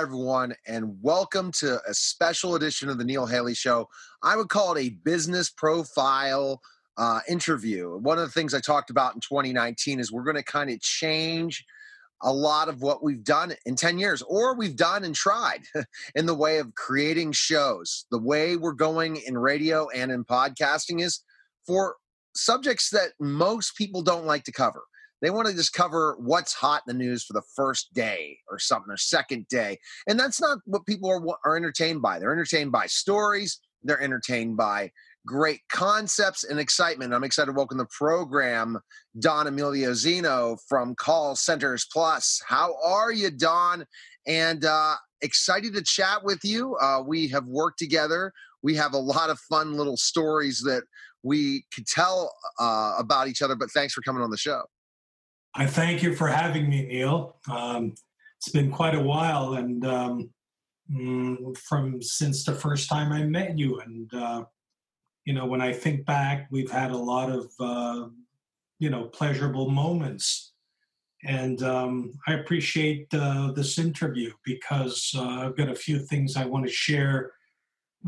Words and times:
Hi, 0.00 0.04
everyone, 0.04 0.54
and 0.66 0.96
welcome 1.02 1.52
to 1.58 1.78
a 1.86 1.92
special 1.92 2.54
edition 2.54 2.88
of 2.88 2.96
the 2.96 3.04
Neil 3.04 3.26
Haley 3.26 3.52
Show. 3.52 3.86
I 4.22 4.34
would 4.34 4.48
call 4.48 4.74
it 4.74 4.80
a 4.80 4.96
business 5.04 5.50
profile 5.50 6.62
uh, 6.96 7.20
interview. 7.28 7.98
One 7.98 8.16
of 8.16 8.24
the 8.24 8.30
things 8.30 8.54
I 8.54 8.60
talked 8.60 8.88
about 8.88 9.14
in 9.14 9.20
2019 9.20 10.00
is 10.00 10.10
we're 10.10 10.24
going 10.24 10.36
to 10.36 10.42
kind 10.42 10.70
of 10.70 10.80
change 10.80 11.62
a 12.22 12.32
lot 12.32 12.70
of 12.70 12.80
what 12.80 13.02
we've 13.02 13.22
done 13.22 13.52
in 13.66 13.76
10 13.76 13.98
years, 13.98 14.22
or 14.22 14.56
we've 14.56 14.74
done 14.74 15.04
and 15.04 15.14
tried 15.14 15.64
in 16.14 16.24
the 16.24 16.34
way 16.34 16.56
of 16.60 16.74
creating 16.76 17.32
shows. 17.32 18.06
The 18.10 18.18
way 18.18 18.56
we're 18.56 18.72
going 18.72 19.16
in 19.26 19.36
radio 19.36 19.90
and 19.90 20.10
in 20.10 20.24
podcasting 20.24 21.02
is 21.02 21.22
for 21.66 21.96
subjects 22.34 22.88
that 22.88 23.10
most 23.20 23.76
people 23.76 24.00
don't 24.00 24.24
like 24.24 24.44
to 24.44 24.52
cover 24.52 24.80
they 25.20 25.30
want 25.30 25.48
to 25.48 25.54
just 25.54 25.72
cover 25.72 26.16
what's 26.18 26.52
hot 26.52 26.82
in 26.86 26.96
the 26.96 27.04
news 27.04 27.24
for 27.24 27.32
the 27.32 27.42
first 27.54 27.92
day 27.94 28.38
or 28.50 28.58
something 28.58 28.90
or 28.92 28.96
second 28.96 29.46
day 29.48 29.78
and 30.08 30.18
that's 30.18 30.40
not 30.40 30.58
what 30.64 30.86
people 30.86 31.10
are, 31.10 31.38
are 31.44 31.56
entertained 31.56 32.02
by. 32.02 32.18
They're 32.18 32.32
entertained 32.32 32.72
by 32.72 32.86
stories 32.86 33.60
they're 33.82 34.00
entertained 34.00 34.56
by 34.56 34.90
great 35.26 35.60
concepts 35.70 36.44
and 36.44 36.58
excitement. 36.58 37.14
I'm 37.14 37.24
excited 37.24 37.46
to 37.46 37.56
welcome 37.56 37.78
the 37.78 37.86
program 37.86 38.78
don 39.18 39.46
emilio 39.46 39.90
Zinno 39.90 40.58
from 40.68 40.94
call 40.94 41.36
centers 41.36 41.86
plus. 41.92 42.40
How 42.46 42.74
are 42.84 43.12
you 43.12 43.30
don? 43.30 43.84
And 44.26 44.64
uh, 44.64 44.96
excited 45.22 45.74
to 45.74 45.82
chat 45.82 46.24
with 46.24 46.40
you. 46.42 46.76
Uh, 46.76 47.02
we 47.06 47.28
have 47.28 47.46
worked 47.46 47.78
together. 47.78 48.32
We 48.62 48.74
have 48.76 48.92
a 48.92 48.98
lot 48.98 49.30
of 49.30 49.38
fun 49.40 49.74
little 49.74 49.96
stories 49.96 50.60
that 50.60 50.82
we 51.22 51.64
could 51.74 51.86
tell 51.86 52.34
uh, 52.58 52.94
about 52.98 53.28
each 53.28 53.42
other 53.42 53.54
but 53.54 53.70
thanks 53.72 53.92
for 53.92 54.00
coming 54.00 54.22
on 54.22 54.30
the 54.30 54.38
show 54.38 54.62
I 55.54 55.66
thank 55.66 56.02
you 56.02 56.14
for 56.14 56.28
having 56.28 56.68
me, 56.68 56.86
Neil. 56.86 57.36
Um, 57.50 57.94
it's 58.38 58.50
been 58.50 58.70
quite 58.70 58.94
a 58.94 59.02
while, 59.02 59.54
and 59.54 59.84
um, 59.84 60.30
mm, 60.90 61.56
from 61.58 62.00
since 62.00 62.44
the 62.44 62.54
first 62.54 62.88
time 62.88 63.12
I 63.12 63.24
met 63.24 63.58
you, 63.58 63.80
and 63.80 64.12
uh, 64.14 64.44
you 65.24 65.34
know, 65.34 65.46
when 65.46 65.60
I 65.60 65.72
think 65.72 66.06
back, 66.06 66.46
we've 66.50 66.70
had 66.70 66.92
a 66.92 66.96
lot 66.96 67.30
of 67.30 67.50
uh, 67.58 68.08
you 68.78 68.90
know 68.90 69.04
pleasurable 69.04 69.68
moments, 69.70 70.52
and 71.24 71.62
um, 71.64 72.12
I 72.28 72.34
appreciate 72.34 73.08
uh, 73.12 73.50
this 73.52 73.76
interview 73.76 74.32
because 74.44 75.12
uh, 75.16 75.46
I've 75.46 75.56
got 75.56 75.68
a 75.68 75.74
few 75.74 75.98
things 75.98 76.36
I 76.36 76.46
want 76.46 76.64
to 76.66 76.72
share 76.72 77.32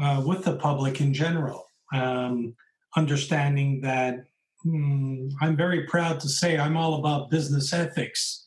uh, 0.00 0.22
with 0.24 0.44
the 0.44 0.56
public 0.56 1.00
in 1.00 1.12
general. 1.12 1.66
Um, 1.92 2.54
understanding 2.96 3.80
that 3.80 4.26
Hmm, 4.62 5.28
I'm 5.40 5.56
very 5.56 5.84
proud 5.86 6.20
to 6.20 6.28
say 6.28 6.58
I'm 6.58 6.76
all 6.76 6.94
about 6.94 7.30
business 7.30 7.72
ethics. 7.72 8.46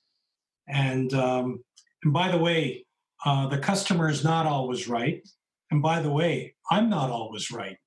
And, 0.67 1.13
um, 1.13 1.63
and 2.03 2.13
by 2.13 2.31
the 2.31 2.37
way, 2.37 2.85
uh, 3.25 3.47
the 3.47 3.57
customer 3.57 4.09
is 4.09 4.23
not 4.23 4.45
always 4.45 4.87
right. 4.87 5.27
And 5.71 5.81
by 5.81 6.01
the 6.01 6.11
way, 6.11 6.55
I'm 6.71 6.89
not 6.89 7.09
always 7.09 7.51
right. 7.51 7.77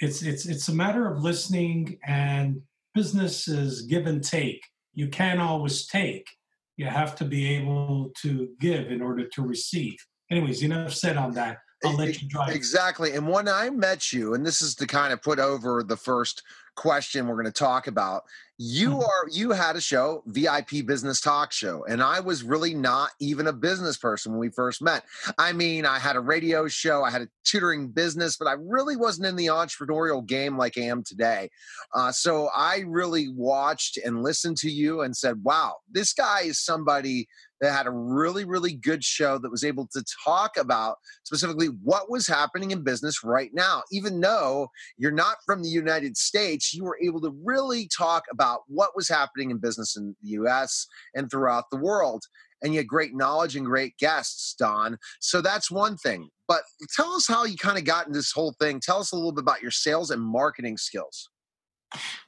It's, 0.00 0.22
it's, 0.22 0.46
it's 0.46 0.68
a 0.68 0.74
matter 0.74 1.06
of 1.06 1.22
listening, 1.22 1.98
and 2.06 2.62
business 2.94 3.48
is 3.48 3.82
give 3.82 4.06
and 4.06 4.22
take. 4.22 4.64
You 4.94 5.08
can't 5.08 5.40
always 5.40 5.86
take, 5.86 6.26
you 6.76 6.86
have 6.86 7.14
to 7.16 7.24
be 7.24 7.54
able 7.54 8.10
to 8.22 8.48
give 8.60 8.90
in 8.90 9.00
order 9.02 9.26
to 9.28 9.42
receive. 9.42 9.96
Anyways, 10.30 10.62
enough 10.62 10.94
said 10.94 11.16
on 11.16 11.32
that. 11.32 11.58
I'll 11.84 11.96
let 11.96 12.20
you 12.22 12.28
drive. 12.28 12.54
Exactly. 12.54 13.12
And 13.12 13.28
when 13.28 13.48
I 13.48 13.70
met 13.70 14.12
you, 14.12 14.34
and 14.34 14.44
this 14.44 14.62
is 14.62 14.74
to 14.76 14.86
kind 14.86 15.12
of 15.12 15.22
put 15.22 15.38
over 15.38 15.82
the 15.82 15.96
first 15.96 16.42
question 16.74 17.26
we're 17.26 17.34
going 17.34 17.44
to 17.46 17.52
talk 17.52 17.86
about. 17.86 18.24
You 18.58 18.90
mm-hmm. 18.90 19.00
are 19.00 19.28
you 19.32 19.50
had 19.50 19.76
a 19.76 19.80
show, 19.80 20.22
VIP 20.26 20.86
Business 20.86 21.20
Talk 21.20 21.52
Show, 21.52 21.84
and 21.88 22.02
I 22.02 22.20
was 22.20 22.44
really 22.44 22.74
not 22.74 23.10
even 23.20 23.48
a 23.48 23.52
business 23.52 23.96
person 23.96 24.32
when 24.32 24.38
we 24.38 24.50
first 24.50 24.80
met. 24.80 25.04
I 25.36 25.52
mean, 25.52 25.84
I 25.84 25.98
had 25.98 26.16
a 26.16 26.20
radio 26.20 26.68
show, 26.68 27.02
I 27.02 27.10
had 27.10 27.22
a 27.22 27.28
tutoring 27.44 27.88
business, 27.88 28.36
but 28.36 28.46
I 28.46 28.52
really 28.52 28.96
wasn't 28.96 29.26
in 29.26 29.36
the 29.36 29.46
entrepreneurial 29.46 30.24
game 30.24 30.56
like 30.56 30.78
I 30.78 30.82
am 30.82 31.02
today. 31.02 31.50
Uh, 31.94 32.12
so 32.12 32.50
I 32.54 32.84
really 32.86 33.28
watched 33.28 33.98
and 33.98 34.22
listened 34.22 34.58
to 34.58 34.70
you 34.70 35.00
and 35.00 35.16
said, 35.16 35.42
"Wow, 35.42 35.76
this 35.90 36.12
guy 36.12 36.42
is 36.42 36.60
somebody 36.60 37.26
that 37.62 37.72
had 37.72 37.86
a 37.86 37.90
really, 37.90 38.44
really 38.44 38.74
good 38.74 39.02
show 39.04 39.38
that 39.38 39.50
was 39.50 39.64
able 39.64 39.88
to 39.92 40.04
talk 40.24 40.56
about 40.58 40.96
specifically 41.24 41.68
what 41.82 42.10
was 42.10 42.26
happening 42.26 42.72
in 42.72 42.82
business 42.82 43.22
right 43.22 43.50
now. 43.54 43.82
Even 43.92 44.20
though 44.20 44.68
you're 44.98 45.12
not 45.12 45.36
from 45.46 45.62
the 45.62 45.68
United 45.68 46.16
States, 46.16 46.74
you 46.74 46.84
were 46.84 46.98
able 47.00 47.20
to 47.20 47.34
really 47.44 47.88
talk 47.96 48.24
about 48.32 48.62
what 48.66 48.90
was 48.96 49.08
happening 49.08 49.52
in 49.52 49.58
business 49.58 49.96
in 49.96 50.14
the 50.22 50.30
US 50.30 50.86
and 51.14 51.30
throughout 51.30 51.70
the 51.70 51.78
world. 51.78 52.24
And 52.62 52.74
you 52.74 52.80
had 52.80 52.88
great 52.88 53.14
knowledge 53.14 53.54
and 53.54 53.64
great 53.64 53.96
guests, 53.96 54.54
Don. 54.58 54.98
So 55.20 55.40
that's 55.40 55.70
one 55.70 55.96
thing. 55.96 56.28
But 56.48 56.62
tell 56.96 57.12
us 57.12 57.28
how 57.28 57.44
you 57.44 57.56
kind 57.56 57.78
of 57.78 57.84
got 57.84 58.08
in 58.08 58.12
this 58.12 58.32
whole 58.32 58.54
thing. 58.60 58.80
Tell 58.80 58.98
us 58.98 59.12
a 59.12 59.16
little 59.16 59.32
bit 59.32 59.42
about 59.42 59.62
your 59.62 59.70
sales 59.70 60.10
and 60.10 60.20
marketing 60.20 60.76
skills. 60.76 61.28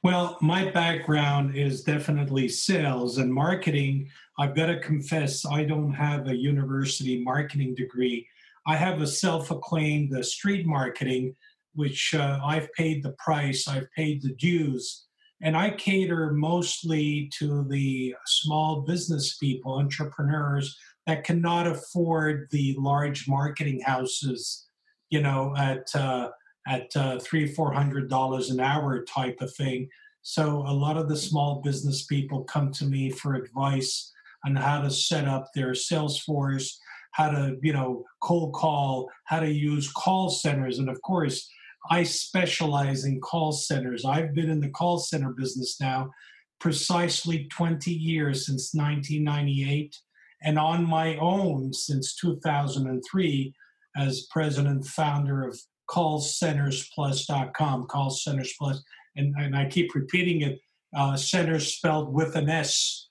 Well, 0.03 0.37
my 0.41 0.71
background 0.71 1.55
is 1.55 1.83
definitely 1.83 2.47
sales 2.49 3.17
and 3.17 3.33
marketing. 3.33 4.09
I've 4.37 4.55
got 4.55 4.67
to 4.67 4.79
confess, 4.79 5.45
I 5.45 5.63
don't 5.63 5.93
have 5.93 6.27
a 6.27 6.35
university 6.35 7.23
marketing 7.23 7.75
degree. 7.75 8.27
I 8.67 8.75
have 8.75 9.01
a 9.01 9.07
self 9.07 9.51
acclaimed 9.51 10.13
uh, 10.13 10.23
street 10.23 10.65
marketing, 10.65 11.35
which 11.73 12.13
uh, 12.13 12.39
I've 12.43 12.71
paid 12.73 13.03
the 13.03 13.15
price, 13.17 13.67
I've 13.67 13.91
paid 13.95 14.21
the 14.21 14.33
dues. 14.33 15.05
And 15.41 15.55
I 15.55 15.71
cater 15.71 16.31
mostly 16.31 17.29
to 17.39 17.65
the 17.69 18.15
small 18.25 18.81
business 18.81 19.37
people, 19.37 19.73
entrepreneurs 19.73 20.77
that 21.05 21.23
cannot 21.23 21.67
afford 21.67 22.47
the 22.51 22.75
large 22.79 23.27
marketing 23.27 23.81
houses, 23.81 24.67
you 25.09 25.21
know, 25.21 25.53
at 25.57 25.93
uh, 25.95 26.29
at 26.67 26.95
uh, 26.95 27.19
three, 27.19 27.47
four 27.47 27.71
hundred 27.71 28.09
dollars 28.09 28.49
an 28.49 28.59
hour 28.59 29.03
type 29.03 29.37
of 29.39 29.53
thing. 29.53 29.87
So 30.23 30.63
a 30.65 30.73
lot 30.73 30.97
of 30.97 31.07
the 31.07 31.17
small 31.17 31.61
business 31.61 32.05
people 32.05 32.43
come 32.45 32.71
to 32.73 32.85
me 32.85 33.11
for 33.11 33.35
advice 33.35 34.11
on 34.45 34.55
how 34.55 34.81
to 34.81 34.89
set 34.91 35.27
up 35.27 35.49
their 35.53 35.73
sales 35.73 36.19
force, 36.19 36.79
how 37.11 37.29
to, 37.29 37.57
you 37.61 37.73
know, 37.73 38.03
cold 38.21 38.53
call, 38.53 39.09
how 39.25 39.39
to 39.39 39.51
use 39.51 39.91
call 39.91 40.29
centers. 40.29 40.79
And 40.79 40.89
of 40.89 41.01
course, 41.01 41.49
I 41.89 42.03
specialize 42.03 43.05
in 43.05 43.21
call 43.21 43.51
centers. 43.51 44.05
I've 44.05 44.33
been 44.33 44.49
in 44.49 44.59
the 44.59 44.69
call 44.69 44.99
center 44.99 45.31
business 45.31 45.77
now 45.79 46.11
precisely 46.59 47.47
20 47.49 47.91
years 47.91 48.45
since 48.45 48.73
1998 48.73 49.95
and 50.43 50.57
on 50.59 50.87
my 50.87 51.17
own 51.17 51.73
since 51.73 52.15
2003 52.15 53.53
as 53.97 54.27
president 54.29 54.85
founder 54.85 55.47
of 55.47 55.59
callcentersplus.com, 55.89 57.85
call 57.87 58.09
centers 58.09 58.53
plus, 58.57 58.83
and, 59.15 59.33
and 59.37 59.55
I 59.55 59.65
keep 59.65 59.95
repeating 59.95 60.41
it, 60.41 60.59
uh, 60.95 61.15
centers 61.15 61.73
spelled 61.73 62.13
with 62.13 62.35
an 62.35 62.49
S, 62.49 63.04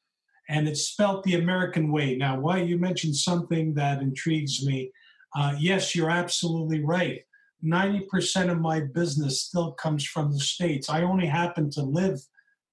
and 0.49 0.69
it's 0.69 0.82
spelled 0.82 1.25
the 1.25 1.35
American 1.35 1.91
way. 1.91 2.17
Now, 2.17 2.38
why 2.38 2.58
you 2.58 2.79
mentioned 2.79 3.17
something 3.17 3.75
that 3.75 4.02
intrigues 4.02 4.64
me. 4.64 4.91
Uh, 5.37 5.55
yes, 5.58 5.94
you're 5.94 6.11
absolutely 6.11 6.85
right. 6.85 7.20
90% 7.64 8.50
of 8.50 8.61
my 8.61 8.81
business 8.81 9.43
still 9.43 9.73
comes 9.73 10.05
from 10.05 10.31
the 10.32 10.38
States. 10.38 10.91
I 10.91 11.02
only 11.02 11.26
happen 11.26 11.70
to 11.70 11.82
live 11.82 12.20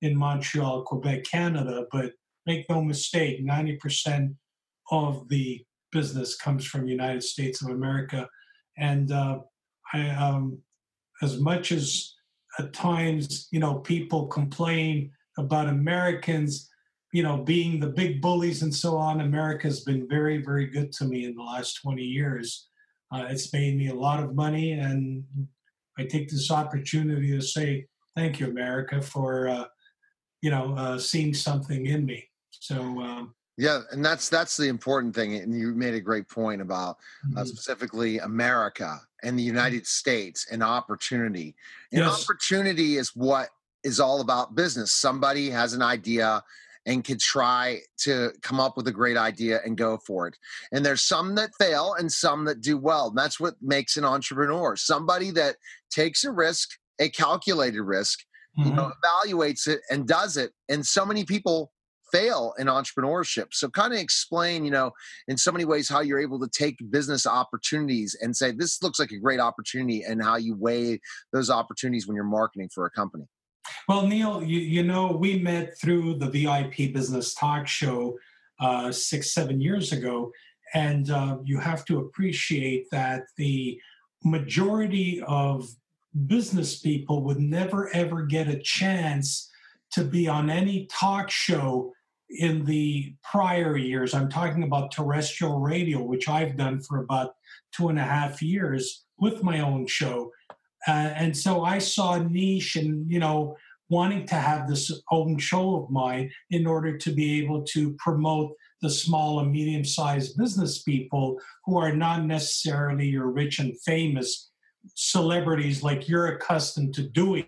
in 0.02 0.18
Montreal, 0.18 0.84
Quebec, 0.84 1.24
Canada, 1.24 1.86
but 1.92 2.12
make 2.46 2.66
no 2.70 2.82
mistake, 2.82 3.46
90% 3.46 4.36
of 4.92 5.28
the 5.30 5.64
business 5.92 6.36
comes 6.36 6.66
from 6.66 6.88
United 6.88 7.24
States 7.24 7.62
of 7.62 7.70
America. 7.70 8.28
And 8.78 9.12
uh, 9.12 9.40
I, 9.94 10.10
um, 10.10 10.60
as 11.22 11.40
much 11.40 11.72
as 11.72 12.14
at 12.60 12.74
times, 12.74 13.48
you 13.52 13.60
know, 13.60 13.76
people 13.76 14.28
complain 14.28 15.12
about 15.38 15.68
Americans, 15.68 16.70
you 17.12 17.24
know, 17.24 17.38
being 17.38 17.80
the 17.80 17.88
big 17.88 18.22
bullies 18.22 18.62
and 18.64 18.74
so 18.74 18.98
on, 18.98 19.22
America's 19.22 19.82
been 19.82 20.08
very, 20.08 20.38
very 20.38 20.68
good 20.68 20.92
to 20.94 21.06
me 21.06 21.26
in 21.26 21.36
the 21.36 21.44
last 21.44 21.76
20 21.82 22.02
years. 22.02 22.70
Uh, 23.14 23.26
it's 23.30 23.52
made 23.52 23.78
me 23.78 23.90
a 23.90 23.94
lot 23.94 24.24
of 24.24 24.36
money, 24.36 24.72
and 24.72 25.24
I 25.98 26.06
take 26.06 26.30
this 26.30 26.50
opportunity 26.50 27.32
to 27.32 27.42
say 27.42 27.88
thank 28.16 28.40
you, 28.40 28.48
America, 28.48 29.02
for 29.02 29.50
uh, 29.50 29.66
you 30.42 30.50
know 30.50 30.74
uh, 30.76 30.98
seeing 30.98 31.34
something 31.34 31.86
in 31.88 32.06
me. 32.06 32.30
So 32.52 32.80
um, 32.80 33.36
yeah, 33.58 33.82
and 33.92 34.04
that's 34.04 34.30
that's 34.30 34.56
the 34.56 34.70
important 34.70 35.14
thing. 35.14 35.36
And 35.36 35.54
you 35.54 35.74
made 35.74 35.94
a 35.94 36.00
great 36.00 36.30
point 36.30 36.62
about 36.62 36.98
uh, 37.36 37.40
mm-hmm. 37.40 37.44
specifically 37.44 38.20
America 38.20 39.00
and 39.24 39.38
the 39.38 39.44
United 39.44 39.86
States 39.86 40.48
and 40.52 40.64
opportunity. 40.64 41.56
And 41.92 42.02
yes. 42.02 42.24
opportunity 42.24 42.96
is 42.96 43.10
what 43.16 43.50
is 43.84 44.00
all 44.00 44.22
about 44.22 44.56
business. 44.56 44.94
Somebody 44.94 45.50
has 45.50 45.74
an 45.74 45.82
idea 45.82 46.44
and 46.86 47.04
can 47.04 47.18
try 47.20 47.80
to 48.00 48.32
come 48.42 48.60
up 48.60 48.76
with 48.76 48.88
a 48.88 48.92
great 48.92 49.18
idea 49.18 49.60
and 49.64 49.78
go 49.78 49.98
for 50.06 50.28
it. 50.28 50.36
And 50.72 50.86
there's 50.86 51.04
some 51.04 51.36
that 51.36 51.52
fail 51.60 51.96
and 51.98 52.12
some 52.12 52.46
that 52.46 52.62
do 52.62 52.78
well. 52.78 53.10
And 53.10 53.18
that's 53.18 53.40
what 53.40 53.56
makes 53.62 53.98
an 53.98 54.06
entrepreneur. 54.06 54.76
Somebody 54.76 55.32
that 55.32 55.58
takes 55.92 56.24
a 56.24 56.32
risk, 56.32 56.70
a 57.00 57.10
calculated 57.10 57.82
risk, 57.82 58.20
mm-hmm. 58.58 58.70
you 58.70 58.76
know, 58.76 58.92
mm-hmm. 58.92 59.30
evaluates 59.30 59.68
it 59.68 59.82
and 59.90 60.08
does 60.08 60.38
it. 60.38 60.52
And 60.70 60.86
so 60.86 61.06
many 61.06 61.24
people 61.24 61.72
fail 62.12 62.54
in 62.58 62.68
entrepreneurship. 62.68 63.48
So 63.54 63.70
kind 63.70 63.94
of 63.94 64.00
explain, 64.00 64.66
you 64.66 64.72
know, 64.72 64.92
in 65.28 65.38
so 65.38 65.52
many 65.52 65.66
ways 65.66 65.88
how 65.88 66.02
you're 66.02 66.20
able 66.20 66.40
to 66.40 66.50
take 66.50 66.78
business 66.92 67.26
opportunities 67.26 68.18
and 68.22 68.36
say 68.36 68.52
this 68.52 68.84
looks 68.84 69.00
like 69.00 69.12
a 69.12 69.20
great 69.20 69.40
opportunity 69.40 70.04
and 70.04 70.22
how 70.22 70.36
you 70.36 70.56
weigh 70.56 71.00
those 71.32 71.50
opportunities 71.50 72.08
when 72.08 72.16
you're 72.16 72.26
marketing 72.26 72.70
for 72.74 72.86
a 72.86 72.92
company. 72.92 73.26
Well, 73.88 74.08
Neil, 74.08 74.44
you, 74.44 74.60
you 74.60 74.84
know, 74.84 75.12
we 75.12 75.40
met 75.40 75.78
through 75.78 76.16
the 76.16 76.30
VIP 76.30 76.94
Business 76.94 77.34
Talk 77.34 77.68
Show 77.68 78.18
uh, 78.60 78.92
six, 78.92 79.34
seven 79.34 79.60
years 79.60 79.92
ago. 79.92 80.32
And 80.74 81.10
uh, 81.10 81.40
you 81.44 81.60
have 81.60 81.84
to 81.86 82.00
appreciate 82.00 82.90
that 82.92 83.24
the 83.38 83.80
majority 84.24 85.22
of 85.28 85.68
business 86.28 86.80
people 86.80 87.24
would 87.24 87.40
never 87.40 87.90
ever 87.96 88.24
get 88.24 88.48
a 88.48 88.60
chance 88.60 89.50
to 89.92 90.04
be 90.04 90.28
on 90.28 90.50
any 90.50 90.88
talk 90.88 91.30
show 91.30 91.92
in 92.30 92.64
the 92.66 93.14
prior 93.24 93.76
years. 93.76 94.14
I'm 94.14 94.30
talking 94.30 94.64
about 94.64 94.92
terrestrial 94.92 95.60
radio, 95.60 96.02
which 96.02 96.30
I've 96.30 96.56
done 96.56 96.82
for 96.82 97.00
about 97.00 97.36
two 97.74 97.90
and 97.90 98.00
a 98.00 98.04
half 98.04 98.42
years 98.42 99.06
with 99.20 99.44
my 99.44 99.60
own 99.60 99.86
show. 99.88 100.32
Uh, 100.88 101.12
and 101.16 101.36
so 101.36 101.64
I 101.64 101.78
saw 101.78 102.14
a 102.14 102.24
niche 102.24 102.76
and, 102.76 103.10
you 103.10 103.20
know, 103.20 103.56
wanting 103.90 104.26
to 104.26 104.36
have 104.36 104.68
this 104.68 104.92
own 105.12 105.38
show 105.38 105.76
of 105.76 105.92
mine 105.92 106.32
in 106.50 106.66
order 106.66 106.98
to 106.98 107.12
be 107.12 107.42
able 107.42 107.62
to 107.64 107.94
promote 108.00 108.54
the 108.82 108.90
small 108.90 109.42
and 109.42 109.52
medium 109.52 109.84
sized 109.84 110.38
business 110.38 110.82
people 110.82 111.40
who 111.66 111.78
are 111.78 111.94
not 111.94 112.26
necessarily 112.26 113.06
your 113.06 113.28
rich 113.28 113.60
and 113.60 113.80
famous 113.82 114.50
celebrities 114.96 115.84
like 115.84 116.08
you're 116.08 116.36
accustomed 116.36 116.94
to 116.96 117.04
doing. 117.04 117.46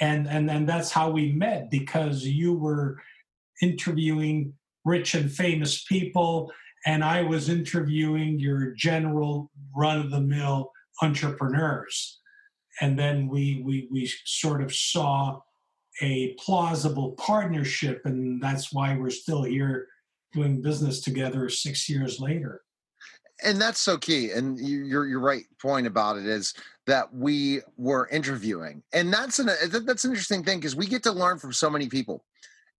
And, 0.00 0.26
and, 0.26 0.50
and 0.50 0.66
that's 0.66 0.90
how 0.90 1.10
we 1.10 1.32
met 1.32 1.70
because 1.70 2.24
you 2.24 2.54
were 2.54 2.98
interviewing 3.60 4.54
rich 4.84 5.14
and 5.14 5.30
famous 5.30 5.84
people, 5.84 6.50
and 6.86 7.04
I 7.04 7.22
was 7.22 7.48
interviewing 7.48 8.38
your 8.38 8.72
general 8.72 9.50
run 9.76 10.00
of 10.00 10.10
the 10.10 10.20
mill 10.20 10.72
entrepreneurs 11.02 12.20
and 12.82 12.98
then 12.98 13.28
we 13.28 13.62
we 13.64 13.88
we 13.90 14.12
sort 14.24 14.60
of 14.60 14.74
saw 14.74 15.40
a 16.02 16.34
plausible 16.34 17.12
partnership 17.12 18.02
and 18.04 18.42
that's 18.42 18.72
why 18.72 18.96
we're 18.96 19.08
still 19.08 19.44
here 19.44 19.86
doing 20.32 20.60
business 20.60 21.00
together 21.00 21.48
6 21.48 21.88
years 21.88 22.18
later. 22.18 22.62
And 23.44 23.60
that's 23.60 23.80
so 23.80 23.96
key 23.96 24.32
and 24.32 24.58
your 24.58 25.06
your 25.06 25.20
right 25.20 25.44
point 25.60 25.86
about 25.86 26.16
it 26.16 26.26
is 26.26 26.54
that 26.86 27.12
we 27.14 27.60
were 27.76 28.08
interviewing. 28.08 28.82
And 28.92 29.12
that's 29.12 29.38
an 29.38 29.46
that's 29.70 30.04
an 30.04 30.10
interesting 30.10 30.42
thing 30.42 30.58
because 30.58 30.76
we 30.76 30.86
get 30.86 31.02
to 31.04 31.12
learn 31.12 31.38
from 31.38 31.52
so 31.52 31.70
many 31.70 31.88
people 31.88 32.24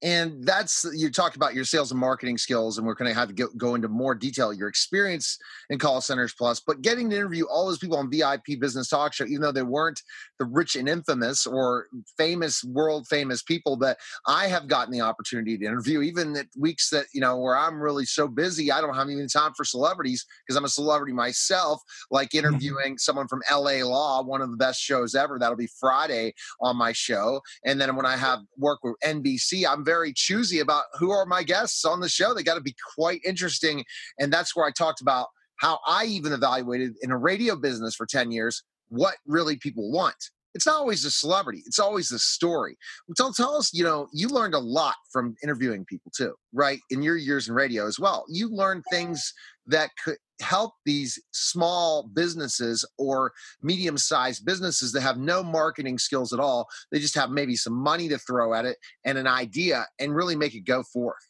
and 0.02 0.44
that's 0.44 0.84
you 0.96 1.10
talked 1.10 1.36
about 1.36 1.54
your 1.54 1.64
sales 1.64 1.92
and 1.92 2.00
marketing 2.00 2.36
skills 2.36 2.76
and 2.76 2.86
we're 2.86 2.94
going 2.94 3.08
to 3.08 3.14
have 3.14 3.28
to 3.28 3.34
go, 3.34 3.46
go 3.56 3.74
into 3.74 3.88
more 3.88 4.14
detail 4.14 4.52
your 4.52 4.68
experience 4.68 5.38
in 5.70 5.78
call 5.78 6.00
centers 6.00 6.34
plus 6.36 6.60
but 6.60 6.82
getting 6.82 7.08
to 7.08 7.16
interview 7.16 7.44
all 7.46 7.66
those 7.66 7.78
people 7.78 7.96
on 7.96 8.10
vip 8.10 8.42
business 8.60 8.88
talk 8.88 9.12
show 9.12 9.24
even 9.24 9.40
though 9.40 9.52
they 9.52 9.62
weren't 9.62 10.00
the 10.38 10.44
rich 10.44 10.74
and 10.74 10.88
infamous 10.88 11.46
or 11.46 11.86
famous 12.16 12.64
world 12.64 13.06
famous 13.08 13.42
people 13.42 13.76
that 13.76 13.96
i 14.26 14.46
have 14.46 14.66
gotten 14.66 14.92
the 14.92 15.00
opportunity 15.00 15.56
to 15.56 15.64
interview 15.64 16.02
even 16.02 16.36
at 16.36 16.46
weeks 16.58 16.90
that 16.90 17.06
you 17.14 17.20
know 17.20 17.38
where 17.38 17.56
i'm 17.56 17.80
really 17.80 18.04
so 18.04 18.26
busy 18.26 18.72
i 18.72 18.80
don't 18.80 18.94
have 18.94 19.08
even 19.08 19.28
time 19.28 19.52
for 19.56 19.64
celebrities 19.64 20.26
because 20.44 20.56
i'm 20.56 20.64
a 20.64 20.68
celebrity 20.68 21.12
myself 21.12 21.80
like 22.10 22.30
mm-hmm. 22.30 22.46
interviewing 22.46 22.98
someone 22.98 23.28
from 23.28 23.40
la 23.52 23.72
law 23.84 24.22
one 24.22 24.40
of 24.40 24.50
the 24.50 24.56
best 24.56 24.80
shows 24.80 25.14
ever 25.14 25.38
that'll 25.38 25.56
be 25.56 25.68
friday 25.78 26.32
on 26.60 26.76
my 26.76 26.92
show 26.92 27.40
and 27.64 27.80
then 27.80 27.94
when 27.94 28.06
i 28.06 28.16
have 28.16 28.40
work 28.58 28.80
with 28.82 28.94
nbc 29.04 29.64
i'm 29.68 29.84
very 29.84 29.91
very 29.92 30.12
choosy 30.14 30.60
about 30.60 30.84
who 30.98 31.10
are 31.10 31.26
my 31.26 31.42
guests 31.42 31.84
on 31.84 32.00
the 32.00 32.08
show. 32.08 32.32
They 32.32 32.42
got 32.42 32.54
to 32.54 32.62
be 32.62 32.74
quite 32.96 33.20
interesting. 33.26 33.84
And 34.18 34.32
that's 34.32 34.56
where 34.56 34.66
I 34.66 34.70
talked 34.70 35.02
about 35.02 35.26
how 35.56 35.80
I 35.86 36.06
even 36.06 36.32
evaluated 36.32 36.94
in 37.02 37.10
a 37.10 37.18
radio 37.18 37.56
business 37.56 37.94
for 37.94 38.06
10 38.06 38.30
years 38.30 38.62
what 38.88 39.14
really 39.26 39.56
people 39.56 39.90
want. 39.90 40.16
It's 40.54 40.66
not 40.66 40.76
always 40.76 41.02
the 41.02 41.10
celebrity, 41.10 41.62
it's 41.66 41.78
always 41.78 42.08
the 42.08 42.18
story. 42.18 42.76
Tell, 43.16 43.32
tell 43.32 43.56
us, 43.56 43.72
you 43.72 43.84
know, 43.84 44.08
you 44.12 44.28
learned 44.28 44.54
a 44.54 44.58
lot 44.58 44.96
from 45.10 45.34
interviewing 45.42 45.84
people 45.84 46.12
too, 46.14 46.34
right? 46.52 46.80
In 46.90 47.02
your 47.02 47.16
years 47.16 47.48
in 47.48 47.54
radio 47.54 47.86
as 47.86 47.98
well. 47.98 48.24
You 48.28 48.48
learned 48.48 48.84
things 48.90 49.32
that 49.66 49.90
could 50.02 50.18
help 50.40 50.72
these 50.84 51.22
small 51.32 52.08
businesses 52.14 52.84
or 52.98 53.32
medium 53.62 53.96
sized 53.96 54.44
businesses 54.44 54.92
that 54.92 55.02
have 55.02 55.16
no 55.16 55.42
marketing 55.42 55.98
skills 55.98 56.32
at 56.32 56.40
all. 56.40 56.68
They 56.90 56.98
just 56.98 57.14
have 57.14 57.30
maybe 57.30 57.56
some 57.56 57.74
money 57.74 58.08
to 58.08 58.18
throw 58.18 58.52
at 58.54 58.64
it 58.64 58.76
and 59.04 59.16
an 59.18 59.26
idea 59.26 59.86
and 59.98 60.14
really 60.14 60.36
make 60.36 60.54
it 60.54 60.64
go 60.66 60.82
forth. 60.82 61.22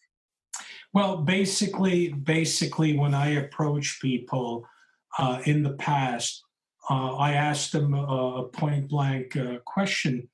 Well, 0.92 1.18
basically, 1.18 2.08
basically, 2.08 2.98
when 2.98 3.14
I 3.14 3.30
approach 3.30 3.98
people 4.00 4.66
uh, 5.18 5.40
in 5.46 5.62
the 5.62 5.74
past, 5.74 6.44
uh, 6.90 7.16
I 7.16 7.32
asked 7.32 7.72
them 7.72 7.94
a 7.94 8.44
point 8.52 8.88
blank 8.88 9.36
uh, 9.36 9.58
question. 9.64 10.28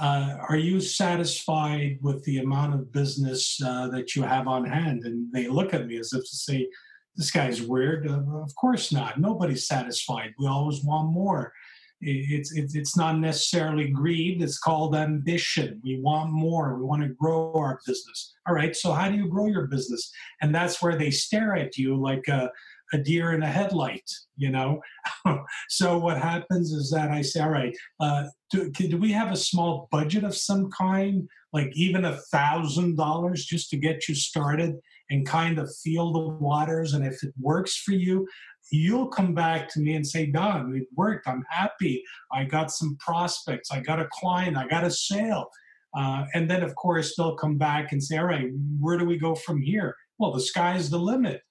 Uh, 0.00 0.38
are 0.48 0.56
you 0.56 0.80
satisfied 0.80 1.98
with 2.00 2.24
the 2.24 2.38
amount 2.38 2.74
of 2.74 2.92
business 2.92 3.60
uh, 3.64 3.88
that 3.88 4.16
you 4.16 4.22
have 4.22 4.48
on 4.48 4.64
hand? 4.64 5.04
And 5.04 5.32
they 5.32 5.48
look 5.48 5.74
at 5.74 5.86
me 5.86 5.98
as 5.98 6.12
if 6.12 6.22
to 6.22 6.36
say, 6.36 6.68
this 7.14 7.30
guy's 7.30 7.60
weird. 7.60 8.08
Uh, 8.08 8.22
of 8.42 8.54
course 8.56 8.90
not. 8.90 9.20
Nobody's 9.20 9.66
satisfied. 9.66 10.32
We 10.38 10.46
always 10.46 10.82
want 10.82 11.12
more. 11.12 11.52
It's, 12.00 12.52
it's, 12.56 12.74
it's 12.74 12.96
not 12.96 13.20
necessarily 13.20 13.88
greed. 13.88 14.42
It's 14.42 14.58
called 14.58 14.96
ambition. 14.96 15.80
We 15.84 16.00
want 16.00 16.32
more. 16.32 16.76
We 16.76 16.84
want 16.84 17.02
to 17.02 17.10
grow 17.10 17.52
our 17.54 17.78
business. 17.86 18.34
All 18.48 18.54
right. 18.54 18.74
So 18.74 18.92
how 18.92 19.08
do 19.08 19.16
you 19.16 19.28
grow 19.28 19.46
your 19.46 19.68
business? 19.68 20.10
And 20.40 20.52
that's 20.52 20.82
where 20.82 20.96
they 20.96 21.12
stare 21.12 21.54
at 21.54 21.76
you 21.76 21.94
like 21.94 22.26
a, 22.26 22.50
a 22.92 22.98
deer 22.98 23.32
in 23.32 23.42
a 23.42 23.46
headlight, 23.46 24.08
you 24.36 24.50
know? 24.50 24.80
so 25.68 25.98
what 25.98 26.18
happens 26.18 26.72
is 26.72 26.90
that 26.90 27.10
I 27.10 27.22
say, 27.22 27.40
all 27.40 27.50
right, 27.50 27.76
uh, 28.00 28.24
do, 28.50 28.70
do 28.70 28.98
we 28.98 29.12
have 29.12 29.32
a 29.32 29.36
small 29.36 29.88
budget 29.90 30.24
of 30.24 30.36
some 30.36 30.70
kind, 30.70 31.28
like 31.52 31.70
even 31.74 32.04
a 32.04 32.18
thousand 32.30 32.96
dollars 32.96 33.44
just 33.44 33.70
to 33.70 33.76
get 33.76 34.08
you 34.08 34.14
started? 34.14 34.74
and 35.12 35.26
kind 35.26 35.58
of 35.58 35.70
feel 35.76 36.10
the 36.10 36.18
waters. 36.18 36.94
And 36.94 37.04
if 37.04 37.22
it 37.22 37.34
works 37.38 37.76
for 37.76 37.92
you, 37.92 38.26
you'll 38.70 39.08
come 39.08 39.34
back 39.34 39.68
to 39.70 39.80
me 39.80 39.94
and 39.94 40.06
say, 40.06 40.26
Don, 40.26 40.74
it 40.74 40.86
worked. 40.96 41.28
I'm 41.28 41.44
happy. 41.50 42.02
I 42.32 42.44
got 42.44 42.70
some 42.70 42.96
prospects. 42.98 43.70
I 43.70 43.80
got 43.80 44.00
a 44.00 44.08
client. 44.10 44.56
I 44.56 44.66
got 44.66 44.84
a 44.84 44.90
sale. 44.90 45.50
Uh, 45.94 46.24
and 46.32 46.50
then, 46.50 46.62
of 46.62 46.74
course, 46.76 47.14
they'll 47.14 47.36
come 47.36 47.58
back 47.58 47.92
and 47.92 48.02
say, 48.02 48.16
all 48.16 48.24
right, 48.24 48.48
where 48.80 48.96
do 48.96 49.04
we 49.04 49.18
go 49.18 49.34
from 49.34 49.60
here? 49.60 49.94
Well, 50.18 50.32
the 50.32 50.40
sky's 50.40 50.88
the 50.88 50.98
limit. 50.98 51.42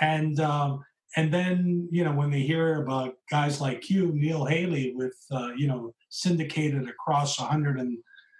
And, 0.00 0.38
um, 0.40 0.84
and 1.16 1.32
then, 1.32 1.88
you 1.92 2.04
know, 2.04 2.12
when 2.12 2.30
they 2.30 2.40
hear 2.40 2.82
about 2.82 3.14
guys 3.30 3.60
like 3.60 3.88
you, 3.88 4.12
Neil 4.14 4.44
Haley, 4.44 4.92
with, 4.96 5.16
uh, 5.30 5.50
you 5.56 5.68
know, 5.68 5.94
syndicated 6.08 6.88
across 6.88 7.38
100 7.38 7.78
and 7.78 7.98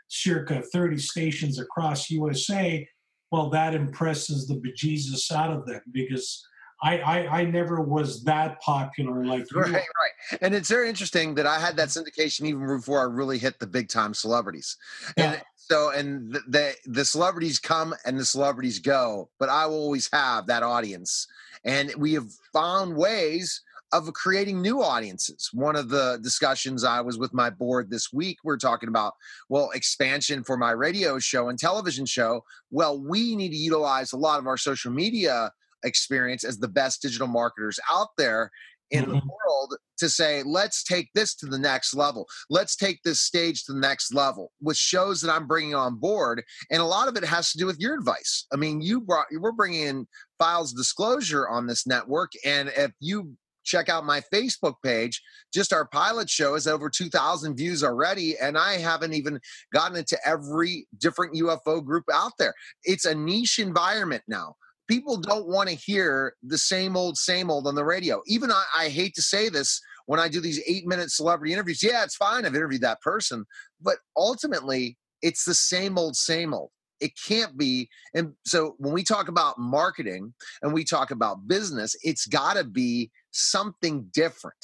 circa 0.09 0.63
30 0.73 0.99
stations 0.99 1.59
across 1.59 2.11
USA, 2.11 2.87
well, 3.31 3.51
that 3.51 3.75
impresses 3.75 4.47
the 4.47 4.55
bejesus 4.55 5.31
out 5.33 5.53
of 5.53 5.67
them 5.67 5.81
because 5.93 6.45
I, 6.83 6.99
I, 6.99 7.39
I 7.41 7.45
never 7.45 7.81
was 7.81 8.23
that 8.25 8.61
popular 8.61 9.25
like 9.25 9.51
you. 9.51 9.61
Right, 9.61 9.73
right. 9.73 10.39
And 10.43 10.55
it's 10.55 10.69
very 10.69 10.89
interesting 10.89 11.35
that 11.37 11.47
I 11.47 11.59
had 11.59 11.77
that 11.77 11.89
syndication 11.89 12.43
even 12.43 12.67
before 12.67 13.01
I 13.01 13.05
really 13.05 13.39
hit 13.39 13.59
the 13.59 13.67
big 13.67 13.89
time 13.89 14.13
celebrities. 14.13 14.77
Yeah. 15.17 15.33
And 15.33 15.43
so, 15.57 15.91
and 15.91 16.33
the, 16.33 16.43
the 16.47 16.75
the 16.87 17.05
celebrities 17.05 17.59
come 17.59 17.95
and 18.05 18.19
the 18.19 18.25
celebrities 18.25 18.79
go, 18.81 19.31
but 19.39 19.49
I 19.49 19.67
will 19.67 19.77
always 19.77 20.11
have 20.13 20.47
that 20.49 20.63
audience. 20.63 21.27
And 21.65 21.95
we 21.97 22.13
have 22.15 22.29
found 22.53 22.97
ways 22.97 23.63
of 23.93 24.13
creating 24.13 24.61
new 24.61 24.83
audiences. 24.83 25.51
One 25.53 25.77
of 25.77 25.89
the 25.89 26.19
discussions 26.21 26.83
I 26.83 27.01
was 27.01 27.17
with 27.17 27.33
my 27.33 27.49
board 27.49 27.91
this 27.91 28.13
week, 28.13 28.39
we 28.43 28.53
are 28.53 28.59
talking 28.59 28.89
about, 28.89 29.15
well, 29.49 29.71
expansion 29.71 30.43
for 30.43 30.57
my 30.57 30.73
radio 30.73 31.19
show 31.19 31.49
and 31.49 31.59
television 31.59 32.05
show. 32.05 32.45
Well, 32.71 33.01
we 33.01 33.37
need 33.37 33.51
to 33.51 33.57
utilize 33.57 34.13
a 34.13 34.17
lot 34.17 34.41
of 34.41 34.47
our 34.47 34.57
social 34.57 34.91
media 34.91 35.53
experience 35.85 36.45
as 36.45 36.59
the 36.59 36.69
best 36.69 37.03
digital 37.03 37.29
marketers 37.29 37.79
out 37.91 38.09
there 38.19 38.51
in 38.91 39.09
the 39.09 39.17
Mhm. 39.17 39.27
world 39.27 39.77
to 39.99 40.09
say, 40.09 40.43
let's 40.43 40.83
take 40.83 41.11
this 41.15 41.35
to 41.37 41.47
the 41.47 41.59
next 41.59 41.95
level. 41.95 42.29
Let's 42.51 42.77
take 42.77 43.03
this 43.03 43.21
stage 43.21 43.65
to 43.65 43.73
the 43.73 43.81
next 43.81 44.13
level 44.13 44.53
with 44.61 44.77
shows 44.77 45.21
that 45.21 45.33
I'm 45.33 45.47
bringing 45.47 45.75
on 45.75 45.97
board. 45.97 46.45
And 46.71 46.83
a 46.83 46.87
lot 46.87 47.09
of 47.09 47.17
it 47.17 47.25
has 47.25 47.51
to 47.53 47.59
do 47.59 47.67
with 47.67 47.79
your 47.79 47.95
advice. 47.95 48.47
I 48.53 48.57
mean, 48.57 48.81
you 48.81 49.01
brought, 49.01 49.27
we're 49.33 49.53
bringing 49.53 49.83
in 49.83 50.09
files 50.39 50.73
disclosure 50.73 51.49
on 51.49 51.67
this 51.67 51.87
network. 51.87 52.33
And 52.45 52.71
if 52.77 52.93
you 53.01 53.37
check 53.65 53.89
out 53.89 54.05
my 54.05 54.21
Facebook 54.33 54.75
page, 54.83 55.23
just 55.53 55.73
our 55.73 55.87
pilot 55.87 56.29
show 56.29 56.53
has 56.53 56.67
over 56.67 56.91
2,000 56.91 57.57
views 57.57 57.83
already. 57.83 58.37
And 58.39 58.59
I 58.59 58.77
haven't 58.77 59.15
even 59.15 59.41
gotten 59.73 59.97
into 59.97 60.19
every 60.27 60.87
different 60.99 61.35
UFO 61.35 61.83
group 61.83 62.05
out 62.13 62.33
there. 62.39 62.53
It's 62.83 63.07
a 63.07 63.15
niche 63.15 63.59
environment 63.59 64.23
now 64.29 64.57
people 64.89 65.17
don't 65.17 65.47
want 65.47 65.69
to 65.69 65.75
hear 65.75 66.35
the 66.43 66.59
same 66.59 66.97
old, 66.97 67.17
same 67.17 67.51
old 67.51 67.67
on 67.67 67.75
the 67.75 67.85
radio. 67.85 68.23
Even 68.27 68.51
I, 68.51 68.65
I 68.77 68.89
hate 68.89 69.15
to 69.15 69.23
say 69.23 69.49
this 69.49 69.81
when 70.07 70.21
I 70.21 70.29
do 70.29 70.41
these 70.41 70.61
eight 70.67 70.87
minute 70.87 71.11
celebrity 71.11 71.53
interviews. 71.53 71.83
Yeah, 71.83 72.05
it's 72.05 72.17
fine. 72.17 72.45
I've 72.45 72.55
interviewed 72.55 72.83
that 72.83 73.01
person. 73.01 73.45
But 73.81 73.97
ultimately, 74.17 74.99
it's 75.23 75.45
the 75.45 75.55
same 75.55 75.99
old, 75.99 76.17
same 76.17 76.53
old. 76.53 76.71
It 77.01 77.13
can't 77.27 77.57
be. 77.59 77.89
And 78.15 78.33
so 78.47 78.77
when 78.79 78.95
we 78.95 79.03
talk 79.03 79.29
about 79.29 79.59
marketing 79.59 80.33
and 80.63 80.73
we 80.73 80.85
talk 80.85 81.11
about 81.11 81.49
business, 81.49 81.97
it's 82.03 82.27
got 82.27 82.55
to 82.57 82.65
be 82.65 83.11
something 83.33 84.09
different. 84.13 84.57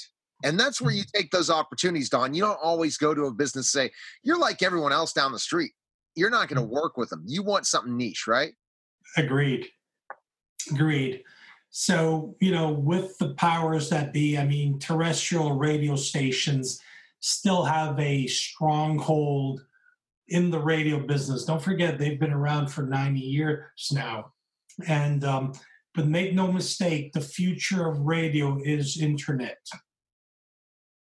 And 0.42 0.58
that's 0.58 0.80
where 0.80 0.92
you 0.92 1.02
mm-hmm. 1.02 1.18
take 1.18 1.30
those 1.30 1.50
opportunities, 1.50 2.08
Don. 2.08 2.32
You 2.32 2.42
don't 2.42 2.58
always 2.62 2.96
go 2.96 3.14
to 3.14 3.24
a 3.24 3.32
business 3.32 3.70
say, 3.70 3.90
you're 4.22 4.38
like 4.38 4.62
everyone 4.62 4.92
else 4.92 5.12
down 5.12 5.32
the 5.32 5.38
street. 5.38 5.72
You're 6.14 6.30
not 6.30 6.48
going 6.48 6.56
to 6.56 6.62
mm-hmm. 6.62 6.80
work 6.80 6.96
with 6.96 7.10
them. 7.10 7.24
You 7.26 7.42
want 7.42 7.66
something 7.66 7.96
niche, 7.96 8.24
right? 8.26 8.52
Agreed. 9.16 9.66
Agreed. 10.70 11.22
So, 11.70 12.34
you 12.40 12.50
know, 12.50 12.70
with 12.70 13.16
the 13.18 13.34
powers 13.34 13.88
that 13.90 14.12
be, 14.12 14.36
I 14.36 14.44
mean, 14.44 14.78
terrestrial 14.78 15.52
radio 15.52 15.94
stations 15.94 16.80
still 17.20 17.64
have 17.64 17.98
a 18.00 18.26
stronghold 18.26 19.64
in 20.28 20.50
the 20.50 20.58
radio 20.58 20.98
business. 20.98 21.44
Don't 21.44 21.62
forget, 21.62 21.98
they've 21.98 22.18
been 22.18 22.32
around 22.32 22.68
for 22.68 22.82
90 22.82 23.20
years 23.20 23.90
now. 23.92 24.32
And, 24.86 25.24
um, 25.24 25.52
but 25.94 26.06
make 26.06 26.34
no 26.34 26.50
mistake, 26.50 27.12
the 27.12 27.20
future 27.20 27.88
of 27.88 28.00
radio 28.00 28.60
is 28.64 29.00
internet. 29.00 29.58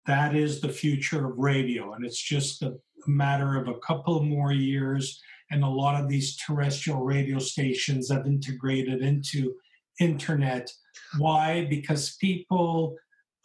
That 0.05 0.35
is 0.35 0.61
the 0.61 0.69
future 0.69 1.27
of 1.27 1.37
radio. 1.37 1.93
And 1.93 2.05
it's 2.05 2.21
just 2.21 2.63
a 2.63 2.75
matter 3.07 3.55
of 3.55 3.67
a 3.67 3.79
couple 3.79 4.21
more 4.23 4.51
years 4.51 5.21
and 5.51 5.63
a 5.63 5.67
lot 5.67 6.01
of 6.01 6.07
these 6.07 6.37
terrestrial 6.37 7.01
radio 7.01 7.39
stations 7.39 8.11
have 8.11 8.25
integrated 8.25 9.01
into 9.01 9.53
internet. 9.99 10.71
Why? 11.17 11.65
Because 11.69 12.15
people 12.17 12.95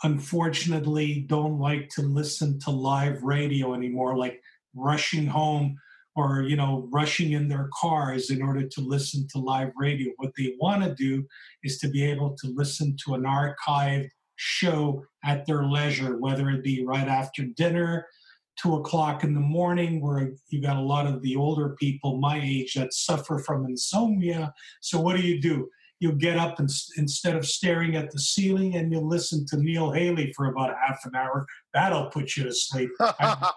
unfortunately 0.03 1.25
don't 1.29 1.59
like 1.59 1.89
to 1.89 2.03
listen 2.03 2.59
to 2.61 2.71
live 2.71 3.23
radio 3.23 3.75
anymore 3.75 4.17
like 4.17 4.39
rushing 4.75 5.27
home 5.27 5.77
or 6.17 6.43
you 6.43 6.57
know 6.57 6.89
rushing 6.93 7.33
in 7.33 7.49
their 7.49 7.71
cars 7.81 8.31
in 8.31 8.43
order 8.43 8.69
to 8.69 8.81
listen 8.81 9.27
to 9.29 9.39
live 9.39 9.73
radio. 9.77 10.13
What 10.17 10.33
they 10.37 10.55
want 10.61 10.85
to 10.85 10.95
do 10.95 11.25
is 11.63 11.79
to 11.79 11.89
be 11.89 12.05
able 12.05 12.37
to 12.41 12.49
listen 12.49 12.97
to 13.05 13.15
an 13.15 13.23
archived 13.23 14.11
show 14.37 15.05
at 15.25 15.47
their 15.47 15.65
leisure 15.65 16.19
whether 16.19 16.51
it 16.51 16.65
be 16.65 16.85
right 16.85 17.09
after 17.09 17.45
dinner 17.57 18.07
two 18.57 18.77
o'clock 18.77 19.25
in 19.25 19.35
the 19.35 19.41
morning, 19.41 20.01
where 20.01 20.33
you 20.49 20.63
got 20.63 20.77
a 20.77 20.83
lot 20.83 21.07
of 21.07 21.23
the 21.23 21.37
older 21.37 21.71
people 21.81 22.19
my 22.19 22.41
age 22.43 22.75
that 22.75 22.93
suffer 22.93 23.39
from 23.39 23.67
insomnia. 23.67 24.53
So 24.81 25.01
what 25.01 25.17
do 25.17 25.23
you 25.23 25.41
do? 25.41 25.69
You 26.01 26.13
get 26.13 26.37
up 26.37 26.59
and 26.59 26.69
instead 26.97 27.35
of 27.37 27.47
staring 27.47 27.97
at 27.97 28.11
the 28.11 28.19
ceiling, 28.19 28.77
and 28.77 28.93
you 28.93 29.01
listen 29.01 29.47
to 29.47 29.57
Neil 29.57 29.91
Haley 29.91 30.33
for 30.37 30.47
about 30.47 30.71
a 30.71 30.77
half 30.87 31.05
an 31.07 31.15
hour. 31.15 31.47
That'll 31.73 32.11
put 32.11 32.37
you 32.37 32.45
to 32.45 32.53
sleep. 32.53 32.91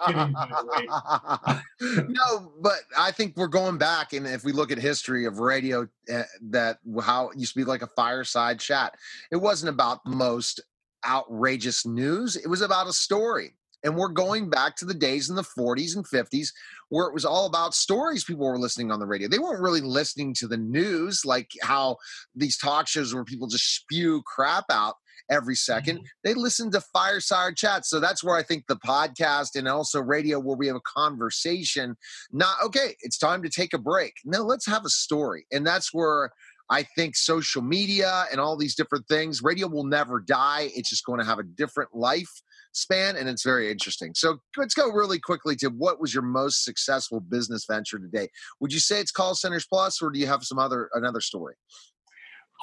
Kidding, 0.05 0.33
no, 2.09 2.53
but 2.61 2.79
I 2.97 3.11
think 3.11 3.35
we're 3.35 3.47
going 3.47 3.77
back, 3.77 4.13
and 4.13 4.25
if 4.25 4.45
we 4.45 4.53
look 4.53 4.71
at 4.71 4.77
history 4.77 5.25
of 5.25 5.39
radio, 5.39 5.87
uh, 6.13 6.23
that 6.49 6.77
how 7.01 7.29
it 7.29 7.37
used 7.37 7.53
to 7.53 7.59
be 7.59 7.65
like 7.65 7.81
a 7.81 7.87
fireside 7.87 8.59
chat. 8.59 8.93
It 9.31 9.37
wasn't 9.37 9.73
about 9.73 9.99
most 10.05 10.61
outrageous 11.05 11.85
news; 11.85 12.37
it 12.37 12.47
was 12.47 12.61
about 12.61 12.87
a 12.87 12.93
story. 12.93 13.56
And 13.83 13.95
we're 13.95 14.09
going 14.09 14.49
back 14.49 14.75
to 14.77 14.85
the 14.85 14.93
days 14.93 15.29
in 15.29 15.35
the 15.35 15.43
40s 15.43 15.95
and 15.95 16.05
50s 16.05 16.49
where 16.89 17.07
it 17.07 17.13
was 17.13 17.25
all 17.25 17.45
about 17.45 17.73
stories 17.73 18.23
people 18.23 18.45
were 18.45 18.59
listening 18.59 18.91
on 18.91 18.99
the 18.99 19.05
radio. 19.05 19.27
They 19.27 19.39
weren't 19.39 19.61
really 19.61 19.81
listening 19.81 20.33
to 20.39 20.47
the 20.47 20.57
news 20.57 21.21
like 21.25 21.51
how 21.61 21.97
these 22.35 22.57
talk 22.57 22.87
shows 22.87 23.13
where 23.13 23.23
people 23.23 23.47
just 23.47 23.75
spew 23.75 24.21
crap 24.25 24.65
out 24.71 24.95
every 25.29 25.55
2nd 25.55 25.83
mm-hmm. 25.83 26.03
They 26.23 26.33
listened 26.33 26.71
to 26.73 26.81
fireside 26.81 27.55
chats. 27.55 27.89
So 27.89 27.99
that's 27.99 28.23
where 28.23 28.35
I 28.35 28.43
think 28.43 28.65
the 28.67 28.77
podcast 28.77 29.55
and 29.55 29.67
also 29.67 30.01
radio 30.01 30.39
where 30.39 30.57
we 30.57 30.67
have 30.67 30.75
a 30.75 30.81
conversation, 30.81 31.97
not 32.31 32.55
okay, 32.63 32.95
it's 33.01 33.17
time 33.17 33.43
to 33.43 33.49
take 33.49 33.73
a 33.73 33.77
break. 33.77 34.13
No, 34.25 34.43
let's 34.43 34.65
have 34.65 34.85
a 34.85 34.89
story. 34.89 35.45
And 35.51 35.65
that's 35.65 35.93
where 35.93 36.31
I 36.69 36.83
think 36.83 37.15
social 37.15 37.61
media 37.61 38.25
and 38.31 38.41
all 38.41 38.57
these 38.57 38.75
different 38.75 39.07
things, 39.07 39.41
radio 39.41 39.67
will 39.67 39.85
never 39.85 40.19
die. 40.19 40.69
It's 40.75 40.89
just 40.89 41.05
going 41.05 41.19
to 41.19 41.25
have 41.25 41.39
a 41.39 41.43
different 41.43 41.95
life 41.95 42.41
span 42.77 43.15
and 43.17 43.27
it's 43.27 43.43
very 43.43 43.71
interesting. 43.71 44.13
So 44.15 44.37
let's 44.55 44.73
go 44.73 44.89
really 44.89 45.19
quickly 45.19 45.55
to 45.57 45.67
what 45.69 45.99
was 45.99 46.13
your 46.13 46.23
most 46.23 46.63
successful 46.63 47.19
business 47.19 47.65
venture 47.65 47.99
today? 47.99 48.29
Would 48.59 48.73
you 48.73 48.79
say 48.79 48.99
it's 48.99 49.11
call 49.11 49.35
centers 49.35 49.65
plus 49.67 50.01
or 50.01 50.09
do 50.09 50.19
you 50.19 50.27
have 50.27 50.43
some 50.43 50.59
other 50.59 50.89
another 50.93 51.21
story? 51.21 51.55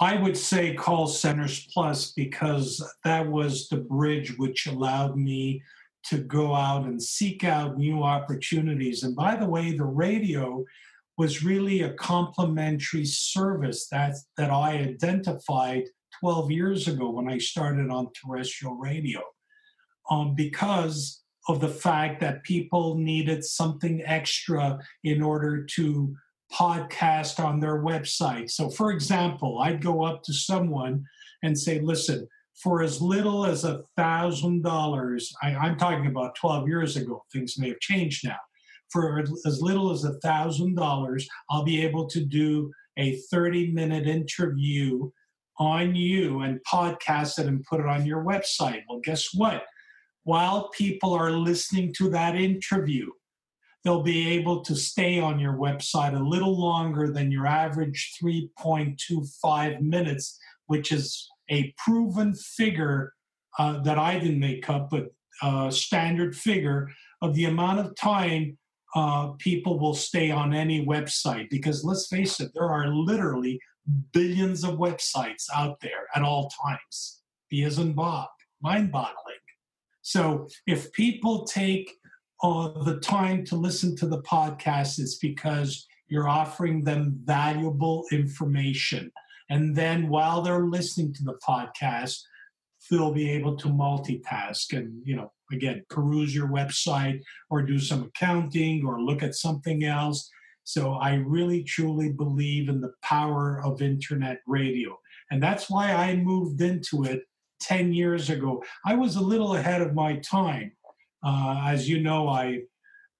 I 0.00 0.16
would 0.16 0.36
say 0.36 0.74
call 0.74 1.06
centers 1.06 1.66
plus 1.72 2.12
because 2.12 2.84
that 3.04 3.28
was 3.28 3.68
the 3.68 3.76
bridge 3.76 4.36
which 4.38 4.66
allowed 4.66 5.16
me 5.16 5.62
to 6.06 6.18
go 6.18 6.54
out 6.54 6.84
and 6.84 7.02
seek 7.02 7.44
out 7.44 7.78
new 7.78 8.02
opportunities. 8.02 9.04
And 9.04 9.14
by 9.14 9.36
the 9.36 9.48
way, 9.48 9.76
the 9.76 9.84
radio 9.84 10.64
was 11.16 11.44
really 11.44 11.82
a 11.82 11.94
complementary 11.94 13.04
service 13.04 13.88
that, 13.88 14.16
that 14.36 14.50
I 14.50 14.72
identified 14.72 15.84
12 16.20 16.50
years 16.50 16.88
ago 16.88 17.10
when 17.10 17.28
I 17.28 17.38
started 17.38 17.90
on 17.90 18.08
terrestrial 18.12 18.74
radio. 18.74 19.20
Um, 20.10 20.34
because 20.34 21.22
of 21.48 21.60
the 21.60 21.68
fact 21.68 22.20
that 22.20 22.42
people 22.42 22.96
needed 22.96 23.44
something 23.44 24.02
extra 24.04 24.78
in 25.02 25.22
order 25.22 25.64
to 25.64 26.14
podcast 26.52 27.42
on 27.42 27.60
their 27.60 27.82
website. 27.82 28.50
So, 28.50 28.70
for 28.70 28.90
example, 28.90 29.58
I'd 29.60 29.82
go 29.82 30.04
up 30.04 30.22
to 30.24 30.32
someone 30.32 31.04
and 31.42 31.58
say, 31.58 31.80
listen, 31.80 32.26
for 32.62 32.82
as 32.82 33.02
little 33.02 33.44
as 33.44 33.64
a 33.64 33.82
thousand 33.96 34.62
dollars, 34.62 35.32
I'm 35.42 35.76
talking 35.76 36.06
about 36.06 36.36
12 36.36 36.68
years 36.68 36.96
ago, 36.96 37.24
things 37.32 37.58
may 37.58 37.68
have 37.68 37.80
changed 37.80 38.24
now. 38.24 38.38
For 38.90 39.24
as 39.44 39.60
little 39.60 39.90
as 39.90 40.04
a 40.04 40.18
thousand 40.20 40.76
dollars, 40.76 41.28
I'll 41.50 41.64
be 41.64 41.84
able 41.84 42.06
to 42.08 42.24
do 42.24 42.70
a 42.96 43.16
30 43.30 43.72
minute 43.72 44.06
interview 44.06 45.10
on 45.58 45.94
you 45.94 46.40
and 46.40 46.60
podcast 46.64 47.38
it 47.38 47.46
and 47.46 47.64
put 47.64 47.80
it 47.80 47.86
on 47.86 48.06
your 48.06 48.24
website. 48.24 48.82
Well, 48.88 49.00
guess 49.02 49.30
what? 49.34 49.64
While 50.24 50.70
people 50.70 51.12
are 51.12 51.30
listening 51.30 51.92
to 51.98 52.10
that 52.10 52.34
interview, 52.34 53.10
they'll 53.84 54.02
be 54.02 54.28
able 54.30 54.62
to 54.62 54.74
stay 54.74 55.20
on 55.20 55.38
your 55.38 55.52
website 55.54 56.18
a 56.18 56.24
little 56.24 56.58
longer 56.58 57.12
than 57.12 57.30
your 57.30 57.46
average 57.46 58.16
3.25 58.22 59.80
minutes, 59.82 60.38
which 60.66 60.90
is 60.90 61.28
a 61.50 61.74
proven 61.76 62.34
figure 62.34 63.12
uh, 63.58 63.82
that 63.82 63.98
I 63.98 64.18
didn't 64.18 64.40
make 64.40 64.68
up, 64.70 64.90
but 64.90 65.08
uh, 65.42 65.70
standard 65.70 66.34
figure 66.34 66.90
of 67.20 67.34
the 67.34 67.44
amount 67.44 67.80
of 67.80 67.94
time 67.94 68.56
uh, 68.94 69.32
people 69.38 69.78
will 69.78 69.94
stay 69.94 70.30
on 70.30 70.54
any 70.54 70.84
website. 70.84 71.50
Because 71.50 71.84
let's 71.84 72.06
face 72.06 72.40
it, 72.40 72.52
there 72.54 72.68
are 72.68 72.88
literally 72.88 73.60
billions 74.12 74.64
of 74.64 74.78
websites 74.78 75.44
out 75.54 75.80
there 75.80 76.06
at 76.14 76.22
all 76.22 76.50
times. 76.64 77.22
B 77.50 77.64
as 77.64 77.78
in 77.78 77.92
Bob, 77.92 78.28
mind 78.62 78.90
boggling. 78.90 79.43
So 80.04 80.48
if 80.66 80.92
people 80.92 81.44
take 81.44 81.90
uh, 82.42 82.82
the 82.82 83.00
time 83.00 83.42
to 83.46 83.56
listen 83.56 83.96
to 83.96 84.06
the 84.06 84.20
podcast, 84.20 84.98
it's 84.98 85.16
because 85.16 85.86
you're 86.08 86.28
offering 86.28 86.84
them 86.84 87.18
valuable 87.24 88.04
information. 88.12 89.10
And 89.48 89.74
then 89.74 90.10
while 90.10 90.42
they're 90.42 90.66
listening 90.66 91.14
to 91.14 91.24
the 91.24 91.38
podcast, 91.46 92.20
they'll 92.90 93.14
be 93.14 93.30
able 93.30 93.56
to 93.56 93.68
multitask 93.68 94.76
and, 94.76 95.00
you 95.06 95.16
know, 95.16 95.32
again, 95.50 95.82
peruse 95.88 96.34
your 96.34 96.48
website 96.48 97.22
or 97.48 97.62
do 97.62 97.78
some 97.78 98.02
accounting 98.04 98.84
or 98.84 99.00
look 99.00 99.22
at 99.22 99.34
something 99.34 99.84
else. 99.84 100.30
So 100.64 100.94
I 100.94 101.14
really 101.14 101.64
truly 101.64 102.12
believe 102.12 102.68
in 102.68 102.82
the 102.82 102.92
power 103.02 103.62
of 103.64 103.80
internet 103.80 104.40
radio. 104.46 104.98
And 105.30 105.42
that's 105.42 105.70
why 105.70 105.94
I 105.94 106.16
moved 106.16 106.60
into 106.60 107.04
it 107.04 107.22
10 107.60 107.92
years 107.92 108.30
ago. 108.30 108.62
I 108.84 108.94
was 108.94 109.16
a 109.16 109.22
little 109.22 109.56
ahead 109.56 109.80
of 109.80 109.94
my 109.94 110.16
time. 110.16 110.72
Uh, 111.22 111.62
as 111.66 111.88
you 111.88 112.02
know, 112.02 112.28
I 112.28 112.60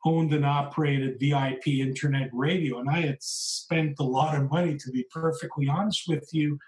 owned 0.05 0.35
and 0.35 0.45
operated 0.45 1.19
VIP 1.19 1.69
internet 1.69 2.29
radio, 2.33 2.79
and 2.79 2.91
I 2.91 3.01
had 3.01 3.23
spent 3.23 3.99
a 3.99 4.05
lot 4.05 4.37
of 4.37 4.51
money, 4.51 4.77
to 4.77 4.91
be 4.91 5.07
perfectly 5.11 5.69
honest 5.69 6.03
with 6.07 6.29
you, 6.33 6.59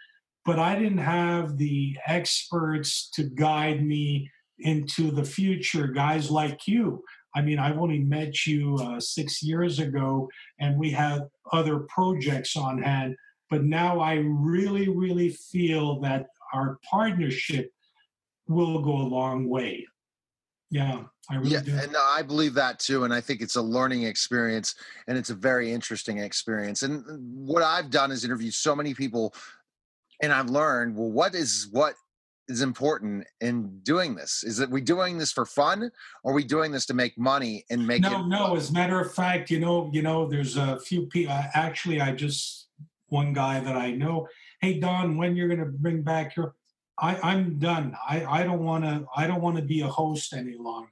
but 0.44 0.58
I 0.58 0.78
didn't 0.78 0.98
have 0.98 1.58
the 1.58 1.96
experts 2.06 3.10
to 3.10 3.24
guide 3.24 3.84
me 3.84 4.30
into 4.60 5.10
the 5.10 5.24
future, 5.24 5.88
guys 5.88 6.30
like 6.30 6.66
you. 6.66 7.02
I 7.34 7.42
mean, 7.42 7.58
I've 7.58 7.78
only 7.78 7.98
met 7.98 8.46
you 8.46 8.76
uh, 8.80 8.98
six 8.98 9.42
years 9.42 9.78
ago, 9.78 10.30
and 10.58 10.78
we 10.78 10.90
had 10.90 11.20
other 11.52 11.80
projects 11.80 12.56
on 12.56 12.80
hand. 12.80 13.16
But 13.50 13.64
now 13.64 14.00
I 14.00 14.14
really, 14.24 14.88
really 14.88 15.28
feel 15.28 16.00
that 16.00 16.26
our 16.52 16.78
partnership 16.88 17.70
will 18.48 18.80
go 18.80 18.92
a 18.92 19.08
long 19.08 19.48
way. 19.48 19.86
Yeah, 20.70 21.04
I 21.30 21.36
really 21.36 21.50
yeah, 21.50 21.60
do. 21.60 21.78
and 21.78 21.96
I 21.96 22.22
believe 22.22 22.54
that 22.54 22.80
too. 22.80 23.04
And 23.04 23.14
I 23.14 23.20
think 23.20 23.40
it's 23.40 23.56
a 23.56 23.62
learning 23.62 24.02
experience, 24.02 24.74
and 25.06 25.16
it's 25.16 25.30
a 25.30 25.34
very 25.34 25.72
interesting 25.72 26.18
experience. 26.18 26.82
And 26.82 27.04
uh, 27.08 27.12
what 27.52 27.62
I've 27.62 27.90
done 27.90 28.10
is 28.10 28.24
interview 28.24 28.50
so 28.50 28.74
many 28.74 28.92
people, 28.92 29.32
and 30.22 30.32
I've 30.32 30.50
learned 30.50 30.96
well, 30.96 31.10
what 31.10 31.36
is 31.36 31.68
what 31.70 31.94
is 32.48 32.62
important 32.62 33.26
in 33.40 33.78
doing 33.84 34.16
this? 34.16 34.42
Is 34.42 34.56
that 34.56 34.68
we 34.68 34.80
doing 34.80 35.18
this 35.18 35.30
for 35.30 35.46
fun, 35.46 35.90
or 36.24 36.32
are 36.32 36.34
we 36.34 36.42
doing 36.42 36.72
this 36.72 36.86
to 36.86 36.94
make 36.94 37.16
money 37.16 37.64
and 37.70 37.86
make? 37.86 38.02
No, 38.02 38.20
it 38.20 38.26
no. 38.26 38.48
fun? 38.48 38.56
As 38.56 38.70
a 38.70 38.72
matter 38.72 39.00
of 39.00 39.14
fact, 39.14 39.50
you 39.50 39.60
know, 39.60 39.88
you 39.92 40.02
know, 40.02 40.28
there's 40.28 40.56
a 40.56 40.80
few 40.80 41.06
people. 41.06 41.32
Uh, 41.32 41.44
actually, 41.54 42.00
I 42.00 42.10
just 42.10 42.66
one 43.08 43.32
guy 43.32 43.60
that 43.60 43.76
I 43.76 43.92
know. 43.92 44.26
Hey, 44.60 44.80
Don, 44.80 45.16
when 45.16 45.36
you're 45.36 45.48
going 45.48 45.60
to 45.60 45.66
bring 45.66 46.02
back 46.02 46.36
your? 46.36 46.54
I, 46.98 47.18
I'm 47.22 47.58
done. 47.58 47.94
I, 48.08 48.24
I 48.24 48.42
don't 48.42 48.64
want 48.64 48.84
to. 48.84 49.06
I 49.14 49.26
don't 49.26 49.42
want 49.42 49.56
to 49.56 49.62
be 49.62 49.80
a 49.82 49.88
host 49.88 50.32
any 50.32 50.56
longer. 50.58 50.88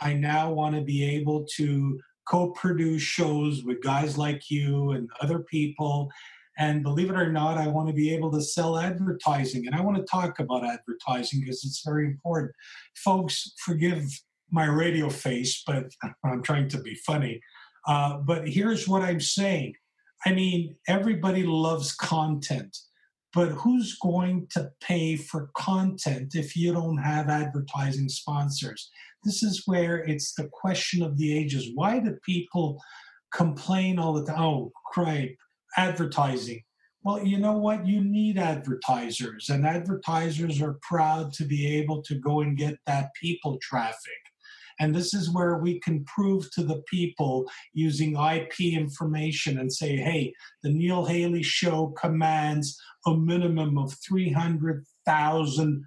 I 0.00 0.14
now 0.14 0.52
want 0.52 0.74
to 0.76 0.82
be 0.82 1.04
able 1.16 1.44
to 1.56 2.00
co-produce 2.28 3.02
shows 3.02 3.62
with 3.64 3.82
guys 3.82 4.16
like 4.16 4.50
you 4.50 4.92
and 4.92 5.10
other 5.20 5.40
people. 5.40 6.10
And 6.58 6.82
believe 6.82 7.10
it 7.10 7.16
or 7.16 7.32
not, 7.32 7.58
I 7.58 7.66
want 7.66 7.88
to 7.88 7.94
be 7.94 8.14
able 8.14 8.30
to 8.32 8.40
sell 8.40 8.78
advertising. 8.78 9.66
And 9.66 9.74
I 9.74 9.80
want 9.80 9.96
to 9.96 10.04
talk 10.04 10.38
about 10.38 10.64
advertising 10.64 11.40
because 11.40 11.64
it's 11.64 11.82
very 11.84 12.06
important. 12.06 12.52
Folks, 12.94 13.52
forgive 13.58 14.04
my 14.50 14.66
radio 14.66 15.08
face, 15.08 15.62
but 15.66 15.86
I'm 16.24 16.42
trying 16.42 16.68
to 16.68 16.80
be 16.80 16.94
funny. 16.94 17.40
Uh, 17.86 18.18
but 18.18 18.48
here's 18.48 18.86
what 18.86 19.02
I'm 19.02 19.20
saying 19.20 19.74
I 20.24 20.32
mean, 20.32 20.76
everybody 20.86 21.42
loves 21.42 21.92
content, 21.92 22.78
but 23.34 23.48
who's 23.48 23.98
going 23.98 24.46
to 24.50 24.70
pay 24.80 25.16
for 25.16 25.50
content 25.56 26.34
if 26.34 26.56
you 26.56 26.72
don't 26.72 26.98
have 26.98 27.28
advertising 27.28 28.08
sponsors? 28.08 28.90
This 29.24 29.42
is 29.42 29.62
where 29.66 29.98
it's 29.98 30.34
the 30.34 30.48
question 30.52 31.02
of 31.02 31.16
the 31.16 31.36
ages. 31.36 31.70
Why 31.74 31.98
do 31.98 32.16
people 32.24 32.82
complain 33.32 33.98
all 33.98 34.12
the 34.12 34.24
time? 34.24 34.40
Oh, 34.40 34.72
great, 34.92 35.36
advertising. 35.76 36.62
Well, 37.04 37.24
you 37.24 37.38
know 37.38 37.58
what? 37.58 37.86
You 37.86 38.02
need 38.04 38.38
advertisers, 38.38 39.48
and 39.48 39.66
advertisers 39.66 40.62
are 40.62 40.78
proud 40.82 41.32
to 41.34 41.44
be 41.44 41.76
able 41.78 42.02
to 42.02 42.14
go 42.14 42.42
and 42.42 42.56
get 42.56 42.76
that 42.86 43.10
people 43.20 43.58
traffic. 43.60 44.12
And 44.80 44.94
this 44.94 45.14
is 45.14 45.30
where 45.30 45.58
we 45.58 45.80
can 45.80 46.04
prove 46.04 46.50
to 46.52 46.62
the 46.62 46.82
people 46.88 47.46
using 47.72 48.16
IP 48.16 48.60
information 48.60 49.58
and 49.58 49.72
say, 49.72 49.96
hey, 49.96 50.34
the 50.62 50.70
Neil 50.70 51.04
Haley 51.04 51.42
show 51.42 51.88
commands 51.98 52.80
a 53.06 53.16
minimum 53.16 53.78
of 53.78 53.94
300,000 54.06 55.84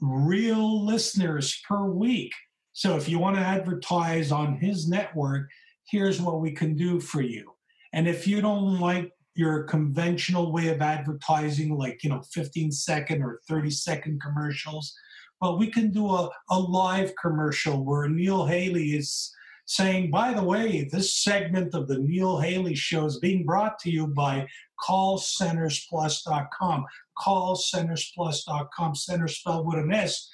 real 0.00 0.84
listeners 0.84 1.60
per 1.68 1.84
week. 1.84 2.32
So 2.72 2.96
if 2.96 3.08
you 3.08 3.18
want 3.18 3.36
to 3.36 3.42
advertise 3.42 4.32
on 4.32 4.56
his 4.58 4.88
network, 4.88 5.48
here's 5.90 6.20
what 6.20 6.40
we 6.40 6.52
can 6.52 6.76
do 6.76 7.00
for 7.00 7.20
you. 7.20 7.52
And 7.92 8.08
if 8.08 8.26
you 8.26 8.40
don't 8.40 8.78
like 8.78 9.12
your 9.34 9.64
conventional 9.64 10.52
way 10.52 10.68
of 10.68 10.80
advertising, 10.80 11.76
like, 11.76 12.02
you 12.02 12.10
know, 12.10 12.22
15 12.32 12.70
second 12.72 13.22
or 13.22 13.40
30 13.48 13.70
second 13.70 14.20
commercials, 14.20 14.94
well, 15.40 15.58
we 15.58 15.70
can 15.70 15.90
do 15.90 16.06
a, 16.08 16.30
a 16.50 16.58
live 16.58 17.12
commercial 17.20 17.84
where 17.84 18.08
Neil 18.08 18.44
Haley 18.46 18.90
is 18.96 19.32
saying, 19.70 20.10
by 20.10 20.32
the 20.34 20.42
way, 20.42 20.88
this 20.90 21.16
segment 21.22 21.74
of 21.74 21.86
the 21.86 21.98
Neil 21.98 22.38
Haley 22.38 22.74
show 22.74 23.06
is 23.06 23.18
being 23.20 23.46
brought 23.46 23.78
to 23.80 23.90
you 23.90 24.08
by 24.08 24.46
callcentersplus.com. 24.86 26.84
Callcentersplus.com, 27.18 28.94
center 28.94 29.28
spelled 29.28 29.66
with 29.66 29.78
an 29.78 29.92
S. 29.92 30.28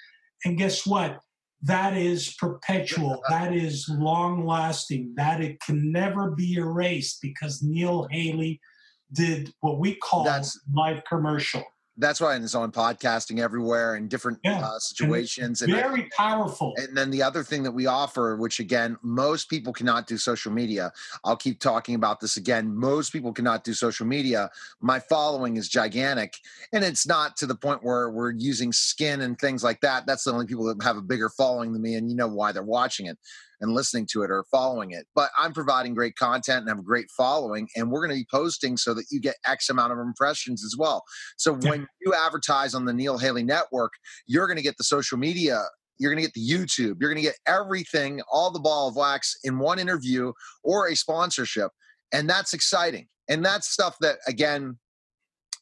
And 0.44 0.56
guess 0.56 0.86
what? 0.86 1.20
That 1.62 1.96
is 1.96 2.34
perpetual. 2.34 3.22
That 3.28 3.54
is 3.54 3.88
long 3.90 4.46
lasting. 4.46 5.12
That 5.16 5.40
it 5.40 5.60
can 5.60 5.92
never 5.92 6.30
be 6.30 6.54
erased 6.54 7.20
because 7.20 7.62
Neil 7.62 8.08
Haley 8.10 8.60
did 9.12 9.52
what 9.60 9.78
we 9.78 9.94
call 9.96 10.24
That's- 10.24 10.58
live 10.72 11.04
commercial. 11.04 11.62
That's 11.98 12.20
why 12.20 12.36
it's 12.36 12.54
on 12.54 12.72
podcasting 12.72 13.40
everywhere 13.40 13.96
in 13.96 14.08
different 14.08 14.38
Yeah, 14.44 14.60
uh, 14.60 14.78
situations. 14.78 15.62
And 15.62 15.72
Very 15.72 16.08
powerful. 16.16 16.74
And 16.76 16.96
then 16.96 17.10
the 17.10 17.22
other 17.22 17.42
thing 17.42 17.62
that 17.62 17.72
we 17.72 17.86
offer, 17.86 18.36
which 18.36 18.60
again, 18.60 18.96
most 19.02 19.48
people 19.48 19.72
cannot 19.72 20.06
do 20.06 20.18
social 20.18 20.52
media. 20.52 20.92
I'll 21.24 21.36
keep 21.36 21.60
talking 21.60 21.94
about 21.94 22.20
this 22.20 22.36
again. 22.36 22.74
Most 22.74 23.12
people 23.12 23.32
cannot 23.32 23.64
do 23.64 23.72
social 23.72 24.06
media. 24.06 24.50
My 24.80 25.00
following 25.00 25.56
is 25.56 25.68
gigantic, 25.68 26.34
and 26.72 26.84
it's 26.84 27.06
not 27.06 27.36
to 27.38 27.46
the 27.46 27.54
point 27.54 27.82
where 27.82 28.10
we're 28.10 28.32
using 28.32 28.72
skin 28.72 29.22
and 29.22 29.38
things 29.38 29.64
like 29.64 29.80
that. 29.80 30.06
That's 30.06 30.24
the 30.24 30.32
only 30.32 30.46
people 30.46 30.64
that 30.64 30.82
have 30.82 30.96
a 30.96 31.02
bigger 31.02 31.30
following 31.30 31.72
than 31.72 31.82
me, 31.82 31.94
and 31.94 32.10
you 32.10 32.16
know 32.16 32.28
why 32.28 32.52
they're 32.52 32.62
watching 32.62 33.06
it 33.06 33.18
and 33.60 33.72
listening 33.72 34.06
to 34.12 34.22
it 34.22 34.30
or 34.30 34.44
following 34.50 34.92
it. 34.92 35.06
But 35.14 35.30
I'm 35.38 35.52
providing 35.52 35.94
great 35.94 36.16
content 36.16 36.60
and 36.60 36.68
have 36.68 36.78
a 36.78 36.82
great 36.82 37.10
following, 37.16 37.68
and 37.76 37.90
we're 37.90 38.06
going 38.06 38.16
to 38.16 38.22
be 38.22 38.26
posting 38.30 38.76
so 38.76 38.94
that 38.94 39.06
you 39.10 39.20
get 39.20 39.36
X 39.46 39.68
amount 39.68 39.92
of 39.92 39.98
impressions 39.98 40.64
as 40.64 40.76
well. 40.78 41.04
So 41.36 41.58
Yeah. 41.60 41.70
when 41.70 41.88
you 42.00 42.14
advertise 42.14 42.74
on 42.74 42.84
the 42.84 42.92
Neil 42.92 43.18
Haley 43.18 43.42
Network, 43.44 43.92
you're 44.26 44.46
going 44.46 44.58
to 44.58 44.62
get 44.62 44.76
the 44.78 44.84
social 44.84 45.18
media 45.18 45.62
you're 45.98 46.12
going 46.12 46.22
to 46.22 46.28
get 46.28 46.34
the 46.34 46.46
YouTube. 46.46 46.96
You're 47.00 47.10
going 47.10 47.16
to 47.16 47.22
get 47.22 47.38
everything, 47.46 48.20
all 48.30 48.50
the 48.50 48.60
ball 48.60 48.88
of 48.88 48.96
wax 48.96 49.34
in 49.44 49.58
one 49.58 49.78
interview 49.78 50.32
or 50.62 50.88
a 50.88 50.94
sponsorship. 50.94 51.70
And 52.12 52.28
that's 52.28 52.52
exciting. 52.52 53.08
And 53.28 53.44
that's 53.44 53.68
stuff 53.70 53.96
that, 54.00 54.18
again, 54.28 54.78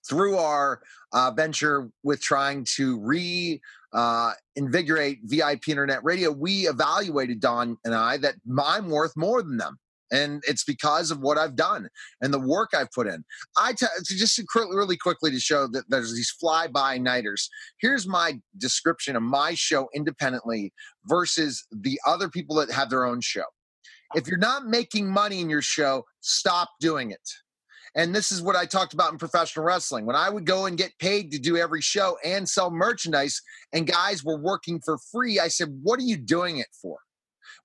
through 0.08 0.36
our 0.36 0.80
uh, 1.12 1.30
venture 1.30 1.88
with 2.02 2.20
trying 2.20 2.66
to 2.76 3.00
re 3.00 3.60
uh, 3.94 4.32
invigorate 4.56 5.20
VIP 5.24 5.68
internet 5.68 6.02
radio, 6.02 6.30
we 6.30 6.66
evaluated 6.66 7.40
Don 7.40 7.78
and 7.84 7.94
I 7.94 8.16
that 8.18 8.34
I'm 8.58 8.90
worth 8.90 9.16
more 9.16 9.42
than 9.42 9.56
them. 9.56 9.78
And 10.12 10.44
it's 10.46 10.64
because 10.64 11.10
of 11.10 11.20
what 11.20 11.38
I've 11.38 11.56
done 11.56 11.88
and 12.20 12.32
the 12.32 12.38
work 12.38 12.70
I've 12.72 12.90
put 12.92 13.06
in. 13.08 13.24
I 13.56 13.72
t- 13.72 13.86
just 14.04 14.40
really 14.54 14.96
quickly 14.96 15.30
to 15.30 15.40
show 15.40 15.66
that 15.68 15.84
there's 15.88 16.14
these 16.14 16.30
fly 16.30 16.68
by 16.68 16.98
nighters. 16.98 17.48
Here's 17.80 18.06
my 18.06 18.38
description 18.58 19.16
of 19.16 19.22
my 19.22 19.54
show 19.54 19.88
independently 19.94 20.72
versus 21.06 21.66
the 21.72 21.98
other 22.06 22.28
people 22.28 22.54
that 22.56 22.70
have 22.70 22.90
their 22.90 23.04
own 23.04 23.22
show. 23.22 23.44
If 24.14 24.28
you're 24.28 24.38
not 24.38 24.66
making 24.66 25.10
money 25.10 25.40
in 25.40 25.50
your 25.50 25.62
show, 25.62 26.04
stop 26.20 26.68
doing 26.80 27.10
it. 27.10 27.28
And 27.96 28.14
this 28.14 28.32
is 28.32 28.42
what 28.42 28.56
I 28.56 28.66
talked 28.66 28.92
about 28.92 29.12
in 29.12 29.18
professional 29.18 29.64
wrestling. 29.64 30.04
When 30.04 30.16
I 30.16 30.28
would 30.28 30.44
go 30.44 30.66
and 30.66 30.76
get 30.76 30.98
paid 30.98 31.30
to 31.30 31.38
do 31.38 31.56
every 31.56 31.80
show 31.80 32.18
and 32.24 32.48
sell 32.48 32.70
merchandise, 32.70 33.40
and 33.72 33.86
guys 33.86 34.24
were 34.24 34.38
working 34.38 34.80
for 34.80 34.98
free, 35.12 35.38
I 35.38 35.48
said, 35.48 35.68
What 35.82 36.00
are 36.00 36.04
you 36.04 36.16
doing 36.16 36.58
it 36.58 36.68
for? 36.80 36.98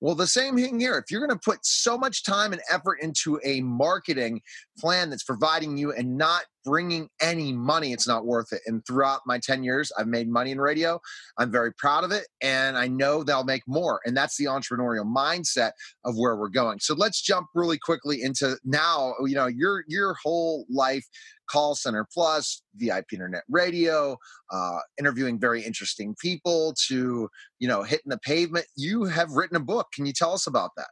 Well, 0.01 0.15
the 0.15 0.27
same 0.27 0.55
thing 0.55 0.79
here. 0.79 0.97
If 0.97 1.11
you're 1.11 1.25
going 1.25 1.37
to 1.37 1.43
put 1.43 1.65
so 1.65 1.97
much 1.97 2.23
time 2.23 2.53
and 2.53 2.61
effort 2.71 2.99
into 3.01 3.39
a 3.43 3.61
marketing 3.61 4.41
plan 4.77 5.09
that's 5.09 5.23
providing 5.23 5.77
you 5.77 5.91
and 5.91 6.17
not 6.17 6.43
bringing 6.63 7.09
any 7.21 7.53
money, 7.53 7.93
it's 7.93 8.07
not 8.07 8.25
worth 8.25 8.51
it. 8.51 8.61
And 8.65 8.85
throughout 8.85 9.21
my 9.25 9.39
10 9.39 9.63
years, 9.63 9.91
I've 9.97 10.07
made 10.07 10.29
money 10.29 10.51
in 10.51 10.59
radio. 10.59 10.99
I'm 11.37 11.51
very 11.51 11.73
proud 11.73 12.03
of 12.03 12.11
it. 12.11 12.27
And 12.41 12.77
I 12.77 12.87
know 12.87 13.23
they'll 13.23 13.43
make 13.43 13.63
more. 13.67 14.01
And 14.05 14.15
that's 14.15 14.37
the 14.37 14.45
entrepreneurial 14.45 15.05
mindset 15.05 15.71
of 16.05 16.15
where 16.17 16.35
we're 16.35 16.49
going. 16.49 16.79
So 16.79 16.93
let's 16.93 17.21
jump 17.21 17.47
really 17.55 17.77
quickly 17.77 18.21
into 18.21 18.57
now, 18.63 19.13
you 19.25 19.35
know, 19.35 19.47
your 19.47 19.83
your 19.87 20.15
whole 20.21 20.65
life 20.69 21.05
call 21.49 21.73
center 21.73 22.05
plus 22.13 22.61
vip 22.75 23.05
internet 23.11 23.41
radio 23.49 24.15
uh, 24.51 24.77
interviewing 24.99 25.39
very 25.39 25.63
interesting 25.63 26.15
people 26.21 26.75
to 26.87 27.27
you 27.57 27.67
know 27.67 27.81
hitting 27.81 28.09
the 28.09 28.19
pavement 28.19 28.67
you 28.75 29.05
have 29.05 29.31
written 29.31 29.57
a 29.57 29.59
book 29.59 29.87
can 29.91 30.05
you 30.05 30.13
tell 30.13 30.31
us 30.31 30.45
about 30.45 30.69
that 30.77 30.89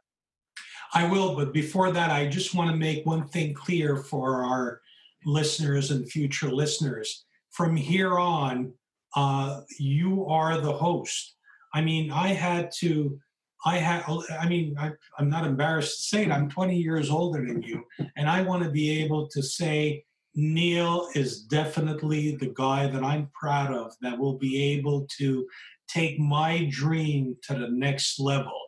I 0.94 1.06
will, 1.06 1.36
but 1.36 1.52
before 1.52 1.90
that, 1.92 2.10
I 2.10 2.26
just 2.26 2.54
want 2.54 2.70
to 2.70 2.76
make 2.76 3.04
one 3.04 3.28
thing 3.28 3.52
clear 3.52 3.96
for 3.96 4.44
our 4.44 4.80
listeners 5.24 5.90
and 5.90 6.10
future 6.10 6.50
listeners. 6.50 7.24
From 7.50 7.76
here 7.76 8.18
on, 8.18 8.72
uh, 9.16 9.60
you 9.78 10.26
are 10.26 10.60
the 10.60 10.72
host. 10.72 11.36
I 11.74 11.80
mean, 11.80 12.10
I 12.10 12.28
had 12.28 12.70
to. 12.78 13.18
I 13.64 13.78
had. 13.78 14.04
I 14.40 14.48
mean, 14.48 14.76
I, 14.78 14.92
I'm 15.18 15.28
not 15.28 15.46
embarrassed 15.46 15.96
to 15.96 16.16
say 16.16 16.24
it. 16.24 16.30
I'm 16.30 16.48
20 16.48 16.76
years 16.76 17.10
older 17.10 17.44
than 17.44 17.62
you, 17.62 17.84
and 18.16 18.28
I 18.28 18.42
want 18.42 18.62
to 18.62 18.70
be 18.70 19.02
able 19.02 19.28
to 19.28 19.42
say 19.42 20.04
Neil 20.34 21.08
is 21.14 21.42
definitely 21.42 22.36
the 22.36 22.52
guy 22.54 22.86
that 22.86 23.02
I'm 23.02 23.28
proud 23.34 23.74
of 23.74 23.92
that 24.02 24.18
will 24.18 24.38
be 24.38 24.62
able 24.74 25.06
to 25.18 25.46
take 25.88 26.18
my 26.20 26.68
dream 26.70 27.36
to 27.44 27.54
the 27.54 27.68
next 27.68 28.20
level. 28.20 28.58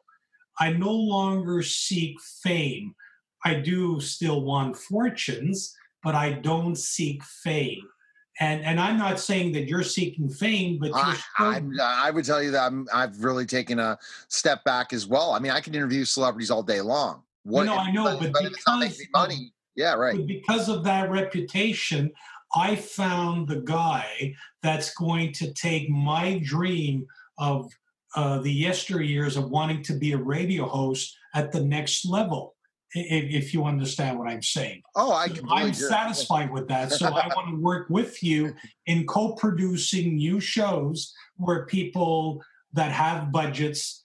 I 0.58 0.72
no 0.72 0.92
longer 0.92 1.62
seek 1.62 2.16
fame. 2.42 2.94
I 3.44 3.54
do 3.54 4.00
still 4.00 4.42
want 4.42 4.76
fortunes, 4.76 5.74
but 6.02 6.14
I 6.14 6.32
don't 6.32 6.76
seek 6.76 7.22
fame. 7.24 7.82
And 8.38 8.64
and 8.64 8.80
I'm 8.80 8.96
not 8.96 9.20
saying 9.20 9.52
that 9.52 9.68
you're 9.68 9.82
seeking 9.82 10.30
fame, 10.30 10.78
but 10.80 10.92
I, 10.94 11.18
I, 11.78 12.10
would 12.10 12.24
tell 12.24 12.42
you 12.42 12.50
that 12.52 12.62
I'm, 12.62 12.88
I've 12.92 13.22
really 13.22 13.44
taken 13.44 13.78
a 13.78 13.98
step 14.28 14.64
back 14.64 14.94
as 14.94 15.06
well. 15.06 15.32
I 15.32 15.40
mean, 15.40 15.52
I 15.52 15.60
can 15.60 15.74
interview 15.74 16.06
celebrities 16.06 16.50
all 16.50 16.62
day 16.62 16.80
long. 16.80 17.22
What, 17.42 17.64
no, 17.64 17.76
I 17.76 17.90
know, 17.90 18.16
but, 18.18 18.32
but 18.32 18.44
because 18.44 19.02
money, 19.12 19.52
yeah, 19.76 19.94
right. 19.94 20.26
because 20.26 20.70
of 20.70 20.84
that 20.84 21.10
reputation, 21.10 22.10
I 22.54 22.76
found 22.76 23.48
the 23.48 23.60
guy 23.60 24.34
that's 24.62 24.94
going 24.94 25.32
to 25.34 25.52
take 25.52 25.88
my 25.90 26.40
dream 26.42 27.06
of 27.38 27.70
uh, 28.16 28.40
the 28.40 28.62
yesteryears 28.62 29.36
of 29.36 29.50
wanting 29.50 29.82
to 29.84 29.94
be 29.94 30.12
a 30.12 30.18
radio 30.18 30.66
host 30.66 31.16
at 31.34 31.52
the 31.52 31.60
next 31.60 32.04
level. 32.04 32.54
If, 32.92 33.44
if 33.44 33.54
you 33.54 33.64
understand 33.64 34.18
what 34.18 34.28
I'm 34.28 34.42
saying. 34.42 34.82
Oh, 34.96 35.12
I 35.12 35.28
I'm 35.48 35.72
satisfied 35.72 36.50
with 36.52 36.66
that. 36.68 36.92
So 36.92 37.06
I 37.06 37.28
want 37.36 37.50
to 37.50 37.60
work 37.60 37.88
with 37.88 38.22
you 38.22 38.52
in 38.86 39.06
co-producing 39.06 40.16
new 40.16 40.40
shows 40.40 41.14
where 41.36 41.66
people 41.66 42.42
that 42.72 42.90
have 42.92 43.30
budgets 43.30 44.02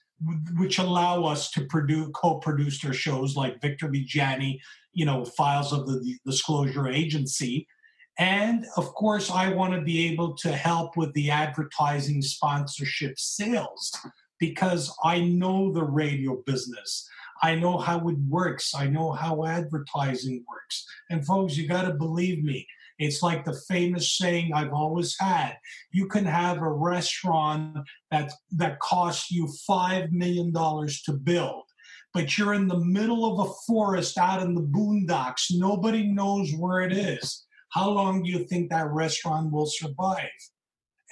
which 0.56 0.78
allow 0.78 1.24
us 1.24 1.50
to 1.50 1.66
produce 1.66 2.08
co-produce 2.14 2.80
their 2.80 2.94
shows 2.94 3.36
like 3.36 3.60
Victor 3.60 3.88
Viggiani, 3.88 4.58
you 4.94 5.04
know, 5.04 5.24
files 5.24 5.72
of 5.72 5.86
the 5.86 6.18
disclosure 6.24 6.88
agency, 6.88 7.66
and 8.18 8.66
of 8.76 8.94
course, 8.94 9.30
I 9.30 9.52
want 9.52 9.74
to 9.74 9.82
be 9.82 10.08
able 10.08 10.34
to 10.36 10.52
help 10.52 10.96
with 10.96 11.12
the 11.12 11.30
advertising 11.30 12.22
sponsorship 12.22 13.18
sales 13.18 13.94
because 14.38 14.94
I 15.04 15.20
know 15.20 15.72
the 15.72 15.84
radio 15.84 16.42
business. 16.46 17.08
I 17.42 17.54
know 17.54 17.78
how 17.78 18.08
it 18.08 18.16
works. 18.28 18.74
I 18.74 18.86
know 18.86 19.12
how 19.12 19.44
advertising 19.44 20.44
works. 20.48 20.86
And 21.10 21.26
folks, 21.26 21.56
you 21.56 21.68
got 21.68 21.82
to 21.82 21.94
believe 21.94 22.42
me. 22.42 22.66
It's 22.98 23.22
like 23.22 23.44
the 23.44 23.60
famous 23.68 24.16
saying 24.16 24.52
I've 24.54 24.72
always 24.72 25.16
had. 25.20 25.58
You 25.92 26.08
can 26.08 26.24
have 26.24 26.58
a 26.58 26.70
restaurant 26.70 27.76
that 28.10 28.32
that 28.52 28.78
costs 28.80 29.30
you 29.30 29.48
5 29.66 30.12
million 30.12 30.50
dollars 30.50 31.02
to 31.02 31.12
build, 31.12 31.64
but 32.14 32.38
you're 32.38 32.54
in 32.54 32.68
the 32.68 32.80
middle 32.80 33.24
of 33.26 33.48
a 33.48 33.52
forest 33.66 34.16
out 34.16 34.42
in 34.42 34.54
the 34.54 34.62
boondocks. 34.62 35.48
Nobody 35.50 36.06
knows 36.06 36.54
where 36.54 36.80
it 36.80 36.92
is 36.92 37.46
how 37.76 37.90
long 37.90 38.22
do 38.22 38.30
you 38.30 38.44
think 38.46 38.70
that 38.70 38.90
restaurant 38.90 39.52
will 39.52 39.66
survive? 39.66 40.30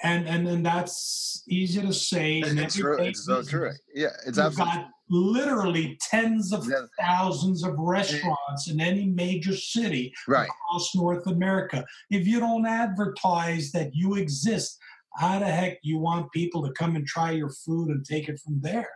And 0.03 0.27
and 0.27 0.45
then 0.45 0.63
that's 0.63 1.43
easy 1.47 1.81
to 1.81 1.93
say. 1.93 2.39
It's, 2.39 2.75
true. 2.75 2.99
it's 2.99 3.25
so 3.25 3.43
true. 3.43 3.71
Yeah, 3.93 4.07
it's 4.25 4.37
You've 4.37 4.47
absolutely. 4.47 4.75
got 4.75 4.89
literally 5.09 5.97
tens 6.01 6.51
of 6.51 6.67
yeah. 6.67 6.85
thousands 6.99 7.63
of 7.63 7.77
restaurants 7.77 8.69
in 8.69 8.81
any 8.81 9.05
major 9.05 9.55
city 9.55 10.13
right. 10.27 10.49
across 10.49 10.95
North 10.95 11.27
America. 11.27 11.85
If 12.09 12.27
you 12.27 12.39
don't 12.39 12.65
advertise 12.65 13.71
that 13.71 13.91
you 13.93 14.15
exist, 14.15 14.79
how 15.15 15.39
the 15.39 15.45
heck 15.45 15.81
do 15.81 15.89
you 15.89 15.97
want 15.97 16.31
people 16.31 16.65
to 16.65 16.73
come 16.73 16.95
and 16.95 17.05
try 17.05 17.31
your 17.31 17.49
food 17.49 17.89
and 17.89 18.05
take 18.05 18.29
it 18.29 18.39
from 18.39 18.59
there? 18.61 18.89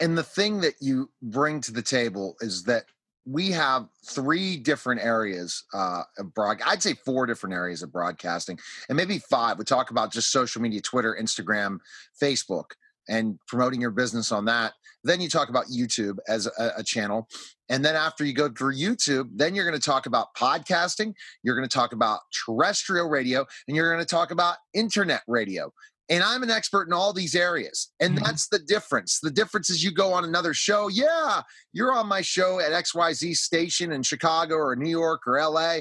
And 0.00 0.16
the 0.16 0.22
thing 0.22 0.60
that 0.60 0.74
you 0.80 1.10
bring 1.22 1.60
to 1.62 1.72
the 1.72 1.82
table 1.82 2.36
is 2.40 2.64
that 2.64 2.84
we 3.24 3.50
have 3.50 3.88
three 4.04 4.56
different 4.56 5.00
areas 5.02 5.64
uh, 5.74 6.02
of 6.18 6.32
broad. 6.32 6.60
I'd 6.64 6.82
say 6.82 6.94
four 6.94 7.26
different 7.26 7.54
areas 7.54 7.82
of 7.82 7.92
broadcasting, 7.92 8.58
and 8.88 8.96
maybe 8.96 9.18
five. 9.18 9.58
We 9.58 9.64
talk 9.64 9.90
about 9.90 10.12
just 10.12 10.30
social 10.30 10.62
media: 10.62 10.80
Twitter, 10.80 11.16
Instagram, 11.20 11.78
Facebook, 12.20 12.72
and 13.08 13.38
promoting 13.48 13.80
your 13.80 13.90
business 13.90 14.32
on 14.32 14.44
that. 14.46 14.72
Then 15.04 15.20
you 15.20 15.28
talk 15.28 15.48
about 15.48 15.66
YouTube 15.66 16.16
as 16.28 16.46
a, 16.58 16.72
a 16.78 16.82
channel, 16.82 17.28
and 17.68 17.84
then 17.84 17.96
after 17.96 18.24
you 18.24 18.32
go 18.32 18.48
through 18.48 18.74
YouTube, 18.74 19.28
then 19.34 19.54
you're 19.54 19.68
going 19.68 19.80
to 19.80 19.84
talk 19.84 20.06
about 20.06 20.34
podcasting. 20.36 21.14
You're 21.42 21.56
going 21.56 21.68
to 21.68 21.74
talk 21.74 21.92
about 21.92 22.20
terrestrial 22.44 23.08
radio, 23.08 23.44
and 23.66 23.76
you're 23.76 23.92
going 23.92 24.04
to 24.04 24.08
talk 24.08 24.30
about 24.30 24.56
internet 24.74 25.22
radio. 25.26 25.72
And 26.08 26.22
I'm 26.22 26.42
an 26.44 26.50
expert 26.50 26.86
in 26.86 26.92
all 26.92 27.12
these 27.12 27.34
areas. 27.34 27.90
And 27.98 28.14
mm-hmm. 28.14 28.24
that's 28.24 28.48
the 28.48 28.60
difference. 28.60 29.18
The 29.20 29.30
difference 29.30 29.70
is 29.70 29.82
you 29.82 29.90
go 29.90 30.12
on 30.12 30.24
another 30.24 30.54
show. 30.54 30.88
Yeah, 30.88 31.42
you're 31.72 31.92
on 31.92 32.06
my 32.06 32.20
show 32.20 32.60
at 32.60 32.70
XYZ 32.70 33.36
station 33.36 33.92
in 33.92 34.02
Chicago 34.02 34.54
or 34.54 34.76
New 34.76 34.90
York 34.90 35.22
or 35.26 35.40
LA. 35.40 35.78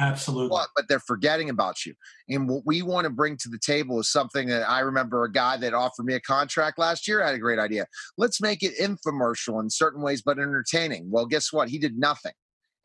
Absolutely. 0.00 0.50
What? 0.50 0.68
But 0.76 0.88
they're 0.88 1.00
forgetting 1.00 1.50
about 1.50 1.84
you. 1.84 1.94
And 2.28 2.48
what 2.48 2.62
we 2.64 2.82
want 2.82 3.04
to 3.04 3.10
bring 3.10 3.36
to 3.38 3.48
the 3.48 3.58
table 3.58 3.98
is 3.98 4.10
something 4.10 4.48
that 4.48 4.68
I 4.68 4.80
remember 4.80 5.24
a 5.24 5.32
guy 5.32 5.56
that 5.56 5.74
offered 5.74 6.04
me 6.04 6.14
a 6.14 6.20
contract 6.20 6.78
last 6.78 7.08
year 7.08 7.24
had 7.24 7.34
a 7.34 7.38
great 7.38 7.58
idea. 7.58 7.86
Let's 8.16 8.40
make 8.40 8.62
it 8.62 8.78
infomercial 8.78 9.60
in 9.60 9.70
certain 9.70 10.00
ways, 10.00 10.22
but 10.22 10.38
entertaining. 10.38 11.10
Well, 11.10 11.26
guess 11.26 11.52
what? 11.52 11.68
He 11.68 11.78
did 11.78 11.98
nothing. 11.98 12.32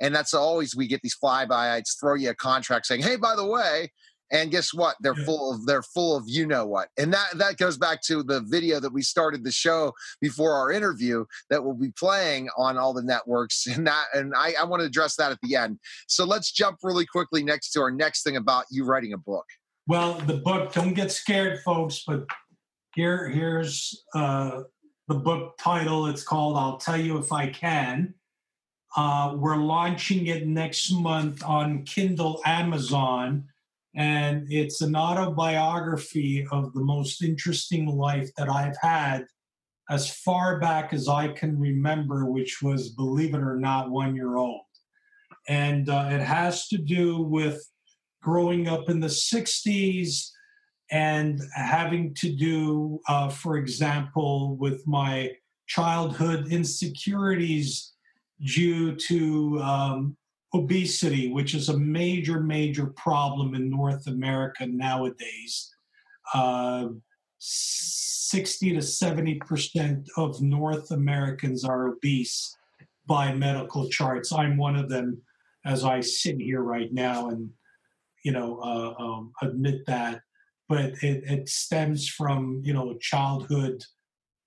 And 0.02 0.14
that's 0.14 0.34
always 0.34 0.76
we 0.76 0.88
get 0.88 1.02
these 1.04 1.16
flybyites 1.22 2.00
throw 2.00 2.16
you 2.16 2.32
a 2.32 2.36
contract 2.36 2.88
saying, 2.88 3.04
hey, 3.04 3.16
by 3.16 3.36
the 3.36 3.46
way, 3.46 3.92
and 4.34 4.50
guess 4.50 4.74
what? 4.74 4.96
They're 5.00 5.16
full 5.16 5.54
of 5.54 5.66
they're 5.66 5.84
full 5.84 6.18
of 6.18 6.24
you 6.26 6.46
know 6.48 6.66
what. 6.66 6.90
And 6.98 7.14
that 7.14 7.38
that 7.38 7.58
goes 7.58 7.78
back 7.78 8.02
to 8.04 8.24
the 8.24 8.42
video 8.42 8.80
that 8.80 8.92
we 8.92 9.04
started 9.04 9.44
the 9.44 9.52
show 9.52 9.94
before 10.20 10.54
our 10.54 10.72
interview 10.72 11.24
that 11.52 11.64
will 11.64 11.76
be 11.76 11.92
playing 11.92 12.50
on 12.58 12.78
all 12.78 12.94
the 12.94 13.04
networks 13.04 13.68
and 13.74 13.86
that 13.88 14.06
and 14.14 14.34
i, 14.36 14.54
I 14.60 14.66
want 14.66 14.82
to 14.82 14.88
address 14.88 15.16
that 15.18 15.32
at 15.32 15.38
the 15.44 15.56
end. 15.56 15.80
So 16.08 16.26
let's 16.26 16.52
jump 16.52 16.80
really 16.84 17.06
quickly 17.06 17.44
next 17.44 17.72
to 17.72 17.82
our 17.82 17.92
next 17.92 18.24
thing 18.24 18.36
about 18.36 18.66
you 18.72 18.86
writing 18.86 19.14
a 19.14 19.18
book. 19.18 19.46
Well 19.88 20.16
the 20.26 20.38
book 20.38 20.74
don't 20.74 20.94
get 20.94 21.12
scared 21.12 21.60
folks 21.60 22.04
but 22.06 22.26
here 22.96 23.30
here's 23.30 24.04
uh, 24.16 24.64
the 25.08 25.16
book 25.16 25.58
title. 25.60 26.08
It's 26.08 26.24
called 26.24 26.58
i'll 26.58 26.78
tell 26.78 27.00
you 27.00 27.20
if 27.20 27.32
i 27.32 27.48
can. 27.48 28.16
Uh, 28.96 29.36
we're 29.38 29.58
launching 29.58 30.28
it 30.28 30.48
next 30.48 30.92
month 30.92 31.44
on 31.44 31.84
kindle 31.84 32.40
amazon 32.46 33.44
and 33.96 34.46
it's 34.50 34.82
an 34.82 34.96
autobiography 34.96 36.48
of 36.52 36.74
the 36.74 36.84
most 36.84 37.24
interesting 37.24 37.86
life 37.86 38.30
that 38.38 38.50
I've 38.50 38.78
had 38.82 39.26
as 39.90 40.10
far 40.10 40.60
back 40.60 40.94
as 40.94 41.08
I 41.08 41.28
can 41.28 41.60
remember, 41.60 42.26
which 42.26 42.62
was, 42.62 42.90
believe 42.90 43.36
it 43.36 43.42
or 43.42 43.60
not, 43.60 43.92
one 43.92 44.16
year 44.16 44.38
old. 44.38 44.62
And 45.48 45.90
uh, 45.90 46.10
it 46.12 46.22
has 46.22 46.68
to 46.70 46.78
do 46.78 47.22
with 47.22 47.62
growing 48.22 48.68
up 48.68 48.90
in 48.90 49.00
the 49.00 49.08
60s 49.08 50.30
and 50.90 51.42
having 51.54 52.14
to 52.16 52.34
do, 52.34 53.00
uh, 53.08 53.30
for 53.30 53.58
example, 53.58 54.56
with 54.58 54.86
my 54.88 55.32
childhood 55.68 56.48
insecurities 56.52 57.94
due 58.42 58.96
to 58.96 59.60
um, 59.62 60.18
obesity, 60.54 61.32
which 61.32 61.56
is 61.56 61.70
a 61.70 61.78
major, 61.78 62.40
major 62.40 62.88
problem 62.88 63.56
in 63.56 63.70
North 63.70 64.08
America 64.08 64.66
nowadays. 64.66 65.74
Uh, 66.34 66.90
60 67.40 68.76
to 68.76 68.82
70 68.82 69.36
percent 69.36 70.10
of 70.18 70.42
North 70.42 70.92
Americans 70.92 71.66
are 71.66 71.88
obese 71.88 72.56
by 73.06 73.34
medical 73.34 73.90
charts. 73.90 74.32
I'm 74.32 74.58
one 74.58 74.76
of 74.76 74.90
them 74.90 75.22
as 75.66 75.84
I 75.84 76.02
sit 76.02 76.40
here 76.40 76.62
right 76.62 76.92
now 76.92 77.30
and, 77.30 77.50
you 78.24 78.32
know, 78.32 78.60
uh, 78.60 79.02
um, 79.02 79.34
admit 79.42 79.86
that. 79.88 80.22
But 80.70 80.94
it, 81.04 81.24
it 81.26 81.50
stems 81.50 82.08
from, 82.08 82.62
you 82.64 82.74
know, 82.74 82.96
childhood 83.00 83.84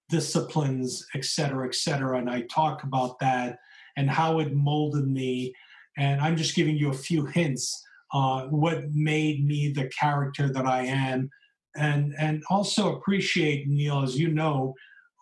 disciplines, 0.08 1.06
et 1.14 1.24
cetera, 1.24 1.66
et 1.66 1.74
cetera. 1.74 2.18
And 2.18 2.30
I 2.30 2.42
talk 2.42 2.82
about 2.84 3.18
that 3.20 3.58
and 3.96 4.10
how 4.10 4.38
it 4.38 4.54
molded 4.54 5.06
me 5.06 5.54
and 5.96 6.20
I'm 6.20 6.36
just 6.36 6.54
giving 6.54 6.76
you 6.76 6.90
a 6.90 6.94
few 6.94 7.26
hints 7.26 7.82
uh, 8.12 8.42
what 8.46 8.92
made 8.92 9.44
me 9.44 9.72
the 9.72 9.88
character 9.88 10.52
that 10.52 10.66
I 10.66 10.82
am. 10.82 11.30
And, 11.76 12.14
and 12.18 12.42
also 12.48 12.96
appreciate, 12.96 13.66
Neil, 13.66 14.02
as 14.02 14.18
you 14.18 14.28
know, 14.28 14.74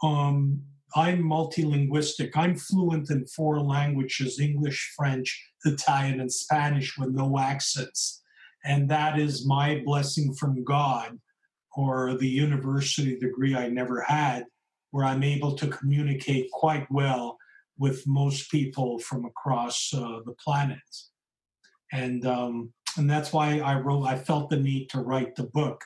um, 0.02 0.62
I'm 0.94 1.22
multilinguistic. 1.22 2.30
I'm 2.36 2.56
fluent 2.56 3.10
in 3.10 3.26
four 3.26 3.60
languages 3.60 4.38
English, 4.38 4.92
French, 4.96 5.44
Italian, 5.64 6.20
and 6.20 6.32
Spanish 6.32 6.96
with 6.96 7.10
no 7.10 7.38
accents. 7.38 8.22
And 8.64 8.88
that 8.90 9.18
is 9.18 9.46
my 9.46 9.82
blessing 9.84 10.34
from 10.34 10.62
God 10.62 11.18
or 11.76 12.14
the 12.14 12.28
university 12.28 13.18
degree 13.18 13.56
I 13.56 13.68
never 13.68 14.00
had, 14.00 14.44
where 14.92 15.04
I'm 15.04 15.24
able 15.24 15.56
to 15.56 15.66
communicate 15.66 16.50
quite 16.52 16.86
well 16.90 17.38
with 17.78 18.06
most 18.06 18.50
people 18.50 18.98
from 18.98 19.24
across 19.24 19.92
uh, 19.94 20.20
the 20.24 20.34
planet. 20.44 20.78
and 21.92 22.26
um, 22.26 22.72
and 22.96 23.10
that's 23.10 23.32
why 23.32 23.58
I 23.58 23.78
wrote. 23.78 24.04
I 24.04 24.16
felt 24.16 24.50
the 24.50 24.56
need 24.56 24.88
to 24.90 25.00
write 25.00 25.34
the 25.34 25.44
book, 25.44 25.82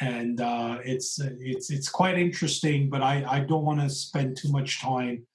and 0.00 0.40
uh, 0.40 0.78
it's 0.84 1.18
it's 1.40 1.70
it's 1.70 1.88
quite 1.88 2.18
interesting. 2.18 2.90
But 2.90 3.02
I 3.02 3.24
I 3.28 3.40
don't 3.40 3.64
want 3.64 3.80
to 3.80 3.90
spend 3.90 4.36
too 4.36 4.50
much 4.50 4.80
time. 4.80 5.26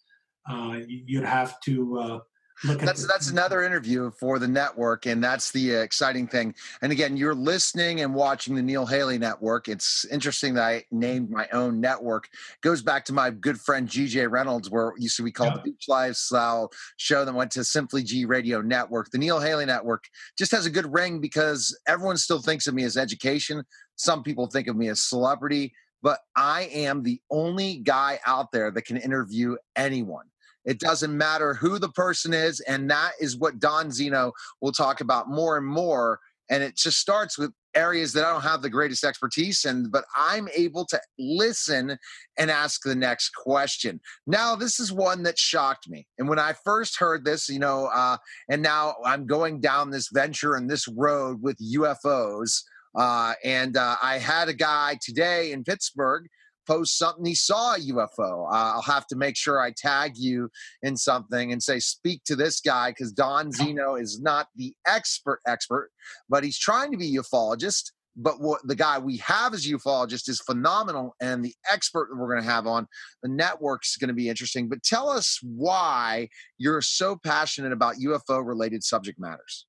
Uh, 0.50 0.80
you'd 0.88 1.26
have 1.26 1.60
to 1.62 2.00
uh, 2.00 2.20
that's 2.64 3.08
that's 3.08 3.30
another 3.30 3.64
interview 3.64 4.12
for 4.12 4.40
the 4.40 4.48
network, 4.48 5.06
and 5.06 5.24
that's 5.24 5.52
the 5.52 5.78
uh, 5.78 5.80
exciting 5.80 6.28
thing. 6.28 6.54
And 6.82 6.92
again, 6.92 7.18
you're 7.18 7.36
listening 7.36 8.02
and 8.02 8.14
watching 8.14 8.56
the 8.56 8.62
Neil 8.62 8.86
Haley 8.86 9.18
Network. 9.18 9.68
It's 9.68 10.06
interesting 10.06 10.54
that 10.56 10.64
I 10.64 10.84
named 10.92 11.30
my 11.30 11.48
own 11.54 11.80
network. 11.80 12.26
It 12.26 12.62
goes 12.62 12.82
back 12.82 13.06
to 13.06 13.14
my 13.14 13.32
good 13.32 13.60
friend 13.60 13.88
GJ 13.88 14.30
Reynolds, 14.30 14.70
where 14.70 14.94
used 14.98 15.18
to 15.18 15.24
be 15.24 15.32
called 15.32 15.54
yeah. 15.54 15.62
the 15.64 15.72
Beach 15.72 15.86
Lifestyle 15.88 16.72
Show, 16.98 17.26
that 17.26 17.34
went 17.34 17.52
to 17.52 17.64
Simply 17.64 18.04
G 18.04 18.26
Radio 18.26 18.62
Network. 18.62 19.10
The 19.12 19.18
Neil 19.18 19.40
Haley 19.40 19.66
Network 19.66 20.06
just 20.38 20.52
has 20.52 20.66
a 20.66 20.72
good 20.72 20.92
ring 20.92 21.20
because 21.20 21.78
everyone 21.88 22.18
still 22.18 22.42
thinks 22.42 22.68
of 22.68 22.74
me 22.74 22.84
as 22.84 22.98
education. 22.98 23.64
Some 23.96 24.24
people 24.24 24.48
think 24.48 24.68
of 24.68 24.76
me 24.76 24.90
as 24.90 25.02
celebrity, 25.02 25.74
but 26.02 26.20
I 26.36 26.64
am 26.74 27.04
the 27.04 27.22
only 27.30 27.78
guy 27.78 28.20
out 28.26 28.52
there 28.52 28.72
that 28.72 28.84
can 28.84 28.98
interview 28.98 29.58
anyone 29.76 30.26
it 30.66 30.80
doesn't 30.80 31.16
matter 31.16 31.54
who 31.54 31.80
the 31.80 31.90
person 31.90 32.34
is. 32.34 32.60
And 32.62 32.90
that 32.90 33.14
is 33.20 33.38
what 33.38 33.60
Don 33.60 33.88
Zinno 33.88 34.32
will 34.62 34.72
talk 34.72 35.02
about 35.02 35.30
more 35.30 35.58
and 35.58 35.66
more. 35.66 36.20
And 36.50 36.62
it 36.62 36.76
just 36.76 37.00
starts 37.00 37.38
with 37.38 37.52
areas 37.74 38.12
that 38.14 38.26
I 38.26 38.34
don't 38.34 38.42
have 38.42 38.62
the 38.62 38.70
greatest 38.70 39.04
expertise 39.04 39.64
in, 39.64 39.90
but 39.90 40.04
I'm 40.16 40.50
able 40.54 40.86
to 40.88 41.00
listen 41.18 41.98
and 42.38 42.52
ask 42.52 42.82
the 42.84 42.96
next 42.96 43.30
question. 43.30 44.02
Now, 44.28 44.56
this 44.56 44.80
is 44.80 44.92
one 44.92 45.24
that 45.24 45.40
shocked 45.40 45.90
me. 45.90 46.08
And 46.18 46.28
when 46.28 46.40
I 46.40 46.54
first 46.66 47.00
heard 47.00 47.24
this, 47.24 47.48
you 47.48 47.60
know, 47.60 47.86
uh, 47.94 48.18
and 48.50 48.62
now 48.62 48.96
I'm 49.06 49.26
going 49.26 49.62
down 49.62 49.90
this 49.90 50.10
venture 50.12 50.56
and 50.56 50.70
this 50.70 50.88
road 50.88 51.42
with 51.42 51.58
UFOs. 51.76 52.62
Uh, 52.94 53.34
and 53.46 53.78
uh, 53.78 53.96
I 54.04 54.18
had 54.18 54.50
a 54.50 54.54
guy 54.54 54.98
today 55.02 55.54
in 55.54 55.64
Pittsburgh 55.64 56.28
post 56.68 56.98
something 56.98 57.26
he 57.26 57.36
saw 57.36 57.76
a 57.76 57.80
UFO. 57.80 58.48
Uh, 58.52 58.74
I'll 58.76 58.82
have 58.82 59.08
to 59.08 59.16
make 59.16 59.38
sure 59.38 59.60
I 59.60 59.72
tag 59.72 60.14
you 60.16 60.50
in 60.82 60.98
something 60.98 61.52
and 61.52 61.62
say, 61.62 61.80
speak 61.80 62.24
to 62.26 62.36
this 62.36 62.60
guy 62.62 62.92
because 62.92 63.12
Don 63.12 63.52
Zinno 63.52 64.00
is 64.00 64.22
not 64.22 64.48
the 64.56 64.74
expert 64.88 65.40
expert, 65.48 65.92
but 66.30 66.44
he's 66.44 66.60
trying 66.60 66.92
to 66.92 66.98
be 66.98 67.16
a 67.16 67.22
ufologist. 67.22 67.92
But 68.18 68.42
what 68.42 68.60
the 68.68 68.76
guy 68.76 69.00
we 69.00 69.18
have 69.18 69.54
as 69.54 69.66
ufologist 69.66 70.28
is 70.28 70.42
phenomenal, 70.42 71.16
and 71.22 71.46
the 71.46 71.54
expert 71.72 72.10
that 72.10 72.18
we're 72.18 72.30
going 72.30 72.44
to 72.44 72.50
have 72.50 72.68
on 72.68 72.86
the 73.24 73.30
network 73.30 73.84
is 73.86 73.96
going 73.98 74.10
to 74.10 74.14
be 74.14 74.28
interesting. 74.28 74.68
But 74.68 74.84
tell 74.84 75.10
us 75.10 75.40
why 75.42 76.28
you're 76.58 76.82
so 76.82 77.18
passionate 77.24 77.72
about 77.72 77.96
UFO 77.96 78.46
related 78.46 78.84
subject 78.84 79.18
matters. 79.18 79.66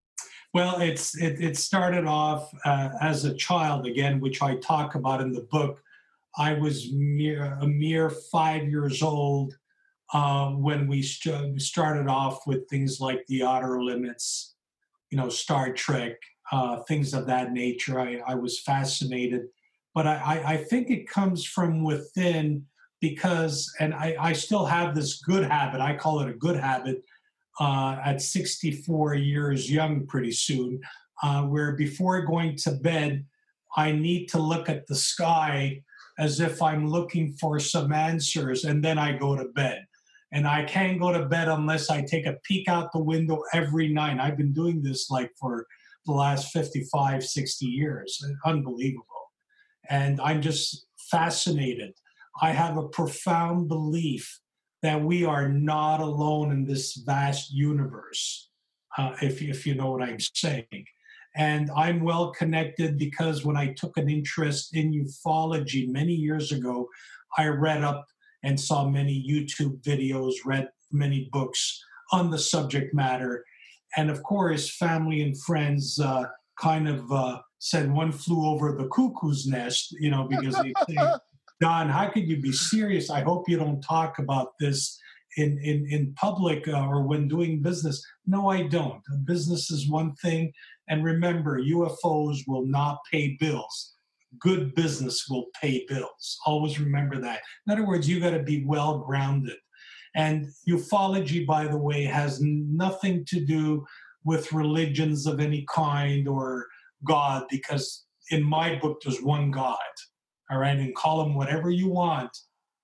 Well, 0.54 0.80
it's 0.80 1.16
it, 1.16 1.40
it 1.40 1.56
started 1.56 2.04
off 2.04 2.50
uh, 2.64 2.90
as 3.00 3.24
a 3.24 3.32
child 3.32 3.86
again, 3.86 4.20
which 4.20 4.42
I 4.42 4.56
talk 4.56 4.96
about 4.96 5.20
in 5.20 5.32
the 5.32 5.42
book 5.42 5.80
I 6.36 6.54
was 6.54 6.92
mere, 6.92 7.58
a 7.60 7.66
mere 7.66 8.10
five 8.10 8.68
years 8.68 9.02
old 9.02 9.54
uh, 10.12 10.50
when 10.50 10.86
we 10.86 11.02
st- 11.02 11.60
started 11.60 12.08
off 12.08 12.46
with 12.46 12.68
things 12.68 13.00
like 13.00 13.24
the 13.26 13.42
Outer 13.42 13.82
Limits, 13.82 14.54
you 15.10 15.18
know, 15.18 15.28
Star 15.28 15.72
Trek, 15.72 16.16
uh, 16.50 16.80
things 16.82 17.14
of 17.14 17.26
that 17.26 17.52
nature. 17.52 17.98
I, 18.00 18.20
I 18.26 18.34
was 18.34 18.60
fascinated, 18.60 19.42
but 19.94 20.06
I, 20.06 20.42
I, 20.44 20.56
think 20.56 20.90
it 20.90 21.08
comes 21.08 21.44
from 21.46 21.82
within 21.82 22.66
because, 23.00 23.72
and 23.80 23.94
I, 23.94 24.16
I 24.20 24.32
still 24.32 24.66
have 24.66 24.94
this 24.94 25.22
good 25.22 25.44
habit. 25.44 25.80
I 25.80 25.96
call 25.96 26.20
it 26.20 26.28
a 26.28 26.34
good 26.34 26.56
habit. 26.56 27.02
Uh, 27.60 27.98
at 28.02 28.22
64 28.22 29.14
years 29.14 29.70
young, 29.70 30.06
pretty 30.06 30.32
soon, 30.32 30.80
uh, 31.22 31.42
where 31.42 31.72
before 31.72 32.20
going 32.22 32.56
to 32.56 32.70
bed, 32.70 33.26
I 33.76 33.92
need 33.92 34.26
to 34.28 34.38
look 34.38 34.70
at 34.70 34.86
the 34.86 34.94
sky 34.94 35.82
as 36.18 36.40
if 36.40 36.60
I'm 36.62 36.88
looking 36.88 37.32
for 37.40 37.58
some 37.58 37.92
answers, 37.92 38.64
and 38.64 38.84
then 38.84 38.98
I 38.98 39.16
go 39.16 39.36
to 39.36 39.46
bed. 39.46 39.84
And 40.32 40.46
I 40.46 40.64
can't 40.64 40.98
go 40.98 41.12
to 41.12 41.26
bed 41.26 41.48
unless 41.48 41.90
I 41.90 42.02
take 42.02 42.26
a 42.26 42.38
peek 42.44 42.68
out 42.68 42.92
the 42.92 43.02
window 43.02 43.42
every 43.52 43.88
night. 43.88 44.18
I've 44.18 44.38
been 44.38 44.52
doing 44.52 44.82
this 44.82 45.10
like 45.10 45.30
for 45.38 45.66
the 46.06 46.12
last 46.12 46.52
55, 46.52 47.22
60 47.22 47.66
years. 47.66 48.24
Unbelievable. 48.44 49.06
And 49.90 50.20
I'm 50.20 50.40
just 50.40 50.86
fascinated. 51.10 51.92
I 52.40 52.52
have 52.52 52.78
a 52.78 52.88
profound 52.88 53.68
belief 53.68 54.40
that 54.82 55.02
we 55.02 55.24
are 55.24 55.48
not 55.48 56.00
alone 56.00 56.50
in 56.50 56.64
this 56.64 56.96
vast 57.06 57.52
universe, 57.52 58.48
uh, 58.98 59.12
if, 59.20 59.42
if 59.42 59.66
you 59.66 59.74
know 59.74 59.92
what 59.92 60.02
I'm 60.02 60.18
saying. 60.18 60.86
And 61.34 61.70
I'm 61.74 62.00
well 62.00 62.30
connected 62.30 62.98
because 62.98 63.44
when 63.44 63.56
I 63.56 63.72
took 63.72 63.96
an 63.96 64.08
interest 64.08 64.76
in 64.76 64.92
ufology 64.92 65.88
many 65.88 66.12
years 66.12 66.52
ago, 66.52 66.88
I 67.38 67.46
read 67.46 67.82
up 67.82 68.06
and 68.42 68.60
saw 68.60 68.86
many 68.86 69.24
YouTube 69.26 69.80
videos, 69.82 70.34
read 70.44 70.68
many 70.90 71.28
books 71.32 71.82
on 72.12 72.30
the 72.30 72.38
subject 72.38 72.94
matter. 72.94 73.44
And 73.96 74.10
of 74.10 74.22
course, 74.22 74.74
family 74.76 75.22
and 75.22 75.40
friends 75.40 75.98
uh, 75.98 76.24
kind 76.60 76.88
of 76.88 77.10
uh, 77.10 77.38
said 77.58 77.90
one 77.90 78.12
flew 78.12 78.46
over 78.46 78.76
the 78.76 78.88
cuckoo's 78.88 79.46
nest, 79.46 79.94
you 79.98 80.10
know, 80.10 80.24
because 80.28 80.54
they 80.56 80.72
say, 80.88 80.96
Don, 81.60 81.88
how 81.88 82.08
could 82.08 82.28
you 82.28 82.40
be 82.40 82.52
serious? 82.52 83.08
I 83.08 83.22
hope 83.22 83.48
you 83.48 83.56
don't 83.56 83.80
talk 83.80 84.18
about 84.18 84.58
this 84.58 84.98
in, 85.36 85.58
in, 85.62 85.86
in 85.90 86.14
public 86.14 86.68
uh, 86.68 86.86
or 86.86 87.02
when 87.02 87.28
doing 87.28 87.62
business. 87.62 88.04
No, 88.26 88.50
I 88.50 88.64
don't. 88.64 89.02
Business 89.24 89.70
is 89.70 89.88
one 89.88 90.14
thing, 90.16 90.52
and 90.88 91.04
remember, 91.04 91.60
UFOs 91.60 92.38
will 92.46 92.66
not 92.66 92.98
pay 93.10 93.36
bills. 93.40 93.94
Good 94.38 94.74
business 94.74 95.26
will 95.28 95.46
pay 95.60 95.84
bills. 95.88 96.38
Always 96.46 96.80
remember 96.80 97.20
that. 97.20 97.40
In 97.66 97.72
other 97.72 97.86
words, 97.86 98.08
you 98.08 98.20
got 98.20 98.30
to 98.30 98.42
be 98.42 98.64
well 98.64 98.98
grounded. 98.98 99.56
And 100.14 100.48
ufology, 100.68 101.46
by 101.46 101.66
the 101.66 101.78
way, 101.78 102.04
has 102.04 102.40
nothing 102.40 103.24
to 103.26 103.44
do 103.44 103.86
with 104.24 104.52
religions 104.52 105.26
of 105.26 105.40
any 105.40 105.64
kind 105.72 106.28
or 106.28 106.66
God, 107.04 107.44
because 107.50 108.04
in 108.30 108.42
my 108.42 108.78
book, 108.78 109.00
there's 109.02 109.22
one 109.22 109.50
God. 109.50 109.76
All 110.50 110.58
right, 110.58 110.76
and 110.76 110.94
call 110.94 111.22
him 111.22 111.34
whatever 111.34 111.70
you 111.70 111.88
want, 111.88 112.36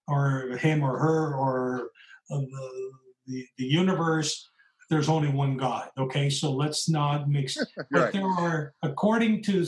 or 0.07 0.57
him 0.57 0.83
or 0.83 0.99
her, 0.99 1.35
or 1.35 1.91
uh, 2.31 2.39
the, 2.39 2.91
the, 3.27 3.47
the 3.59 3.65
universe 3.65 4.49
there's 4.89 5.09
only 5.09 5.29
one 5.29 5.57
God. 5.57 5.89
Okay, 5.99 6.31
so 6.31 6.53
let's 6.53 6.89
not 6.89 7.29
mix. 7.29 7.57
But 7.91 8.13
there 8.13 8.27
are, 8.27 8.73
according 8.83 9.43
to 9.45 9.67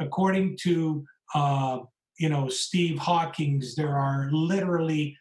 according 0.00 0.56
to 0.62 1.04
uh, 1.34 1.80
you 2.18 2.28
know 2.28 2.48
Steve 2.48 2.98
Hawking's, 2.98 3.74
there 3.74 3.96
are 3.96 4.28
literally 4.32 5.16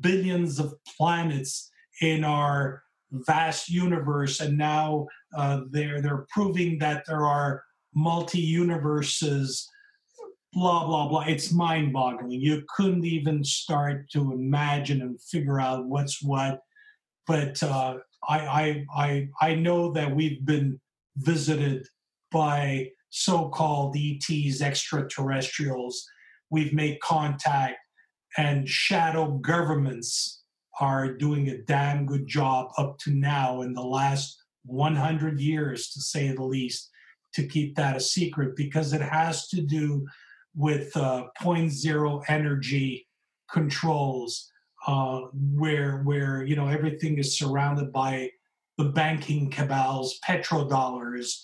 billions 0.00 0.58
of 0.58 0.74
planets 0.96 1.70
in 2.00 2.24
our 2.24 2.82
vast 3.10 3.68
universe, 3.68 4.40
and 4.40 4.56
now 4.56 5.06
uh, 5.36 5.62
they're 5.70 6.00
they're 6.00 6.26
proving 6.30 6.78
that 6.78 7.04
there 7.06 7.26
are 7.26 7.62
multi 7.94 8.40
universes. 8.40 9.68
Blah 10.52 10.86
blah 10.86 11.08
blah. 11.08 11.24
It's 11.26 11.52
mind-boggling. 11.52 12.30
You 12.30 12.62
couldn't 12.76 13.06
even 13.06 13.42
start 13.42 14.10
to 14.10 14.32
imagine 14.32 15.00
and 15.00 15.20
figure 15.20 15.60
out 15.60 15.86
what's 15.86 16.22
what. 16.22 16.60
But 17.26 17.62
uh, 17.62 17.98
I, 18.28 18.38
I, 18.38 18.86
I, 18.94 19.28
I 19.40 19.54
know 19.54 19.92
that 19.92 20.14
we've 20.14 20.44
been 20.44 20.80
visited 21.16 21.86
by 22.30 22.90
so 23.10 23.48
called 23.48 23.96
ETs, 23.96 24.60
extraterrestrials. 24.62 26.04
We've 26.50 26.72
made 26.72 27.00
contact, 27.00 27.76
and 28.36 28.68
shadow 28.68 29.38
governments 29.38 30.42
are 30.80 31.12
doing 31.12 31.48
a 31.48 31.58
damn 31.58 32.06
good 32.06 32.26
job 32.26 32.70
up 32.78 32.98
to 33.00 33.10
now 33.10 33.62
in 33.62 33.74
the 33.74 33.82
last 33.82 34.42
100 34.64 35.40
years, 35.40 35.90
to 35.90 36.00
say 36.00 36.32
the 36.32 36.42
least, 36.42 36.90
to 37.34 37.46
keep 37.46 37.76
that 37.76 37.96
a 37.96 38.00
secret 38.00 38.56
because 38.56 38.92
it 38.92 39.02
has 39.02 39.48
to 39.48 39.60
do 39.60 40.06
with 40.54 40.96
uh, 40.96 41.24
point 41.40 41.70
zero 41.72 42.22
energy 42.28 43.06
controls 43.50 44.50
uh, 44.86 45.20
where 45.54 46.02
where 46.02 46.44
you 46.44 46.56
know 46.56 46.68
everything 46.68 47.18
is 47.18 47.38
surrounded 47.38 47.92
by 47.92 48.30
the 48.78 48.84
banking 48.84 49.50
cabals, 49.50 50.18
petrodollars, 50.26 51.42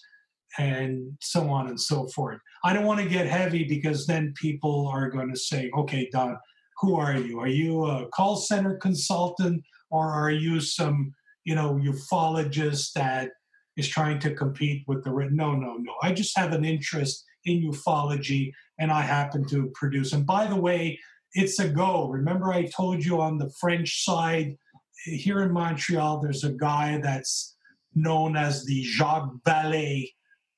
and 0.58 1.16
so 1.20 1.48
on 1.50 1.68
and 1.68 1.80
so 1.80 2.06
forth. 2.08 2.40
I 2.64 2.72
don't 2.72 2.86
want 2.86 3.00
to 3.00 3.08
get 3.08 3.26
heavy 3.26 3.64
because 3.64 4.06
then 4.06 4.34
people 4.36 4.88
are 4.88 5.10
going 5.10 5.30
to 5.32 5.38
say, 5.38 5.70
"Okay, 5.76 6.08
Don, 6.12 6.38
who 6.80 6.96
are 6.96 7.16
you? 7.16 7.38
Are 7.40 7.48
you 7.48 7.84
a 7.84 8.08
call 8.08 8.36
center 8.36 8.76
consultant, 8.76 9.62
or 9.90 10.06
are 10.08 10.30
you 10.30 10.60
some 10.60 11.14
you 11.48 11.54
know 11.54 11.74
ufologist 11.82 12.92
that 12.92 13.30
is 13.78 13.88
trying 13.88 14.18
to 14.18 14.34
compete 14.34 14.84
with 14.86 15.02
the 15.04 15.10
no 15.10 15.54
no 15.54 15.76
no 15.76 15.94
i 16.02 16.12
just 16.12 16.36
have 16.36 16.52
an 16.52 16.64
interest 16.64 17.24
in 17.48 17.70
ufology 17.70 18.52
and 18.78 18.90
i 18.92 19.00
happen 19.00 19.44
to 19.44 19.70
produce 19.74 20.12
and 20.12 20.26
by 20.26 20.46
the 20.46 20.56
way 20.56 20.98
it's 21.34 21.58
a 21.58 21.68
go. 21.68 22.08
Remember, 22.08 22.52
I 22.52 22.64
told 22.66 23.04
you 23.04 23.20
on 23.20 23.38
the 23.38 23.50
French 23.60 24.04
side 24.04 24.56
here 25.04 25.42
in 25.42 25.52
Montreal, 25.52 26.20
there's 26.20 26.44
a 26.44 26.52
guy 26.52 26.98
that's 27.02 27.56
known 27.94 28.36
as 28.36 28.64
the 28.64 28.82
Jacques 28.84 29.32
Vallée 29.46 30.10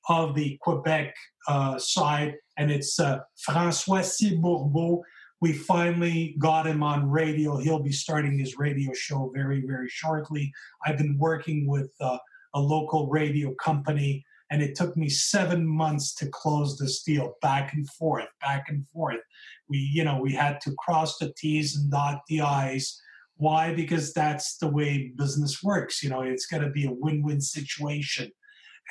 of 0.09 0.35
the 0.35 0.57
Quebec 0.61 1.15
uh, 1.47 1.77
side, 1.77 2.35
and 2.57 2.71
it's 2.71 2.99
uh, 2.99 3.19
Francois 3.37 4.01
C. 4.01 4.37
Bourbeau. 4.37 5.01
We 5.41 5.53
finally 5.53 6.35
got 6.37 6.67
him 6.67 6.83
on 6.83 7.09
radio. 7.09 7.57
He'll 7.57 7.81
be 7.81 7.91
starting 7.91 8.37
his 8.37 8.57
radio 8.57 8.93
show 8.93 9.31
very, 9.33 9.61
very 9.65 9.89
shortly. 9.89 10.51
I've 10.85 10.97
been 10.97 11.17
working 11.17 11.67
with 11.67 11.91
uh, 11.99 12.17
a 12.53 12.59
local 12.59 13.07
radio 13.07 13.53
company, 13.55 14.23
and 14.51 14.61
it 14.61 14.75
took 14.75 14.97
me 14.97 15.07
seven 15.07 15.65
months 15.65 16.13
to 16.15 16.27
close 16.27 16.77
this 16.77 17.01
deal, 17.03 17.35
back 17.41 17.73
and 17.73 17.89
forth, 17.89 18.27
back 18.41 18.65
and 18.67 18.85
forth. 18.89 19.21
We, 19.69 19.77
you 19.77 20.03
know, 20.03 20.19
we 20.21 20.33
had 20.33 20.59
to 20.61 20.75
cross 20.77 21.17
the 21.17 21.33
T's 21.37 21.77
and 21.77 21.89
dot 21.89 22.19
the 22.27 22.41
I's. 22.41 23.01
Why? 23.37 23.73
Because 23.73 24.13
that's 24.13 24.57
the 24.57 24.67
way 24.67 25.13
business 25.15 25.63
works. 25.63 26.03
You 26.03 26.09
know, 26.09 26.21
it's 26.21 26.47
got 26.47 26.59
to 26.59 26.69
be 26.69 26.85
a 26.85 26.91
win-win 26.91 27.39
situation. 27.39 28.29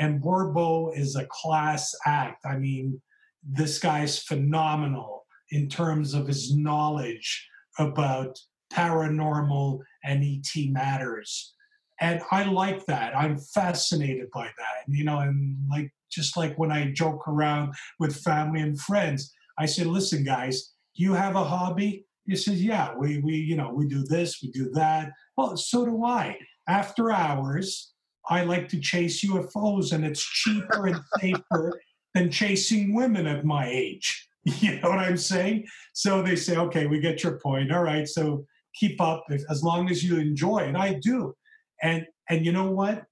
And 0.01 0.23
Bourbeau 0.23 0.97
is 0.97 1.15
a 1.15 1.29
class 1.31 1.95
act. 2.07 2.47
I 2.47 2.57
mean, 2.57 3.03
this 3.47 3.79
guy's 3.79 4.19
phenomenal 4.19 5.27
in 5.51 5.69
terms 5.69 6.15
of 6.15 6.27
his 6.27 6.57
knowledge 6.57 7.47
about 7.79 8.39
paranormal 8.73 9.81
and 10.05 10.25
ET 10.25 10.71
matters. 10.71 11.55
And 12.01 12.23
I 12.31 12.45
like 12.45 12.87
that. 12.87 13.17
I'm 13.17 13.39
fascinated 13.39 14.31
by 14.33 14.47
that. 14.47 14.89
You 14.89 15.05
know, 15.05 15.19
and 15.19 15.57
like 15.71 15.93
just 16.11 16.37
like 16.37 16.59
when 16.59 16.73
I 16.73 16.91
joke 16.91 17.29
around 17.29 17.75
with 17.99 18.17
family 18.17 18.61
and 18.61 18.79
friends, 18.79 19.33
I 19.59 19.67
say, 19.67 19.85
listen, 19.85 20.25
guys, 20.25 20.73
you 20.95 21.13
have 21.15 21.37
a 21.37 21.45
hobby? 21.45 22.07
He 22.27 22.37
says, 22.37 22.63
yeah, 22.63 22.95
we, 22.97 23.19
we, 23.19 23.35
you 23.35 23.57
know, 23.57 23.73
we 23.73 23.87
do 23.87 24.05
this, 24.05 24.41
we 24.43 24.51
do 24.51 24.71
that. 24.71 25.13
Well, 25.37 25.57
so 25.57 25.85
do 25.85 26.05
I. 26.05 26.39
After 26.69 27.11
hours, 27.11 27.93
I 28.29 28.45
like 28.45 28.69
to 28.69 28.81
chase 28.81 29.25
UFOs, 29.25 29.93
and 29.93 30.05
it's 30.05 30.23
cheaper 30.23 30.87
and 30.87 31.01
safer 31.19 31.81
than 32.15 32.31
chasing 32.31 32.95
women 32.95 33.27
at 33.27 33.45
my 33.45 33.69
age. 33.69 34.27
You 34.61 34.81
know 34.81 34.89
what 34.89 35.01
I'm 35.01 35.19
saying? 35.19 35.67
So 35.93 36.23
they 36.23 36.35
say, 36.35 36.57
okay, 36.57 36.87
we 36.87 36.99
get 36.99 37.23
your 37.23 37.39
point. 37.39 37.71
All 37.71 37.83
right, 37.83 38.09
so 38.09 38.47
keep 38.75 38.99
up 38.99 39.25
if, 39.29 39.43
as 39.51 39.63
long 39.63 39.91
as 39.91 40.03
you 40.03 40.19
enjoy, 40.19 40.61
and 40.61 40.79
I 40.79 40.95
do. 40.95 41.35
And 41.83 42.07
and 42.29 42.45
you 42.45 42.53
know 42.53 42.71
what? 42.71 43.05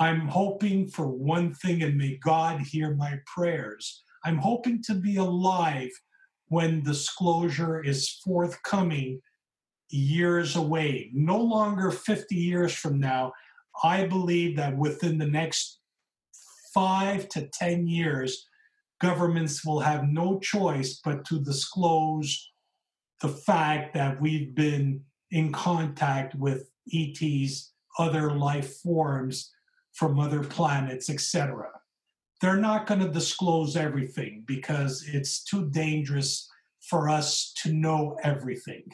I'm 0.00 0.28
hoping 0.28 0.88
for 0.88 1.08
one 1.08 1.54
thing, 1.54 1.82
and 1.82 1.96
may 1.96 2.18
God 2.22 2.60
hear 2.60 2.94
my 2.94 3.18
prayers. 3.26 4.04
I'm 4.24 4.38
hoping 4.38 4.82
to 4.84 4.94
be 4.94 5.16
alive 5.16 5.90
when 6.48 6.82
disclosure 6.82 7.82
is 7.82 8.08
forthcoming 8.24 9.20
years 9.90 10.56
away, 10.56 11.10
no 11.12 11.38
longer 11.38 11.90
50 11.90 12.34
years 12.34 12.74
from 12.74 13.00
now. 13.00 13.32
I 13.82 14.06
believe 14.06 14.56
that 14.56 14.76
within 14.76 15.18
the 15.18 15.26
next 15.26 15.80
five 16.72 17.28
to 17.30 17.48
10 17.48 17.86
years, 17.86 18.46
governments 19.00 19.64
will 19.64 19.80
have 19.80 20.08
no 20.08 20.38
choice 20.40 21.00
but 21.04 21.24
to 21.26 21.40
disclose 21.40 22.50
the 23.20 23.28
fact 23.28 23.94
that 23.94 24.20
we've 24.20 24.54
been 24.54 25.02
in 25.30 25.52
contact 25.52 26.34
with 26.34 26.70
ETs, 26.92 27.72
other 27.98 28.36
life 28.36 28.76
forms 28.76 29.52
from 29.92 30.18
other 30.18 30.42
planets, 30.42 31.10
etc. 31.10 31.68
They're 32.40 32.56
not 32.56 32.86
going 32.86 33.00
to 33.00 33.08
disclose 33.08 33.76
everything 33.76 34.44
because 34.46 35.04
it's 35.06 35.42
too 35.42 35.68
dangerous 35.70 36.48
for 36.88 37.08
us 37.08 37.52
to 37.62 37.72
know 37.72 38.16
everything. 38.22 38.84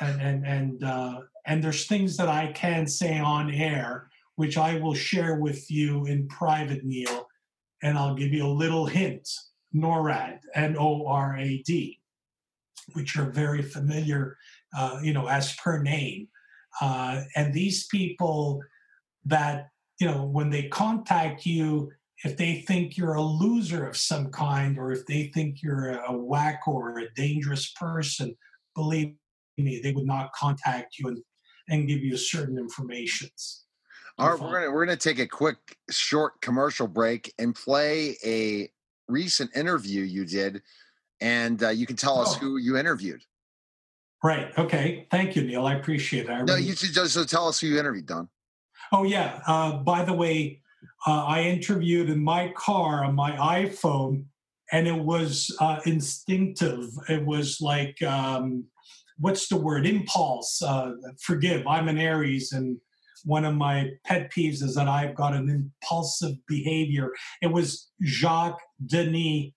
And 0.00 0.20
and 0.20 0.46
and 0.46 0.84
uh, 0.84 1.20
and 1.46 1.62
there's 1.62 1.86
things 1.86 2.16
that 2.16 2.28
I 2.28 2.52
can 2.52 2.86
say 2.86 3.18
on 3.18 3.50
air 3.50 4.08
which 4.38 4.56
I 4.56 4.78
will 4.78 4.94
share 4.94 5.34
with 5.34 5.68
you 5.68 6.06
in 6.06 6.28
private, 6.28 6.84
Neil, 6.84 7.26
and 7.82 7.98
I'll 7.98 8.14
give 8.14 8.32
you 8.32 8.46
a 8.46 8.60
little 8.62 8.86
hint 8.86 9.28
NORAD, 9.74 10.38
N 10.54 10.76
O 10.78 11.08
R 11.08 11.36
A 11.36 11.60
D, 11.66 11.98
which 12.92 13.16
are 13.16 13.30
very 13.30 13.62
familiar, 13.62 14.36
uh, 14.78 15.00
you 15.02 15.12
know, 15.12 15.26
as 15.26 15.56
per 15.56 15.82
name. 15.82 16.28
Uh, 16.80 17.22
and 17.36 17.52
these 17.52 17.86
people 17.86 18.60
that, 19.24 19.68
you 20.00 20.06
know, 20.06 20.24
when 20.24 20.50
they 20.50 20.68
contact 20.68 21.44
you, 21.44 21.90
if 22.24 22.36
they 22.36 22.60
think 22.62 22.96
you're 22.96 23.14
a 23.14 23.22
loser 23.22 23.86
of 23.86 23.96
some 23.96 24.30
kind 24.30 24.78
or 24.78 24.92
if 24.92 25.06
they 25.06 25.30
think 25.34 25.62
you're 25.62 25.90
a, 25.90 26.12
a 26.12 26.16
whack 26.16 26.62
or 26.66 26.98
a 26.98 27.12
dangerous 27.14 27.70
person, 27.72 28.34
believe 28.74 29.14
me, 29.56 29.80
they 29.82 29.92
would 29.92 30.06
not 30.06 30.32
contact 30.32 30.98
you 30.98 31.08
and, 31.08 31.18
and 31.68 31.88
give 31.88 32.00
you 32.00 32.16
certain 32.16 32.58
informations. 32.58 33.64
All 34.18 34.30
right, 34.30 34.40
we're 34.40 34.52
gonna 34.52 34.72
we're 34.72 34.84
gonna 34.84 34.96
take 34.96 35.20
a 35.20 35.28
quick 35.28 35.58
short 35.90 36.40
commercial 36.40 36.88
break 36.88 37.32
and 37.38 37.54
play 37.54 38.16
a 38.24 38.68
recent 39.06 39.56
interview 39.56 40.02
you 40.02 40.24
did, 40.24 40.60
and 41.20 41.62
uh, 41.62 41.68
you 41.68 41.86
can 41.86 41.94
tell 41.94 42.20
us 42.20 42.34
oh. 42.34 42.38
who 42.40 42.56
you 42.56 42.76
interviewed. 42.76 43.22
Right. 44.22 44.56
Okay. 44.58 45.06
Thank 45.10 45.36
you, 45.36 45.42
Neil. 45.42 45.66
I 45.66 45.74
appreciate 45.74 46.26
it. 46.26 46.30
I 46.30 46.42
no, 46.42 46.56
you 46.56 46.74
should 46.74 46.92
just 46.92 47.14
so 47.14 47.24
tell 47.24 47.46
us 47.46 47.60
who 47.60 47.68
you 47.68 47.78
interviewed, 47.78 48.06
Don. 48.06 48.28
Oh 48.92 49.04
yeah. 49.04 49.40
Uh, 49.46 49.76
by 49.78 50.04
the 50.04 50.12
way, 50.12 50.60
uh, 51.06 51.24
I 51.24 51.42
interviewed 51.42 52.10
in 52.10 52.22
my 52.22 52.52
car 52.56 53.04
on 53.04 53.14
my 53.14 53.32
iPhone, 53.32 54.24
and 54.72 54.88
it 54.88 54.98
was 54.98 55.54
uh, 55.60 55.80
instinctive. 55.86 56.86
It 57.08 57.24
was 57.24 57.60
like 57.60 58.00
um, 58.02 58.64
what's 59.18 59.48
the 59.48 59.56
word? 59.56 59.86
Impulse. 59.86 60.62
Uh, 60.62 60.92
forgive. 61.20 61.66
I'm 61.66 61.88
an 61.88 61.98
Aries, 61.98 62.52
and 62.52 62.76
one 63.24 63.44
of 63.44 63.54
my 63.54 63.90
pet 64.04 64.32
peeves 64.32 64.62
is 64.62 64.74
that 64.74 64.88
I've 64.88 65.14
got 65.14 65.34
an 65.34 65.48
impulsive 65.48 66.34
behavior. 66.48 67.12
It 67.40 67.52
was 67.52 67.90
Jacques 68.02 68.60
Denis, 68.84 69.52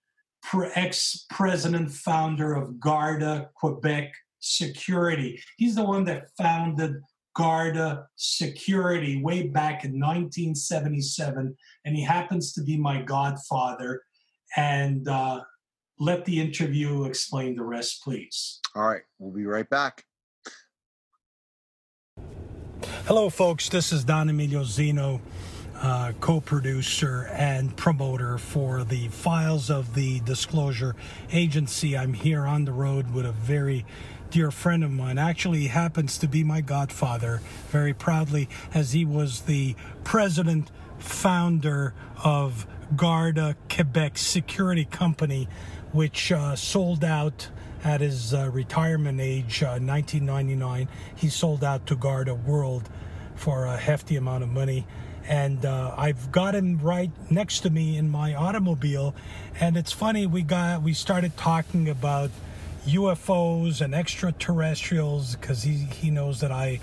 ex 0.75 1.25
president 1.29 1.91
founder 1.91 2.53
of 2.53 2.79
Garda 2.79 3.49
Quebec 3.55 4.11
Security. 4.41 5.41
He's 5.57 5.75
the 5.75 5.85
one 5.85 6.03
that 6.05 6.29
founded 6.37 6.95
Garda 7.33 8.07
Security 8.15 9.21
way 9.21 9.47
back 9.47 9.85
in 9.85 9.91
1977, 9.91 11.55
and 11.85 11.95
he 11.95 12.03
happens 12.03 12.51
to 12.53 12.63
be 12.63 12.77
my 12.77 13.01
godfather. 13.01 14.03
And 14.57 15.07
uh, 15.07 15.41
let 15.97 16.25
the 16.25 16.41
interview 16.41 17.05
explain 17.05 17.55
the 17.55 17.63
rest, 17.63 18.03
please. 18.03 18.59
All 18.75 18.83
right, 18.83 19.03
we'll 19.19 19.31
be 19.31 19.45
right 19.45 19.69
back. 19.69 20.03
Hello, 23.05 23.29
folks. 23.29 23.69
This 23.69 23.91
is 23.91 24.03
Don 24.03 24.29
Emilio 24.29 24.63
Zinno, 24.63 25.21
uh, 25.77 26.11
co 26.19 26.41
producer 26.41 27.29
and 27.31 27.75
promoter 27.77 28.37
for 28.37 28.83
the 28.83 29.07
files 29.09 29.69
of 29.69 29.93
the 29.93 30.19
Disclosure 30.21 30.95
Agency. 31.31 31.97
I'm 31.97 32.13
here 32.13 32.45
on 32.45 32.65
the 32.65 32.71
road 32.71 33.13
with 33.13 33.25
a 33.25 33.31
very 33.31 33.85
dear 34.31 34.49
friend 34.49 34.81
of 34.83 34.89
mine. 34.89 35.17
Actually, 35.17 35.67
happens 35.67 36.17
to 36.17 36.27
be 36.27 36.41
my 36.41 36.61
godfather, 36.61 37.41
very 37.67 37.93
proudly, 37.93 38.47
as 38.73 38.93
he 38.93 39.03
was 39.03 39.41
the 39.41 39.75
president 40.05 40.71
founder 40.99 41.93
of 42.23 42.65
Garda 42.95 43.57
Quebec 43.69 44.17
Security 44.17 44.85
Company, 44.85 45.49
which 45.91 46.31
uh, 46.31 46.55
sold 46.55 47.03
out 47.03 47.49
at 47.83 47.99
his 47.99 48.33
uh, 48.33 48.49
retirement 48.53 49.19
age, 49.19 49.63
uh, 49.63 49.79
1999, 49.79 50.87
he 51.15 51.27
sold 51.27 51.63
out 51.63 51.85
to 51.87 51.95
Garda 51.95 52.33
World 52.33 52.89
for 53.35 53.65
a 53.65 53.75
hefty 53.75 54.15
amount 54.15 54.43
of 54.43 54.49
money. 54.49 54.87
And 55.27 55.65
uh, 55.65 55.93
I've 55.97 56.31
got 56.31 56.55
him 56.55 56.79
right 56.79 57.11
next 57.29 57.61
to 57.61 57.69
me 57.69 57.97
in 57.97 58.09
my 58.09 58.33
automobile. 58.33 59.13
And 59.59 59.75
it's 59.75 59.91
funny, 59.91 60.25
we 60.25 60.41
got 60.41 60.81
we 60.81 60.93
started 60.93 61.35
talking 61.37 61.89
about 61.89 62.31
UFOs 62.85 63.81
and 63.81 63.93
extraterrestrials 63.93 65.35
because 65.35 65.63
he, 65.63 65.73
he 65.73 66.11
knows 66.11 66.39
that 66.41 66.51
I 66.51 66.79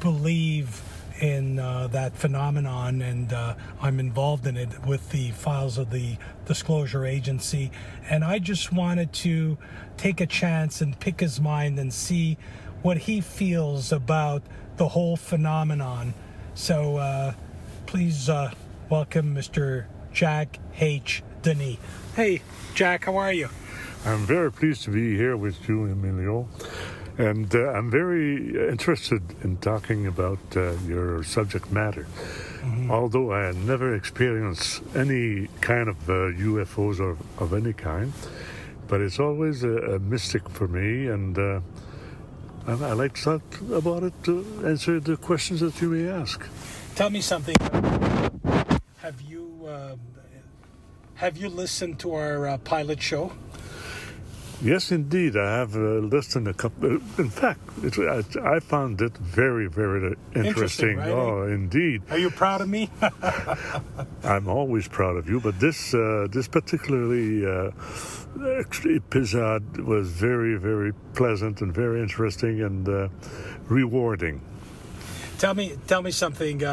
believe 0.00 0.82
in 1.20 1.58
uh, 1.58 1.86
that 1.88 2.16
phenomenon, 2.16 3.02
and 3.02 3.32
uh, 3.32 3.54
I'm 3.80 4.00
involved 4.00 4.46
in 4.46 4.56
it 4.56 4.86
with 4.86 5.10
the 5.10 5.30
files 5.32 5.76
of 5.76 5.90
the 5.90 6.16
Disclosure 6.46 7.04
Agency. 7.04 7.70
And 8.08 8.24
I 8.24 8.38
just 8.38 8.72
wanted 8.72 9.12
to 9.14 9.58
take 9.96 10.20
a 10.20 10.26
chance 10.26 10.80
and 10.80 10.98
pick 10.98 11.20
his 11.20 11.40
mind 11.40 11.78
and 11.78 11.92
see 11.92 12.38
what 12.82 12.96
he 12.96 13.20
feels 13.20 13.92
about 13.92 14.42
the 14.76 14.88
whole 14.88 15.16
phenomenon. 15.16 16.14
So 16.54 16.96
uh, 16.96 17.34
please 17.84 18.30
uh, 18.30 18.52
welcome 18.88 19.34
Mr. 19.34 19.84
Jack 20.12 20.58
H. 20.78 21.22
Denis. 21.42 21.76
Hey, 22.16 22.42
Jack, 22.74 23.04
how 23.04 23.16
are 23.16 23.32
you? 23.32 23.48
I'm 24.04 24.24
very 24.26 24.50
pleased 24.50 24.84
to 24.84 24.90
be 24.90 25.16
here 25.16 25.36
with 25.36 25.68
you, 25.68 25.84
Emilio. 25.84 26.48
And 27.18 27.54
uh, 27.54 27.72
I'm 27.72 27.90
very 27.90 28.70
interested 28.70 29.22
in 29.42 29.58
talking 29.58 30.06
about 30.06 30.38
uh, 30.56 30.72
your 30.86 31.22
subject 31.22 31.70
matter. 31.70 32.06
Mm-hmm. 32.60 32.90
Although 32.90 33.32
I 33.32 33.52
never 33.52 33.94
experienced 33.94 34.82
any 34.94 35.48
kind 35.60 35.88
of 35.88 35.96
uh, 36.08 36.32
UFOs 36.40 36.98
or 36.98 37.18
of 37.42 37.52
any 37.52 37.74
kind, 37.74 38.12
but 38.88 39.00
it's 39.00 39.18
always 39.18 39.64
a, 39.64 39.96
a 39.96 39.98
mystic 39.98 40.48
for 40.48 40.66
me. 40.68 41.08
And 41.08 41.38
uh, 41.38 41.60
and 42.66 42.84
I 42.84 42.92
like 42.92 43.14
to 43.14 43.22
talk 43.22 43.42
about 43.72 44.02
it 44.02 44.14
to 44.24 44.44
answer 44.64 45.00
the 45.00 45.16
questions 45.16 45.60
that 45.60 45.80
you 45.80 45.88
may 45.90 46.08
ask. 46.08 46.46
Tell 46.94 47.10
me 47.10 47.20
something. 47.20 47.56
Have 48.98 49.20
you 49.22 49.66
uh, 49.66 49.96
have 51.20 51.36
you 51.36 51.50
listened 51.50 51.98
to 51.98 52.14
our 52.14 52.48
uh, 52.48 52.56
pilot 52.56 53.02
show? 53.02 53.30
Yes, 54.62 54.90
indeed. 54.90 55.36
I 55.36 55.58
have 55.58 55.76
uh, 55.76 56.00
listened 56.16 56.48
a 56.48 56.54
couple. 56.54 56.92
In 57.18 57.28
fact, 57.28 57.60
I, 57.98 58.22
I, 58.42 58.60
found 58.60 59.02
it 59.02 59.14
very, 59.18 59.68
very 59.68 60.16
interesting. 60.34 60.46
interesting 60.46 60.96
right? 60.96 61.10
Oh, 61.10 61.42
indeed. 61.42 62.02
Are 62.08 62.16
you 62.18 62.30
proud 62.30 62.62
of 62.62 62.70
me? 62.70 62.88
I'm 64.24 64.48
always 64.48 64.88
proud 64.88 65.16
of 65.18 65.28
you, 65.28 65.40
but 65.40 65.60
this 65.60 65.92
uh, 65.92 66.26
this 66.30 66.48
particularly 66.48 67.44
uh, 67.44 67.70
episode 68.86 69.76
was 69.76 70.08
very, 70.08 70.56
very 70.56 70.94
pleasant 71.14 71.60
and 71.60 71.74
very 71.74 72.00
interesting 72.00 72.62
and 72.62 72.88
uh, 72.88 73.08
rewarding. 73.68 74.40
Tell 75.38 75.54
me, 75.54 75.76
tell 75.86 76.00
me 76.00 76.12
something. 76.12 76.64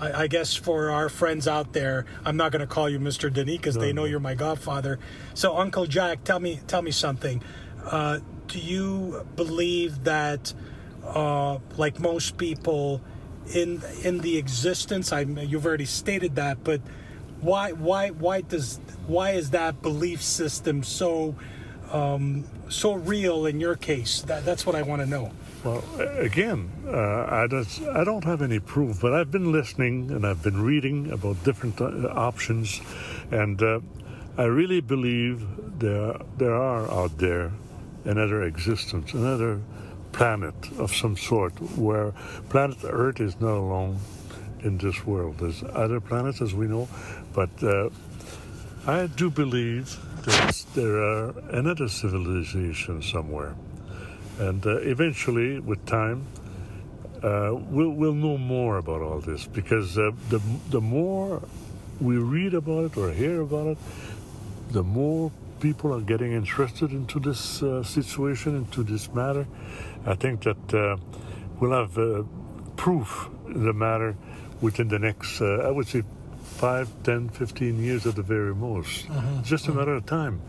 I, 0.00 0.22
I, 0.22 0.26
guess 0.26 0.54
for 0.54 0.90
our 0.90 1.08
friends 1.08 1.48
out 1.48 1.72
there, 1.72 2.06
I'm 2.24 2.36
not 2.36 2.52
going 2.52 2.60
to 2.60 2.66
call 2.66 2.88
you 2.88 2.98
Mr. 2.98 3.32
Denis 3.32 3.56
because 3.56 3.76
no, 3.76 3.82
they 3.82 3.92
know 3.92 4.04
you're 4.04 4.20
my 4.20 4.34
godfather. 4.34 4.98
So, 5.34 5.56
Uncle 5.56 5.86
Jack, 5.86 6.24
tell 6.24 6.40
me, 6.40 6.60
tell 6.66 6.82
me 6.82 6.90
something. 6.90 7.42
Uh, 7.84 8.20
do 8.48 8.58
you 8.58 9.26
believe 9.36 10.04
that, 10.04 10.52
uh, 11.04 11.58
like 11.76 11.98
most 11.98 12.36
people, 12.36 13.00
in 13.54 13.82
in 14.02 14.18
the 14.18 14.36
existence? 14.36 15.12
I 15.12 15.20
you've 15.20 15.66
already 15.66 15.84
stated 15.84 16.36
that, 16.36 16.64
but 16.64 16.80
why 17.40 17.72
why 17.72 18.10
why 18.10 18.40
does 18.40 18.80
why 19.06 19.32
is 19.32 19.50
that 19.50 19.82
belief 19.82 20.22
system 20.22 20.82
so 20.82 21.36
um, 21.92 22.44
so 22.68 22.94
real 22.94 23.46
in 23.46 23.60
your 23.60 23.76
case? 23.76 24.22
That, 24.22 24.44
that's 24.44 24.66
what 24.66 24.74
I 24.74 24.82
want 24.82 25.02
to 25.02 25.06
know. 25.06 25.32
Well, 25.66 25.82
again, 25.98 26.70
uh, 26.86 27.26
I, 27.28 27.48
just, 27.50 27.82
I 27.82 28.04
don't 28.04 28.22
have 28.22 28.40
any 28.40 28.60
proof, 28.60 29.00
but 29.00 29.12
I've 29.12 29.32
been 29.32 29.50
listening 29.50 30.12
and 30.12 30.24
I've 30.24 30.40
been 30.40 30.62
reading 30.62 31.10
about 31.10 31.42
different 31.42 31.80
uh, 31.80 32.06
options, 32.14 32.80
and 33.32 33.60
uh, 33.60 33.80
I 34.38 34.44
really 34.44 34.80
believe 34.80 35.44
there 35.80 36.14
there 36.36 36.54
are 36.54 36.88
out 36.88 37.18
there 37.18 37.50
another 38.04 38.44
existence, 38.44 39.12
another 39.12 39.60
planet 40.12 40.54
of 40.78 40.94
some 40.94 41.16
sort, 41.16 41.54
where 41.76 42.12
planet 42.48 42.78
Earth 42.84 43.18
is 43.18 43.40
not 43.40 43.56
alone 43.56 43.98
in 44.60 44.78
this 44.78 45.04
world. 45.04 45.38
There's 45.38 45.64
other 45.64 45.98
planets, 45.98 46.40
as 46.40 46.54
we 46.54 46.68
know, 46.68 46.88
but 47.32 47.50
uh, 47.64 47.90
I 48.86 49.08
do 49.08 49.30
believe 49.30 49.98
that 50.26 50.64
there 50.76 51.02
are 51.02 51.34
another 51.50 51.88
civilization 51.88 53.02
somewhere. 53.02 53.56
And 54.38 54.64
uh, 54.66 54.78
eventually, 54.78 55.60
with 55.60 55.84
time, 55.86 56.26
uh, 57.22 57.50
we'll, 57.54 57.90
we'll 57.90 58.14
know 58.14 58.36
more 58.36 58.78
about 58.78 59.00
all 59.02 59.20
this 59.20 59.46
because 59.46 59.98
uh, 59.98 60.10
the, 60.28 60.40
the 60.70 60.80
more 60.80 61.42
we 62.00 62.16
read 62.16 62.54
about 62.54 62.84
it 62.84 62.96
or 62.96 63.12
hear 63.12 63.40
about 63.40 63.68
it, 63.68 63.78
the 64.70 64.82
more 64.82 65.32
people 65.60 65.94
are 65.94 66.02
getting 66.02 66.32
interested 66.32 66.90
into 66.90 67.18
this 67.18 67.62
uh, 67.62 67.82
situation, 67.82 68.56
into 68.56 68.82
this 68.82 69.12
matter. 69.14 69.46
I 70.04 70.14
think 70.14 70.42
that 70.42 70.74
uh, 70.74 70.96
we'll 71.58 71.72
have 71.72 71.96
uh, 71.96 72.22
proof 72.76 73.28
in 73.46 73.64
the 73.64 73.72
matter 73.72 74.14
within 74.60 74.88
the 74.88 74.98
next, 74.98 75.40
I 75.40 75.70
would 75.70 75.88
say, 75.88 76.02
5, 76.42 77.02
10, 77.02 77.28
15 77.30 77.82
years 77.82 78.06
at 78.06 78.16
the 78.16 78.22
very 78.22 78.54
most. 78.54 79.06
It's 79.40 79.48
just 79.48 79.68
a 79.68 79.72
matter 79.72 79.94
of 79.94 80.06
time. 80.06 80.40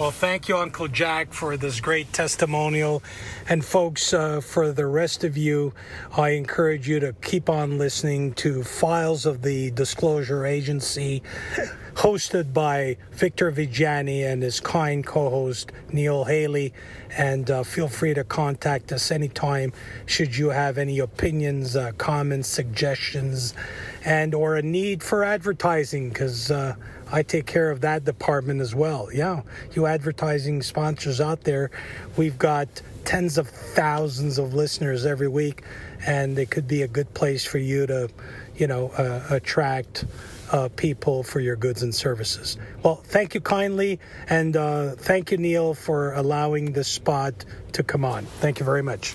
Well, 0.00 0.10
thank 0.10 0.48
you, 0.48 0.56
Uncle 0.56 0.88
Jack, 0.88 1.30
for 1.30 1.58
this 1.58 1.78
great 1.78 2.10
testimonial. 2.10 3.02
And, 3.50 3.62
folks, 3.62 4.14
uh, 4.14 4.40
for 4.40 4.72
the 4.72 4.86
rest 4.86 5.24
of 5.24 5.36
you, 5.36 5.74
I 6.16 6.30
encourage 6.30 6.88
you 6.88 7.00
to 7.00 7.12
keep 7.20 7.50
on 7.50 7.76
listening 7.76 8.32
to 8.36 8.64
Files 8.64 9.26
of 9.26 9.42
the 9.42 9.70
Disclosure 9.72 10.46
Agency, 10.46 11.22
hosted 11.96 12.54
by 12.54 12.96
Victor 13.10 13.52
Viggiani 13.52 14.24
and 14.24 14.42
his 14.42 14.58
kind 14.58 15.04
co 15.04 15.28
host, 15.28 15.70
Neil 15.92 16.24
Haley. 16.24 16.72
And 17.18 17.50
uh, 17.50 17.62
feel 17.62 17.88
free 17.88 18.14
to 18.14 18.24
contact 18.24 18.92
us 18.92 19.10
anytime 19.10 19.70
should 20.06 20.34
you 20.34 20.48
have 20.48 20.78
any 20.78 21.00
opinions, 21.00 21.76
uh, 21.76 21.92
comments, 21.98 22.48
suggestions, 22.48 23.52
and 24.02 24.34
or 24.34 24.56
a 24.56 24.62
need 24.62 25.02
for 25.02 25.24
advertising, 25.24 26.08
because 26.08 26.50
uh, 26.50 26.74
I 27.12 27.22
take 27.22 27.46
care 27.46 27.70
of 27.70 27.80
that 27.82 28.04
department 28.04 28.60
as 28.60 28.74
well. 28.74 29.08
Yeah, 29.12 29.42
you 29.72 29.86
advertising 29.86 30.62
sponsors 30.62 31.20
out 31.20 31.42
there, 31.42 31.70
we've 32.16 32.38
got 32.38 32.68
tens 33.04 33.38
of 33.38 33.48
thousands 33.48 34.38
of 34.38 34.54
listeners 34.54 35.06
every 35.06 35.28
week, 35.28 35.62
and 36.06 36.38
it 36.38 36.50
could 36.50 36.68
be 36.68 36.82
a 36.82 36.88
good 36.88 37.12
place 37.14 37.44
for 37.44 37.58
you 37.58 37.86
to, 37.86 38.08
you 38.56 38.66
know, 38.66 38.88
uh, 38.90 39.26
attract 39.30 40.04
uh, 40.52 40.68
people 40.76 41.22
for 41.22 41.40
your 41.40 41.56
goods 41.56 41.82
and 41.82 41.94
services. 41.94 42.56
Well, 42.82 42.96
thank 42.96 43.34
you 43.34 43.40
kindly, 43.40 44.00
and 44.28 44.56
uh, 44.56 44.90
thank 44.96 45.30
you, 45.30 45.38
Neil, 45.38 45.74
for 45.74 46.12
allowing 46.14 46.72
this 46.72 46.88
spot 46.88 47.44
to 47.72 47.82
come 47.82 48.04
on. 48.04 48.26
Thank 48.26 48.58
you 48.58 48.64
very 48.64 48.82
much. 48.82 49.14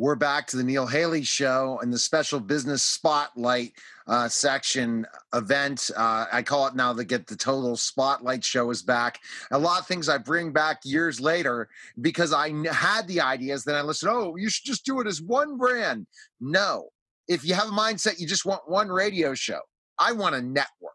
We're 0.00 0.14
back 0.14 0.46
to 0.46 0.56
the 0.56 0.62
Neil 0.62 0.86
Haley 0.86 1.24
Show 1.24 1.80
and 1.82 1.92
the 1.92 1.98
special 1.98 2.38
business 2.38 2.84
spotlight 2.84 3.72
uh, 4.06 4.28
section 4.28 5.04
event. 5.34 5.90
Uh, 5.96 6.26
I 6.32 6.40
call 6.42 6.68
it 6.68 6.76
now 6.76 6.92
the 6.92 7.04
Get 7.04 7.26
the 7.26 7.34
Total 7.34 7.76
Spotlight 7.76 8.44
Show 8.44 8.70
is 8.70 8.80
back. 8.80 9.18
A 9.50 9.58
lot 9.58 9.80
of 9.80 9.88
things 9.88 10.08
I 10.08 10.18
bring 10.18 10.52
back 10.52 10.82
years 10.84 11.20
later 11.20 11.68
because 12.00 12.32
I 12.32 12.50
had 12.72 13.08
the 13.08 13.20
ideas. 13.20 13.64
Then 13.64 13.74
I 13.74 13.82
listened, 13.82 14.12
oh, 14.14 14.36
you 14.36 14.48
should 14.48 14.66
just 14.66 14.86
do 14.86 15.00
it 15.00 15.08
as 15.08 15.20
one 15.20 15.58
brand. 15.58 16.06
No. 16.40 16.90
If 17.26 17.44
you 17.44 17.54
have 17.54 17.66
a 17.66 17.72
mindset, 17.72 18.20
you 18.20 18.28
just 18.28 18.46
want 18.46 18.70
one 18.70 18.90
radio 18.90 19.34
show. 19.34 19.62
I 19.98 20.12
want 20.12 20.36
a 20.36 20.40
network. 20.40 20.92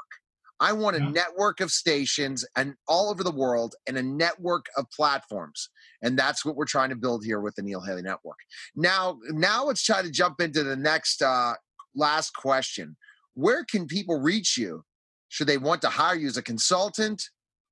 I 0.62 0.72
want 0.72 0.96
a 0.96 1.00
yeah. 1.00 1.10
network 1.10 1.60
of 1.60 1.72
stations 1.72 2.46
and 2.56 2.76
all 2.88 3.10
over 3.10 3.22
the 3.22 3.32
world 3.32 3.76
and 3.86 3.98
a 3.98 4.04
network 4.04 4.68
of 4.78 4.90
platforms. 4.92 5.68
And 6.04 6.20
that's 6.20 6.46
what 6.46 6.56
we're 6.56 6.66
trying 6.66 6.90
to 6.90 6.96
build 6.96 7.26
here 7.26 7.40
with 7.40 7.56
the 7.56 7.64
Neil 7.64 7.82
Haley 7.82 8.02
Network. 8.02 8.38
Now, 8.76 9.18
now 9.30 9.66
let's 9.66 9.84
try 9.84 10.02
to 10.02 10.12
jump 10.12 10.42
into 10.42 10.64
the 10.64 10.76
next 10.76 11.22
uh, 11.22 11.54
last 11.96 12.36
question. 12.36 12.96
Where 13.34 13.64
can 13.64 13.88
people 13.88 14.20
reach 14.20 14.58
you? 14.58 14.84
Should 15.30 15.48
they 15.48 15.58
want 15.58 15.82
to 15.82 15.90
hire 15.90 16.16
you 16.16 16.28
as 16.28 16.38
a 16.38 16.44
consultant 16.44 17.24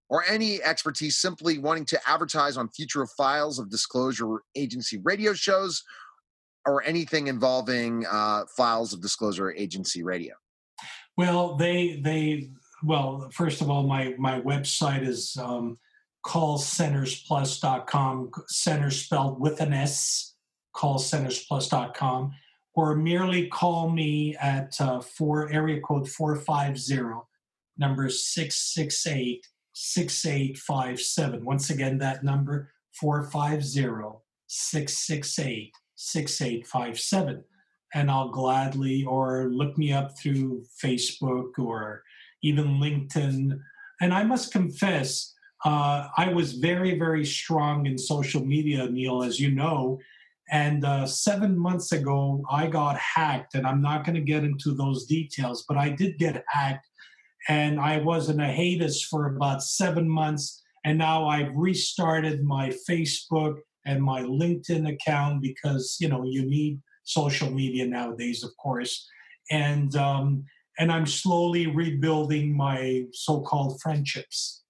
or 0.09 0.23
any 0.27 0.63
expertise 0.63 1.17
simply 1.17 1.59
wanting 1.59 1.85
to 1.85 1.99
advertise 2.07 2.57
on 2.57 2.69
future 2.69 3.05
files 3.05 3.59
of 3.59 3.69
disclosure 3.69 4.41
agency 4.55 4.97
radio 5.03 5.33
shows 5.33 5.83
or 6.65 6.83
anything 6.83 7.27
involving 7.27 8.05
uh, 8.09 8.45
files 8.55 8.93
of 8.93 9.01
disclosure 9.01 9.51
agency 9.51 10.03
radio? 10.03 10.33
Well, 11.17 11.55
they 11.55 11.99
they 12.03 12.49
well, 12.83 13.29
first 13.31 13.61
of 13.61 13.69
all, 13.69 13.83
my 13.83 14.15
my 14.17 14.41
website 14.41 15.07
is 15.07 15.37
um, 15.39 15.77
callcentersplus.com, 16.25 18.31
center 18.47 18.91
spelled 18.91 19.39
with 19.39 19.61
an 19.61 19.73
S, 19.73 20.35
callcentersplus.com, 20.75 22.33
or 22.73 22.95
merely 22.95 23.47
call 23.47 23.89
me 23.89 24.35
at 24.37 24.79
uh, 24.79 25.01
four 25.01 25.51
area 25.51 25.81
code 25.81 26.09
450, 26.09 27.27
number 27.77 28.09
668 28.09 29.45
6857. 29.73 31.45
Once 31.45 31.69
again, 31.69 31.97
that 31.97 32.23
number 32.23 32.71
450 32.93 34.19
668 34.47 35.73
6857. 35.95 37.43
And 37.93 38.09
I'll 38.09 38.29
gladly, 38.29 39.05
or 39.05 39.49
look 39.51 39.77
me 39.77 39.91
up 39.91 40.17
through 40.17 40.63
Facebook 40.81 41.57
or 41.57 42.03
even 42.41 42.79
LinkedIn. 42.79 43.59
And 43.99 44.13
I 44.13 44.23
must 44.23 44.51
confess, 44.51 45.33
uh, 45.63 46.07
I 46.17 46.33
was 46.33 46.53
very, 46.53 46.97
very 46.97 47.25
strong 47.25 47.85
in 47.85 47.97
social 47.97 48.43
media, 48.43 48.89
Neil, 48.89 49.23
as 49.23 49.39
you 49.39 49.51
know. 49.51 49.99
And 50.51 50.83
uh, 50.83 51.05
seven 51.05 51.57
months 51.57 51.91
ago, 51.91 52.43
I 52.51 52.67
got 52.67 52.97
hacked, 52.97 53.55
and 53.55 53.65
I'm 53.65 53.81
not 53.81 54.03
going 54.03 54.15
to 54.15 54.21
get 54.21 54.43
into 54.43 54.73
those 54.73 55.05
details, 55.05 55.63
but 55.67 55.77
I 55.77 55.89
did 55.89 56.17
get 56.17 56.43
hacked, 56.47 56.87
and 57.47 57.79
I 57.79 57.97
was 57.97 58.29
in 58.29 58.39
a 58.39 58.53
hiatus 58.53 59.01
for 59.03 59.27
about 59.27 59.63
seven 59.63 60.09
months. 60.09 60.61
And 60.83 60.97
now 60.97 61.27
I've 61.27 61.55
restarted 61.55 62.43
my 62.43 62.73
Facebook 62.89 63.59
and 63.85 64.03
my 64.03 64.23
LinkedIn 64.23 64.91
account 64.91 65.41
because 65.41 65.97
you 65.99 66.09
know 66.09 66.23
you 66.23 66.43
need 66.43 66.81
social 67.03 67.49
media 67.49 67.85
nowadays, 67.85 68.43
of 68.43 68.51
course. 68.57 69.07
And 69.51 69.95
um, 69.95 70.43
and 70.79 70.91
I'm 70.91 71.05
slowly 71.05 71.67
rebuilding 71.67 72.55
my 72.55 73.05
so-called 73.13 73.79
friendships. 73.81 74.60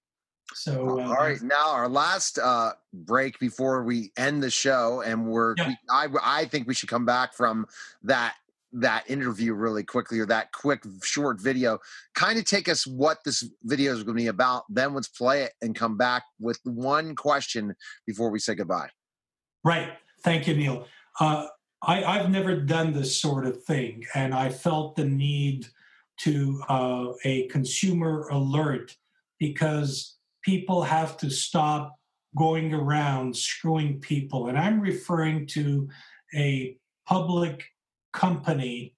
So, 0.54 1.00
uh, 1.00 1.08
all 1.08 1.14
right, 1.14 1.42
now 1.42 1.72
our 1.72 1.88
last 1.88 2.38
uh, 2.38 2.72
break 2.94 3.40
before 3.40 3.84
we 3.84 4.12
end 4.18 4.44
the 4.44 4.50
show, 4.50 5.02
and 5.02 5.28
we're 5.28 5.56
yeah. 5.58 5.70
we, 5.70 5.78
I 5.90 6.08
I 6.22 6.46
think 6.46 6.68
we 6.68 6.74
should 6.74 6.90
come 6.90 7.06
back 7.06 7.34
from 7.34 7.66
that 8.04 8.36
that 8.74 9.10
interview 9.10 9.54
really 9.54 9.84
quickly 9.84 10.20
or 10.20 10.26
that 10.26 10.54
quick 10.54 10.82
short 11.04 11.42
video 11.42 11.78
kind 12.16 12.40
of 12.40 12.46
take 12.46 12.70
us 12.70 12.88
what 12.88 13.18
this 13.26 13.44
video 13.64 13.92
is 13.92 14.02
going 14.02 14.16
to 14.16 14.24
be 14.24 14.28
about 14.28 14.64
then 14.70 14.94
let's 14.94 15.10
play 15.10 15.44
it 15.44 15.52
and 15.62 15.76
come 15.76 15.98
back 15.98 16.24
with 16.40 16.58
one 16.64 17.14
question 17.14 17.76
before 18.08 18.30
we 18.30 18.40
say 18.40 18.56
goodbye 18.56 18.88
right 19.66 19.90
Thank 20.24 20.48
you, 20.48 20.56
Neil. 20.56 20.88
Uh, 21.20 21.48
I, 21.82 22.04
I've 22.04 22.30
never 22.30 22.56
done 22.56 22.94
this 22.94 23.20
sort 23.20 23.46
of 23.46 23.64
thing, 23.64 24.06
and 24.14 24.34
I 24.34 24.50
felt 24.50 24.96
the 24.96 25.06
need 25.06 25.68
to 26.20 26.62
uh, 26.70 27.08
a 27.24 27.48
consumer 27.48 28.28
alert 28.30 28.96
because 29.40 30.18
people 30.44 30.84
have 30.84 31.18
to 31.18 31.30
stop 31.30 31.96
going 32.38 32.74
around 32.74 33.36
screwing 33.36 34.00
people. 34.00 34.48
And 34.48 34.58
I'm 34.58 34.80
referring 34.80 35.48
to 35.48 35.90
a 36.34 36.78
public 37.08 37.66
company 38.14 38.96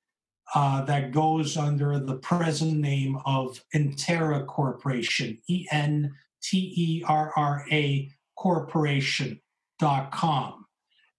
uh, 0.56 0.86
that 0.86 1.12
goes 1.12 1.58
under 1.58 2.00
the 2.00 2.18
present 2.18 2.78
name 2.78 3.18
of 3.26 3.60
Enterra 3.74 4.46
Corporation, 4.46 5.40
E 5.50 5.66
N 5.72 6.14
T 6.44 6.72
E 6.76 7.04
R 7.08 7.34
R 7.36 7.66
A 7.72 8.08
Corporation.com. 8.38 10.66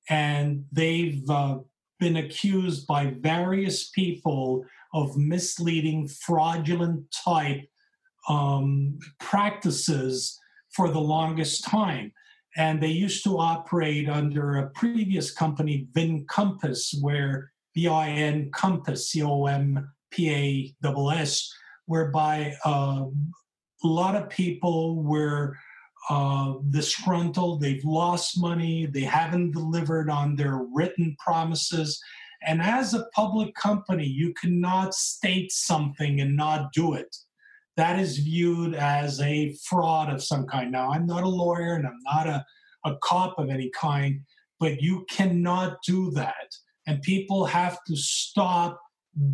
And 0.08 0.66
they've 0.70 1.28
uh, 1.28 1.58
been 1.98 2.16
accused 2.16 2.86
by 2.86 3.12
various 3.18 3.90
people 3.90 4.64
of 4.92 5.16
misleading, 5.16 6.06
fraudulent 6.06 7.12
type 7.24 7.68
um, 8.28 8.98
practices 9.20 10.38
for 10.70 10.90
the 10.90 11.00
longest 11.00 11.64
time. 11.64 12.12
And 12.56 12.80
they 12.80 12.88
used 12.88 13.24
to 13.24 13.38
operate 13.38 14.08
under 14.08 14.56
a 14.56 14.70
previous 14.70 15.32
company, 15.32 15.88
VinCompass, 15.92 16.94
where 17.00 17.52
V 17.74 17.88
I 17.88 18.08
N 18.10 18.50
Compass, 18.52 19.10
C 19.10 19.22
O 19.22 19.46
M 19.46 19.92
P 20.10 20.30
A 20.30 20.74
S, 21.12 21.52
whereby 21.86 22.54
uh, 22.64 23.06
a 23.82 23.86
lot 23.86 24.14
of 24.14 24.30
people 24.30 25.02
were 25.02 25.56
uh, 26.08 26.54
disgruntled, 26.70 27.60
they've 27.60 27.84
lost 27.84 28.40
money, 28.40 28.86
they 28.86 29.00
haven't 29.00 29.52
delivered 29.52 30.08
on 30.08 30.36
their 30.36 30.60
written 30.72 31.16
promises. 31.18 32.00
And 32.46 32.60
as 32.62 32.94
a 32.94 33.06
public 33.14 33.54
company, 33.54 34.06
you 34.06 34.34
cannot 34.34 34.94
state 34.94 35.50
something 35.50 36.20
and 36.20 36.36
not 36.36 36.72
do 36.72 36.94
it 36.94 37.16
that 37.76 37.98
is 37.98 38.18
viewed 38.18 38.74
as 38.74 39.20
a 39.20 39.54
fraud 39.64 40.12
of 40.12 40.22
some 40.22 40.46
kind. 40.46 40.70
Now, 40.70 40.90
I'm 40.90 41.06
not 41.06 41.24
a 41.24 41.28
lawyer 41.28 41.74
and 41.74 41.86
I'm 41.86 42.00
not 42.04 42.26
a, 42.26 42.44
a 42.84 42.96
cop 43.02 43.38
of 43.38 43.50
any 43.50 43.70
kind, 43.70 44.20
but 44.60 44.80
you 44.80 45.04
cannot 45.10 45.78
do 45.86 46.10
that. 46.12 46.54
And 46.86 47.02
people 47.02 47.46
have 47.46 47.78
to 47.86 47.96
stop 47.96 48.80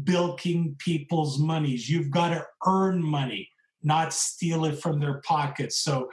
bilking 0.05 0.77
people's 0.79 1.39
monies. 1.39 1.89
You've 1.89 2.11
got 2.11 2.31
to 2.31 2.47
earn 2.67 3.03
money, 3.03 3.49
not 3.83 4.13
steal 4.13 4.65
it 4.65 4.79
from 4.81 5.01
their 5.01 5.21
pockets. 5.27 5.81
So 5.81 6.09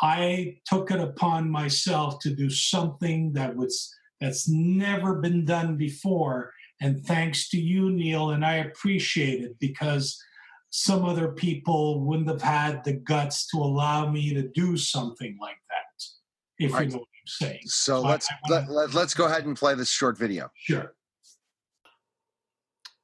I 0.00 0.56
took 0.66 0.90
it 0.90 1.00
upon 1.00 1.50
myself 1.50 2.18
to 2.20 2.34
do 2.34 2.50
something 2.50 3.32
that 3.34 3.54
was 3.54 3.94
that's 4.20 4.48
never 4.48 5.16
been 5.16 5.44
done 5.44 5.76
before. 5.76 6.52
And 6.80 7.04
thanks 7.04 7.48
to 7.50 7.58
you, 7.58 7.90
Neil, 7.90 8.30
and 8.30 8.44
I 8.44 8.56
appreciate 8.56 9.42
it 9.42 9.58
because 9.58 10.22
some 10.70 11.04
other 11.04 11.28
people 11.28 12.00
wouldn't 12.04 12.28
have 12.28 12.42
had 12.42 12.84
the 12.84 12.92
guts 12.92 13.46
to 13.48 13.58
allow 13.58 14.08
me 14.08 14.32
to 14.32 14.48
do 14.48 14.76
something 14.76 15.36
like 15.40 15.58
that, 15.68 16.64
if 16.64 16.72
right. 16.72 16.86
you 16.86 16.90
know 16.90 16.98
what 16.98 17.02
I'm 17.02 17.26
saying. 17.26 17.60
So, 17.64 18.00
so 18.02 18.08
let's 18.08 18.28
wanna... 18.48 18.62
let, 18.62 18.70
let, 18.70 18.94
let's 18.94 19.14
go 19.14 19.26
ahead 19.26 19.44
and 19.44 19.56
play 19.56 19.74
this 19.74 19.90
short 19.90 20.16
video. 20.16 20.50
Sure. 20.54 20.94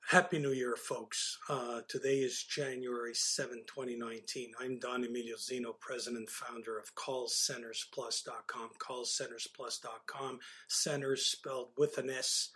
Happy 0.09 0.39
New 0.39 0.53
Year, 0.53 0.77
folks. 0.77 1.37
Uh, 1.49 1.81
today 1.89 2.19
is 2.19 2.45
January 2.45 3.13
7, 3.13 3.65
2019. 3.67 4.53
I'm 4.61 4.79
Don 4.79 5.05
Emilio 5.05 5.35
Zinno, 5.35 5.73
president 5.81 6.19
and 6.19 6.31
founder 6.31 6.79
of 6.79 6.95
callcentersplus.com, 6.95 8.71
callcentersplus.com, 8.79 10.39
centers 10.69 11.27
spelled 11.27 11.71
with 11.77 11.99
an 11.99 12.09
S. 12.09 12.51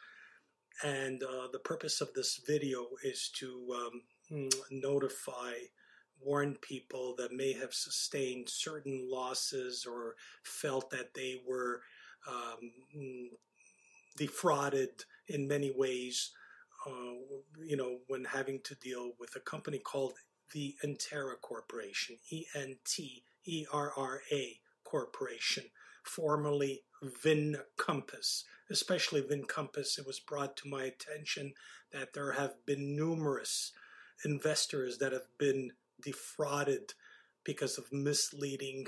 And 0.85 1.25
uh, 1.25 1.49
the 1.53 1.59
purpose 1.59 2.01
of 2.01 2.15
this 2.15 2.41
video 2.47 2.87
is 3.03 3.31
to 3.41 3.67
um, 3.75 4.03
notify, 4.71 5.53
warn 6.21 6.57
people 6.61 7.15
that 7.19 7.33
may 7.33 7.53
have 7.53 7.73
sustained 7.73 8.49
certain 8.49 9.09
losses 9.11 9.87
or 9.91 10.15
felt 10.43 10.91
that 10.91 11.15
they 11.15 11.41
were 11.47 11.81
um, 12.29 12.73
mm, 12.97 13.27
defrauded 14.17 14.91
in 15.29 15.49
many 15.49 15.73
ways, 15.75 16.31
uh, 16.87 17.15
you 17.65 17.77
know, 17.77 17.99
when 18.09 18.25
having 18.25 18.61
to 18.65 18.75
deal 18.77 19.13
with 19.19 19.35
a 19.37 19.41
company 19.41 19.79
called 19.79 20.15
the 20.53 20.75
Enterra 20.85 21.41
Corporation, 21.41 22.17
E 22.31 22.45
N 22.55 22.77
T 22.85 23.23
E 23.45 23.67
R 23.73 23.93
R 23.97 24.21
A 24.33 24.59
Corporation, 24.85 25.65
formerly 26.03 26.83
VinCompass. 27.25 28.45
Especially 28.71 29.23
VinCompass, 29.23 29.99
it 29.99 30.07
was 30.07 30.21
brought 30.21 30.57
to 30.59 30.69
my 30.69 30.85
attention 30.85 31.55
that 31.93 32.13
there 32.13 32.33
have 32.33 32.55
been 32.67 32.97
numerous 32.97 33.73
investors 34.25 34.99
that 34.99 35.13
have 35.13 35.29
been 35.39 35.73
defrauded 36.03 36.95
because 37.45 37.79
of 37.79 37.93
misleading 37.93 38.87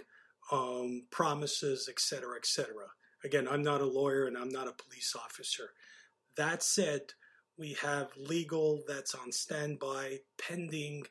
um, 0.51 1.03
promises, 1.11 1.89
et 1.89 2.01
cetera, 2.01 2.37
et 2.37 2.47
cetera. 2.47 2.87
Again, 3.25 3.47
I'm 3.51 3.63
not 3.63 3.81
a 3.81 3.87
lawyer 3.87 4.27
and 4.27 4.37
I'm 4.37 4.51
not 4.51 4.69
a 4.69 4.73
police 4.73 5.15
officer. 5.17 5.71
That 6.37 6.63
said, 6.63 7.13
we 7.59 7.77
have 7.83 8.09
legal 8.17 8.83
that's 8.89 9.15
on 9.15 9.31
standby 9.31 10.19
pending 10.39 11.05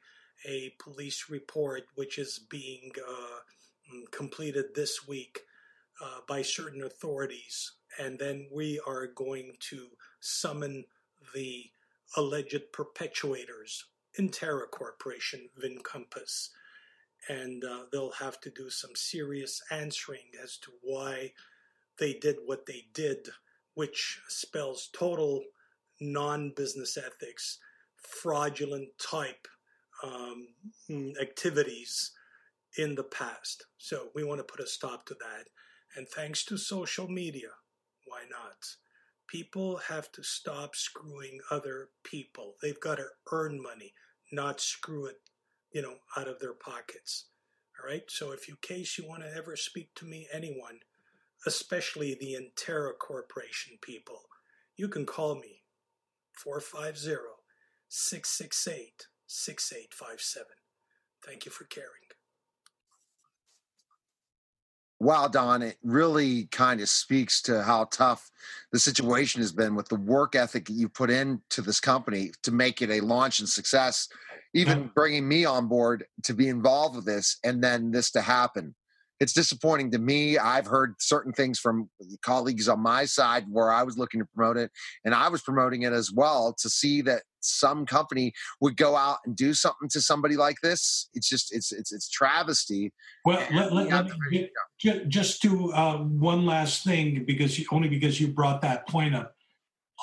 a 0.45 0.73
police 0.79 1.27
report, 1.29 1.83
which 1.95 2.17
is 2.17 2.39
being 2.49 2.91
uh, 2.97 3.93
mm, 3.93 4.11
completed 4.11 4.65
this 4.75 5.07
week 5.07 5.39
uh, 6.03 6.19
by 6.27 6.41
certain 6.41 6.83
authorities. 6.83 7.73
And 7.99 8.17
then 8.17 8.47
we 8.51 8.81
are 8.87 9.07
going 9.07 9.53
to 9.69 9.87
summon 10.19 10.85
the 11.33 11.65
alleged 12.17 12.73
perpetuators 12.73 13.83
Enterra 14.19 14.69
Corporation, 14.69 15.49
VinCompass. 15.61 16.49
And 17.29 17.63
uh, 17.63 17.83
they'll 17.91 18.13
have 18.13 18.39
to 18.41 18.49
do 18.49 18.69
some 18.69 18.95
serious 18.95 19.61
answering 19.69 20.31
as 20.43 20.57
to 20.57 20.71
why 20.81 21.33
they 21.99 22.13
did 22.13 22.37
what 22.45 22.65
they 22.65 22.85
did, 22.93 23.29
which 23.75 24.19
spells 24.27 24.89
total 24.91 25.43
non 25.99 26.51
business 26.55 26.97
ethics, 26.97 27.59
fraudulent 27.95 28.89
type 28.97 29.47
um, 30.03 30.47
activities 31.21 32.11
in 32.77 32.95
the 32.95 33.03
past. 33.03 33.65
So 33.77 34.09
we 34.15 34.23
want 34.23 34.39
to 34.39 34.43
put 34.43 34.63
a 34.63 34.67
stop 34.67 35.05
to 35.05 35.13
that. 35.15 35.45
And 35.95 36.07
thanks 36.07 36.43
to 36.45 36.57
social 36.57 37.07
media, 37.07 37.49
why 38.05 38.21
not? 38.29 38.65
People 39.31 39.77
have 39.77 40.11
to 40.11 40.23
stop 40.23 40.75
screwing 40.75 41.39
other 41.49 41.87
people. 42.03 42.55
They've 42.61 42.79
got 42.79 42.95
to 42.95 43.05
earn 43.31 43.61
money, 43.61 43.93
not 44.29 44.59
screw 44.59 45.05
it, 45.05 45.21
you 45.71 45.81
know, 45.81 45.95
out 46.17 46.27
of 46.27 46.39
their 46.39 46.53
pockets. 46.53 47.27
All 47.79 47.89
right. 47.89 48.03
So 48.09 48.31
if 48.33 48.49
you 48.49 48.57
case 48.61 48.97
you 48.97 49.07
want 49.07 49.23
to 49.23 49.33
ever 49.33 49.55
speak 49.55 49.95
to 49.95 50.05
me, 50.05 50.27
anyone, 50.33 50.79
especially 51.47 52.17
the 52.19 52.35
Enterra 52.35 52.91
Corporation 52.99 53.77
people, 53.81 54.23
you 54.75 54.89
can 54.89 55.05
call 55.05 55.35
me 55.35 55.61
450 56.37 57.17
668 57.87 59.07
6857. 59.27 60.47
Thank 61.25 61.45
you 61.45 61.51
for 61.51 61.63
caring. 61.63 62.00
Wow, 65.01 65.27
Don, 65.27 65.63
it 65.63 65.77
really 65.83 66.45
kind 66.51 66.79
of 66.79 66.87
speaks 66.87 67.41
to 67.43 67.63
how 67.63 67.85
tough 67.85 68.29
the 68.71 68.79
situation 68.79 69.41
has 69.41 69.51
been 69.51 69.73
with 69.73 69.89
the 69.89 69.95
work 69.95 70.35
ethic 70.35 70.65
that 70.65 70.73
you 70.73 70.87
put 70.87 71.09
into 71.09 71.61
this 71.61 71.79
company 71.79 72.31
to 72.43 72.51
make 72.51 72.81
it 72.81 72.91
a 72.91 73.01
launch 73.01 73.39
and 73.39 73.49
success, 73.49 74.07
even 74.53 74.91
bringing 74.93 75.27
me 75.27 75.43
on 75.43 75.67
board 75.67 76.05
to 76.23 76.33
be 76.35 76.49
involved 76.49 76.95
with 76.95 77.05
this 77.05 77.37
and 77.43 77.63
then 77.63 77.89
this 77.89 78.11
to 78.11 78.21
happen 78.21 78.75
it's 79.21 79.33
disappointing 79.33 79.91
to 79.91 79.99
me. 79.99 80.39
I've 80.39 80.65
heard 80.65 80.95
certain 80.97 81.31
things 81.31 81.59
from 81.59 81.91
colleagues 82.25 82.67
on 82.67 82.79
my 82.79 83.05
side 83.05 83.45
where 83.47 83.71
I 83.71 83.83
was 83.83 83.95
looking 83.95 84.19
to 84.19 84.25
promote 84.35 84.57
it, 84.57 84.71
and 85.05 85.13
I 85.13 85.29
was 85.29 85.43
promoting 85.43 85.83
it 85.83 85.93
as 85.93 86.11
well 86.11 86.55
to 86.59 86.67
see 86.67 87.03
that 87.03 87.21
some 87.41 87.85
company 87.85 88.33
would 88.59 88.77
go 88.77 88.95
out 88.95 89.17
and 89.25 89.35
do 89.35 89.53
something 89.53 89.89
to 89.89 90.01
somebody 90.01 90.35
like 90.35 90.57
this. 90.61 91.09
It's 91.13 91.29
just 91.29 91.53
it's 91.53 91.71
it's 91.71 91.91
it's 91.91 92.09
travesty. 92.09 92.93
Well, 93.25 93.45
let, 93.53 93.73
let, 93.73 93.89
let 93.89 94.19
me 94.29 94.49
get, 94.79 95.07
just 95.07 95.41
to 95.43 95.71
uh, 95.73 95.97
one 95.97 96.45
last 96.45 96.83
thing 96.83 97.23
because 97.25 97.59
you, 97.59 97.65
only 97.71 97.89
because 97.89 98.19
you 98.19 98.27
brought 98.27 98.61
that 98.61 98.87
point 98.87 99.15
up, 99.15 99.35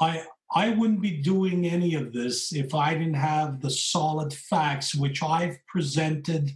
I 0.00 0.24
I 0.54 0.70
wouldn't 0.70 1.02
be 1.02 1.18
doing 1.18 1.66
any 1.66 1.94
of 1.94 2.12
this 2.12 2.52
if 2.52 2.74
I 2.74 2.94
didn't 2.94 3.14
have 3.14 3.60
the 3.60 3.70
solid 3.70 4.32
facts 4.32 4.94
which 4.94 5.22
I've 5.22 5.58
presented 5.66 6.50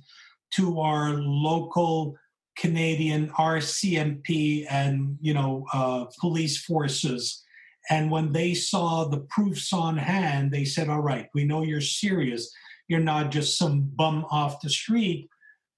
to 0.53 0.81
our 0.81 1.15
local 1.15 2.17
Canadian 2.57 3.29
RCMP 3.31 4.67
and 4.71 5.19
you 5.21 5.35
know 5.35 5.67
uh, 5.73 6.07
police 6.21 6.59
forces. 6.59 7.42
And 7.91 8.11
when 8.11 8.33
they 8.33 8.55
saw 8.55 9.05
the 9.05 9.21
proofs 9.21 9.73
on 9.73 9.97
hand, 9.97 10.53
they 10.53 10.65
said, 10.65 10.89
"All 10.89 11.01
right, 11.01 11.29
we 11.35 11.45
know 11.45 11.63
you're 11.63 11.81
serious. 11.81 12.53
You're 12.89 13.01
not 13.01 13.31
just 13.31 13.59
some 13.59 13.91
bum 13.95 14.25
off 14.31 14.61
the 14.61 14.71
street 14.71 15.29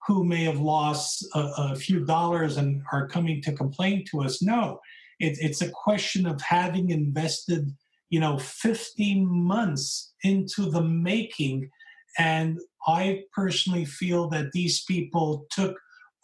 who 0.06 0.24
may 0.24 0.44
have 0.44 0.60
lost 0.60 1.26
a, 1.34 1.52
a 1.58 1.76
few 1.76 2.04
dollars 2.04 2.56
and 2.56 2.82
are 2.92 3.08
coming 3.08 3.40
to 3.42 3.52
complain 3.52 4.04
to 4.10 4.22
us." 4.22 4.42
No, 4.42 4.80
it, 5.18 5.38
it's 5.40 5.62
a 5.62 5.70
question 5.70 6.26
of 6.26 6.40
having 6.40 6.90
invested, 6.90 7.74
you 8.10 8.20
know, 8.20 8.38
15 8.38 9.26
months 9.26 10.12
into 10.22 10.70
the 10.70 10.82
making. 10.82 11.70
And 12.18 12.60
I 12.86 13.24
personally 13.32 13.84
feel 13.84 14.28
that 14.28 14.52
these 14.52 14.84
people 14.84 15.46
took 15.50 15.76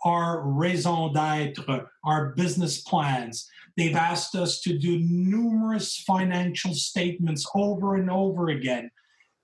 our 0.05 0.43
raison 0.43 1.13
d'etre, 1.13 1.87
our 2.05 2.31
business 2.37 2.81
plans. 2.81 3.49
They've 3.77 3.97
asked 3.97 4.35
us 4.35 4.61
to 4.63 4.79
do 4.79 4.99
numerous 4.99 5.99
financial 6.07 6.75
statements 6.75 7.47
over 7.55 7.95
and 7.95 8.11
over 8.11 8.49
again 8.49 8.91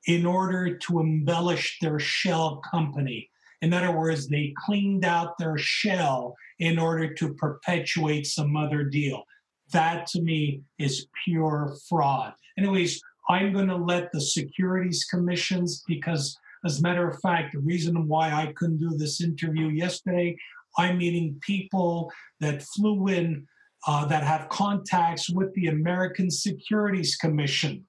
in 0.07 0.25
order 0.27 0.77
to 0.77 1.01
embellish 1.01 1.79
their 1.81 1.99
shell 1.99 2.63
company. 2.71 3.31
In 3.63 3.73
other 3.73 3.97
words, 3.97 4.29
they 4.29 4.55
cleaned 4.65 5.05
out 5.05 5.39
their 5.39 5.59
shell 5.59 6.37
in 6.59 6.79
order 6.79 7.13
to 7.15 7.35
perpetuate 7.35 8.27
some 8.27 8.57
other 8.57 8.85
deal. 8.85 9.25
That 9.73 10.07
to 10.09 10.21
me 10.23 10.63
is 10.79 11.07
pure 11.25 11.77
fraud. 11.89 12.35
Anyways, 12.59 13.01
I'm 13.29 13.53
going 13.53 13.69
to 13.69 13.77
let 13.77 14.13
the 14.13 14.21
securities 14.21 15.05
commissions, 15.05 15.83
because 15.89 16.39
as 16.67 16.81
a 16.81 16.83
matter 16.83 17.09
of 17.09 17.21
fact, 17.21 17.55
the 17.55 17.61
reason 17.61 18.09
why 18.09 18.33
I 18.33 18.53
couldn't 18.57 18.79
do 18.79 18.97
this 18.97 19.21
interview 19.21 19.69
yesterday, 19.69 20.37
I'm 20.77 20.99
meeting 20.99 21.41
people 21.41 22.13
that 22.41 22.63
flew 22.63 23.09
in 23.09 23.47
uh, 23.87 24.05
that 24.07 24.25
have 24.25 24.49
contacts 24.49 25.31
with 25.31 25.55
the 25.55 25.69
American 25.69 26.31
Securities 26.31 27.17
Commission 27.17 27.85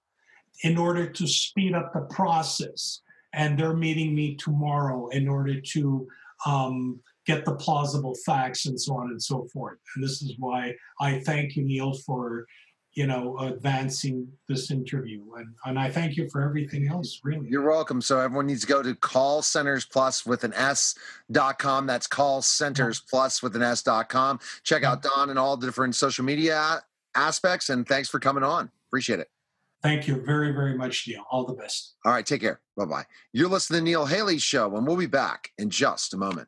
in 0.63 0.77
order 0.77 1.07
to 1.07 1.27
speed 1.27 1.73
up 1.73 1.91
the 1.93 2.01
process. 2.01 3.01
And 3.33 3.57
they're 3.57 3.75
meeting 3.75 4.15
me 4.15 4.35
tomorrow 4.35 5.09
in 5.09 5.27
order 5.27 5.59
to 5.59 6.07
um, 6.45 6.99
get 7.25 7.45
the 7.45 7.55
plausible 7.55 8.15
facts 8.25 8.65
and 8.67 8.79
so 8.79 8.95
on 8.95 9.09
and 9.09 9.21
so 9.21 9.47
forth. 9.51 9.77
And 9.95 10.03
this 10.03 10.21
is 10.21 10.35
why 10.39 10.75
I 11.01 11.19
thank 11.19 11.55
you, 11.55 11.63
Neil, 11.63 11.93
for 11.93 12.45
you 12.97 13.05
know 13.05 13.37
advancing 13.37 14.27
this 14.47 14.71
interview 14.71 15.21
and, 15.35 15.53
and 15.65 15.77
i 15.77 15.87
thank 15.87 16.17
you 16.17 16.27
for 16.29 16.41
everything 16.41 16.87
else 16.87 17.21
really 17.23 17.47
you're 17.47 17.69
welcome 17.69 18.01
so 18.01 18.19
everyone 18.19 18.47
needs 18.47 18.61
to 18.61 18.67
go 18.67 18.81
to 18.81 18.95
call 18.95 19.43
centers 19.43 19.85
plus 19.85 20.25
with 20.25 20.43
an 20.43 20.51
s 20.55 20.95
dot 21.31 21.59
com 21.59 21.85
that's 21.85 22.07
call 22.07 22.41
centers 22.41 22.99
plus 22.99 23.43
with 23.43 23.55
an 23.55 23.61
s 23.61 23.83
dot 23.83 24.09
com 24.09 24.39
check 24.63 24.83
out 24.83 25.03
don 25.03 25.29
and 25.29 25.37
all 25.37 25.55
the 25.55 25.67
different 25.67 25.93
social 25.93 26.25
media 26.25 26.81
aspects 27.13 27.69
and 27.69 27.87
thanks 27.87 28.09
for 28.09 28.19
coming 28.19 28.43
on 28.43 28.69
appreciate 28.89 29.19
it 29.19 29.29
Thank 29.83 30.07
you 30.07 30.19
very, 30.25 30.53
very 30.53 30.75
much, 30.75 31.07
Neil. 31.07 31.23
All 31.29 31.45
the 31.45 31.53
best. 31.53 31.97
All 32.03 32.11
right, 32.11 32.25
take 32.25 32.41
care. 32.41 32.59
Bye 32.75 32.85
bye. 32.85 33.03
You're 33.31 33.47
listening 33.47 33.81
to 33.81 33.83
Neil 33.83 34.05
Haley 34.07 34.39
Show, 34.39 34.75
and 34.75 34.87
we'll 34.87 34.97
be 34.97 35.05
back 35.05 35.51
in 35.59 35.69
just 35.69 36.15
a 36.15 36.17
moment. 36.17 36.47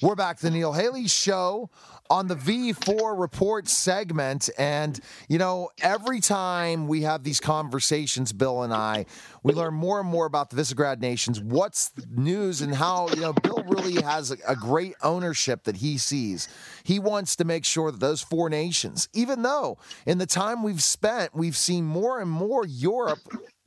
We're 0.00 0.14
back 0.14 0.36
to 0.38 0.44
the 0.44 0.50
Neil 0.50 0.72
Haley 0.72 1.08
Show 1.08 1.68
on 2.10 2.28
the 2.28 2.34
V4 2.34 3.18
report 3.18 3.68
segment. 3.68 4.50
And, 4.58 4.98
you 5.28 5.38
know, 5.38 5.70
every 5.80 6.20
time 6.20 6.86
we 6.88 7.02
have 7.02 7.22
these 7.22 7.40
conversations, 7.40 8.32
Bill 8.32 8.62
and 8.62 8.72
I, 8.72 9.06
we 9.42 9.52
learn 9.54 9.74
more 9.74 10.00
and 10.00 10.08
more 10.08 10.26
about 10.26 10.50
the 10.50 10.56
Visegrad 10.56 11.00
nations, 11.00 11.40
what's 11.40 11.92
news, 12.10 12.60
and 12.60 12.74
how, 12.74 13.08
you 13.08 13.20
know, 13.20 13.32
Bill 13.32 13.64
really 13.66 14.02
has 14.02 14.30
a, 14.30 14.36
a 14.46 14.56
great 14.56 14.94
ownership 15.02 15.64
that 15.64 15.76
he 15.76 15.98
sees. 15.98 16.48
He 16.84 16.98
wants 16.98 17.36
to 17.36 17.44
make 17.44 17.64
sure 17.64 17.90
that 17.90 18.00
those 18.00 18.22
four 18.22 18.48
nations, 18.50 19.08
even 19.12 19.42
though 19.42 19.78
in 20.06 20.18
the 20.18 20.26
time 20.26 20.62
we've 20.62 20.82
spent, 20.82 21.34
we've 21.34 21.56
seen 21.56 21.84
more 21.84 22.20
and 22.20 22.30
more 22.30 22.66
Europe 22.66 23.20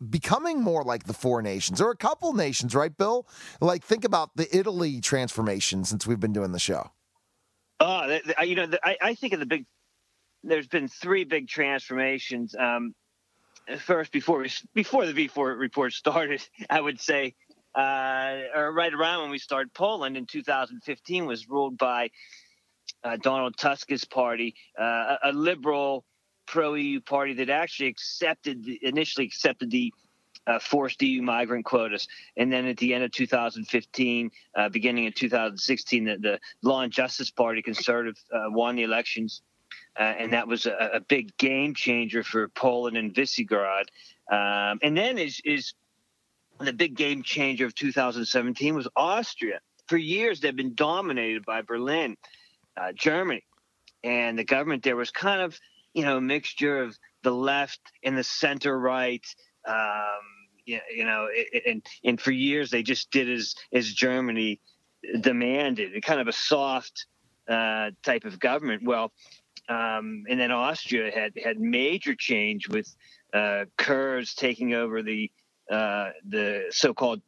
becoming 0.10 0.62
more 0.62 0.84
like 0.84 1.06
the 1.06 1.14
four 1.14 1.42
nations 1.42 1.82
or 1.82 1.92
a 1.92 1.96
couple 1.96 2.34
nations, 2.34 2.76
right, 2.76 2.96
Bill? 2.96 3.28
Like, 3.62 3.84
think 3.84 4.04
about 4.04 4.36
the 4.36 4.56
Italy 4.56 5.02
transformation 5.02 5.84
since 5.84 6.06
we've 6.06 6.20
been 6.20 6.34
doing 6.34 6.52
the 6.52 6.60
show. 6.60 6.92
Oh, 7.80 8.08
the, 8.08 8.22
the, 8.26 8.48
you 8.48 8.56
know, 8.56 8.68
the, 8.68 8.80
I, 8.84 8.98
I, 9.02 9.16
think 9.16 9.34
of 9.34 9.40
the 9.40 9.46
big. 9.46 9.66
There's 10.44 10.68
been 10.68 10.88
three 10.88 11.24
big 11.24 11.48
transformations. 11.48 12.56
Um, 12.58 12.94
first, 13.80 14.12
before 14.12 14.46
before 14.74 15.06
the 15.06 15.28
V4 15.28 15.58
report 15.58 15.94
started, 15.94 16.42
I 16.70 16.80
would 16.80 17.00
say, 17.02 17.36
uh, 17.76 18.38
or 18.56 18.72
right 18.72 18.94
around 18.94 19.24
when 19.24 19.32
we 19.32 19.40
started, 19.40 19.74
Poland 19.74 20.18
in 20.18 20.26
2015 20.26 21.26
was 21.26 21.50
ruled 21.50 21.78
by 21.78 22.10
uh, 23.04 23.18
Donald 23.18 23.58
Tusk's 23.58 24.06
party, 24.06 24.56
uh, 24.80 25.18
a, 25.24 25.30
a 25.30 25.32
liberal 25.32 26.06
pro 26.48 26.76
EU 26.76 27.02
party 27.02 27.34
that 27.34 27.50
actually 27.50 27.88
accepted 27.88 28.66
initially 28.82 29.26
accepted 29.26 29.72
the 29.72 29.92
uh, 30.48 30.60
forced 30.60 31.02
EU 31.02 31.22
migrant 31.22 31.66
quotas. 31.66 32.08
And 32.38 32.52
then 32.52 32.66
at 32.68 32.78
the 32.78 32.94
end 32.94 33.04
of 33.04 33.12
2015, 33.12 34.32
uh, 34.56 34.70
beginning 34.70 35.06
in 35.06 35.14
2016, 35.14 36.06
the, 36.06 36.18
the, 36.18 36.40
Law 36.62 36.82
and 36.82 36.92
Justice 36.92 37.32
Party, 37.32 37.62
conservative, 37.62 38.22
uh, 38.34 38.46
won 38.50 38.76
the 38.76 38.84
elections. 38.84 39.42
Uh, 39.98 40.04
and 40.04 40.34
that 40.34 40.48
was 40.48 40.66
a, 40.66 40.92
a, 40.94 41.00
big 41.00 41.36
game 41.38 41.74
changer 41.74 42.22
for 42.22 42.50
Poland 42.50 42.98
and 42.98 43.14
Visegrad. 43.14 43.86
Um, 44.30 44.80
and 44.84 44.98
then 44.98 45.18
is, 45.18 45.42
is 45.46 45.74
the 46.60 46.74
big 46.74 46.96
game 46.96 47.24
changer 47.24 47.66
of 47.66 47.76
2017 47.76 48.76
was 48.76 48.88
Austria. 48.96 49.60
For 49.88 49.98
years, 49.98 50.40
they've 50.40 50.56
been 50.56 50.76
dominated 50.76 51.46
by 51.46 51.62
Berlin, 51.62 52.18
uh, 52.76 52.92
Germany. 52.94 53.44
And 54.04 54.38
the 54.38 54.44
government 54.44 54.84
there 54.84 54.96
was 54.96 55.12
kind 55.12 55.42
of, 55.42 55.58
you 55.94 56.04
know, 56.04 56.18
a 56.18 56.22
mixture 56.22 56.82
of 56.84 56.98
the 57.24 57.32
left 57.32 57.80
and 58.04 58.18
the 58.18 58.24
center 58.24 58.78
right. 58.78 59.26
Um, 59.68 60.35
you, 60.66 61.06
know, 61.06 61.28
and 61.66 61.86
and 62.04 62.20
for 62.20 62.32
years 62.32 62.72
they 62.72 62.84
just 62.84 63.12
did 63.12 63.30
as 63.30 63.56
as 63.74 63.92
Germany 63.92 64.60
demanded, 65.22 66.02
kind 66.04 66.20
of 66.20 66.28
a 66.28 66.34
soft 66.34 67.06
uh, 67.48 67.92
type 68.04 68.26
of 68.26 68.40
government. 68.40 68.84
Well, 68.84 69.12
um, 69.70 70.24
and 70.30 70.40
then 70.40 70.52
Austria 70.52 71.12
had 71.12 71.34
had 71.42 71.60
major 71.60 72.16
change 72.16 72.68
with 72.68 72.94
uh, 73.34 73.66
Kurz 73.78 74.34
taking 74.34 74.74
over 74.74 75.02
the 75.02 75.32
uh, 75.72 76.10
the 76.28 76.66
so-called 76.70 77.22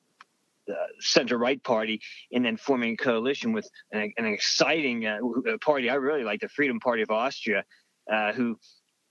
uh, 0.70 0.74
center 1.00 1.38
right 1.38 1.64
party 1.64 2.02
and 2.32 2.46
then 2.46 2.58
forming 2.58 2.94
a 2.94 2.98
coalition 2.98 3.54
with 3.54 3.70
an, 3.92 4.12
an 4.18 4.26
exciting 4.26 5.06
uh, 5.06 5.18
party 5.62 5.90
I 5.90 5.96
really 5.96 6.24
like, 6.24 6.42
the 6.42 6.50
Freedom 6.50 6.80
Party 6.80 7.02
of 7.02 7.10
Austria, 7.10 7.64
uh, 8.12 8.34
who 8.34 8.60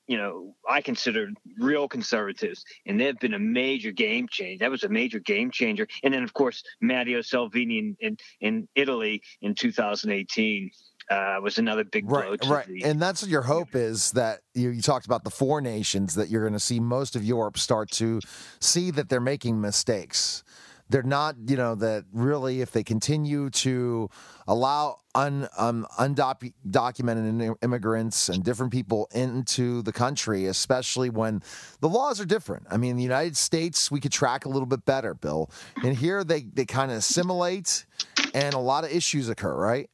you 0.07 0.17
know, 0.17 0.55
I 0.69 0.81
consider 0.81 1.29
real 1.59 1.89
conservatives, 1.89 2.65
and 2.87 3.01
they've 3.01 3.19
been 3.19 3.35
a 3.35 3.39
major 3.39 3.91
game 3.91 4.29
changer. 4.31 4.59
That 4.65 4.71
was 4.71 4.85
a 4.85 4.89
major 4.89 5.19
game 5.19 5.51
changer. 5.51 5.87
And 6.03 6.15
then, 6.15 6.23
of 6.23 6.33
course, 6.33 6.63
Matteo 6.81 7.23
Salvini 7.23 7.79
in, 7.79 7.97
in, 8.01 8.17
in 8.41 8.69
Italy 8.75 9.23
in 9.43 9.55
2018 9.55 10.71
uh, 11.11 11.37
was 11.43 11.59
another 11.59 11.85
big 11.85 12.07
blow. 12.07 12.31
Right, 12.31 12.47
right. 12.47 12.67
The, 12.67 12.85
and 12.85 13.01
that's 13.01 13.27
your 13.27 13.43
hope 13.43 13.75
is 13.75 14.13
that 14.13 14.41
you, 14.55 14.71
you 14.71 14.83
talked 14.83 15.07
about 15.07 15.25
the 15.25 15.31
four 15.31 15.61
nations 15.61 16.15
that 16.15 16.29
you're 16.29 16.43
going 16.43 16.53
to 16.53 16.61
see 16.61 16.81
most 16.81 17.17
of 17.17 17.25
Europe 17.25 17.59
start 17.59 17.91
to 17.93 18.21
see 18.61 18.91
that 18.93 19.09
they're 19.09 19.21
making 19.21 19.61
mistakes 19.61 20.43
they're 20.89 21.03
not, 21.03 21.37
you 21.47 21.57
know, 21.57 21.74
that 21.74 22.05
really 22.12 22.61
if 22.61 22.70
they 22.70 22.84
continue 22.84 23.51
to 23.51 24.09
allow 24.47 24.99
un, 25.14 25.49
um, 25.59 25.87
undocumented 25.99 27.57
immigrants 27.62 28.28
and 28.28 28.45
different 28.45 28.72
people 28.72 29.09
into 29.12 29.82
the 29.82 29.93
country, 29.93 30.47
especially 30.47 31.11
when 31.11 31.43
the 31.80 31.89
laws 31.89 32.20
are 32.20 32.24
different. 32.24 32.66
I 32.70 32.76
mean, 32.76 32.97
the 32.97 33.03
United 33.03 33.37
States, 33.37 33.91
we 33.91 34.01
could 34.01 34.12
track 34.12 34.45
a 34.45 34.49
little 34.49 34.66
bit 34.66 34.84
better, 34.84 35.14
Bill. 35.14 35.51
And 35.82 35.97
here 35.97 36.22
they, 36.22 36.43
they 36.43 36.64
kind 36.64 36.91
of 36.91 36.99
assimilate 36.99 37.87
and 38.34 38.55
a 38.55 38.59
lot 38.59 38.84
of 38.84 38.91
issues 38.91 39.28
occur, 39.28 39.55
right? 39.55 39.91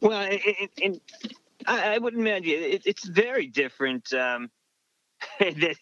Well, 0.00 0.26
it, 0.30 1.00
I, 1.66 1.94
I 1.94 1.98
would 1.98 2.14
imagine 2.14 2.50
it, 2.50 2.82
it's 2.84 3.06
very 3.06 3.46
different. 3.46 4.12
Um, 4.12 4.50
the 5.38 5.76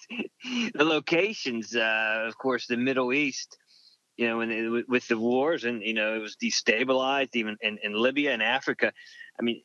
locations, 0.75 1.75
uh, 1.75 2.25
of 2.27 2.37
course, 2.37 2.67
the 2.67 2.77
Middle 2.77 3.13
East 3.13 3.57
you 4.21 4.29
know, 4.29 4.43
and 4.43 4.85
with 4.87 5.09
the 5.09 5.17
wars 5.17 5.65
and, 5.65 5.83
you 5.83 5.95
know, 5.95 6.15
it 6.15 6.19
was 6.19 6.37
destabilized 6.37 7.31
even 7.33 7.57
in, 7.63 7.79
in 7.83 7.95
Libya 7.95 8.35
and 8.35 8.43
Africa. 8.43 8.93
I 9.39 9.43
mean, 9.43 9.63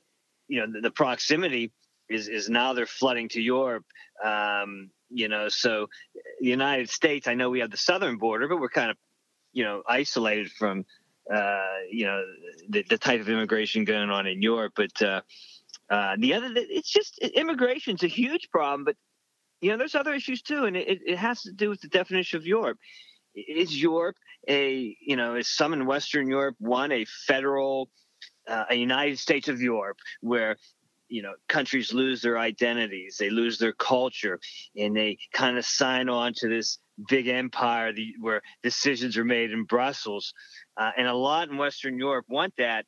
you 0.48 0.62
know, 0.62 0.72
the, 0.72 0.80
the, 0.80 0.92
proximity 0.92 1.74
is, 2.08 2.30
is 2.30 2.50
now 2.50 2.72
they're 2.72 2.86
flooding 2.86 3.28
to 3.30 3.42
Europe. 3.42 3.84
Um, 4.24 4.92
you 5.10 5.28
know, 5.28 5.50
so 5.50 5.88
the 6.40 6.48
United 6.48 6.90
States, 6.90 7.28
I 7.28 7.34
know 7.34 7.50
we 7.50 7.60
have 7.60 7.70
the 7.70 7.76
southern 7.76 8.18
border, 8.18 8.48
but 8.48 8.62
we're 8.62 8.70
kind 8.70 8.92
of, 8.92 8.96
you 9.52 9.66
know, 9.66 9.84
isolated 9.90 10.50
from, 10.54 10.86
uh, 11.30 11.80
you 11.92 12.06
know, 12.06 12.24
the, 12.70 12.86
the 12.90 12.98
type 12.98 13.20
of 13.20 13.28
immigration 13.28 13.84
going 13.84 14.10
on 14.10 14.26
in 14.26 14.42
Europe. 14.42 14.72
But 14.78 15.02
uh, 15.02 15.20
uh, 15.90 16.16
the 16.18 16.34
other, 16.34 16.50
it's 16.56 16.90
just 16.90 17.20
immigration's 17.20 18.04
a 18.04 18.08
huge 18.08 18.50
problem, 18.52 18.86
but 18.86 18.96
you 19.62 19.72
know, 19.72 19.78
there's 19.78 19.96
other 19.96 20.14
issues 20.14 20.42
too, 20.42 20.66
and 20.66 20.78
it, 20.78 21.00
it 21.06 21.18
has 21.18 21.42
to 21.42 21.52
do 21.52 21.70
with 21.70 21.82
the 21.82 21.88
definition 21.88 22.38
of 22.38 22.46
Europe. 22.46 22.78
Is 23.36 23.82
Europe 23.82 24.16
a 24.48 24.96
you 25.02 25.16
know 25.16 25.36
is 25.36 25.48
some 25.48 25.74
in 25.74 25.86
Western 25.86 26.28
Europe 26.28 26.56
one 26.60 26.92
a 26.92 27.06
federal 27.28 27.90
uh, 28.48 28.66
a 28.70 28.76
United 28.76 29.20
States 29.20 29.48
of 29.48 29.62
Europe 29.62 29.98
where 30.22 30.56
you 31.08 31.22
know 31.22 31.34
countries 31.48 31.94
lose 31.94 32.22
their 32.22 32.40
identities 32.40 33.18
they 33.20 33.30
lose 33.30 33.60
their 33.60 33.74
culture 33.74 34.40
and 34.76 34.96
they 34.96 35.18
kind 35.34 35.58
of 35.58 35.66
sign 35.66 36.10
on 36.10 36.34
to 36.34 36.48
this 36.48 36.80
big 37.08 37.28
empire 37.28 37.94
the, 37.94 38.14
where 38.22 38.42
decisions 38.64 39.16
are 39.16 39.24
made 39.24 39.52
in 39.52 39.66
brussels 39.66 40.34
uh, 40.78 40.90
and 40.98 41.06
a 41.06 41.14
lot 41.14 41.48
in 41.48 41.58
western 41.58 42.00
europe 42.00 42.26
want 42.28 42.52
that 42.58 42.86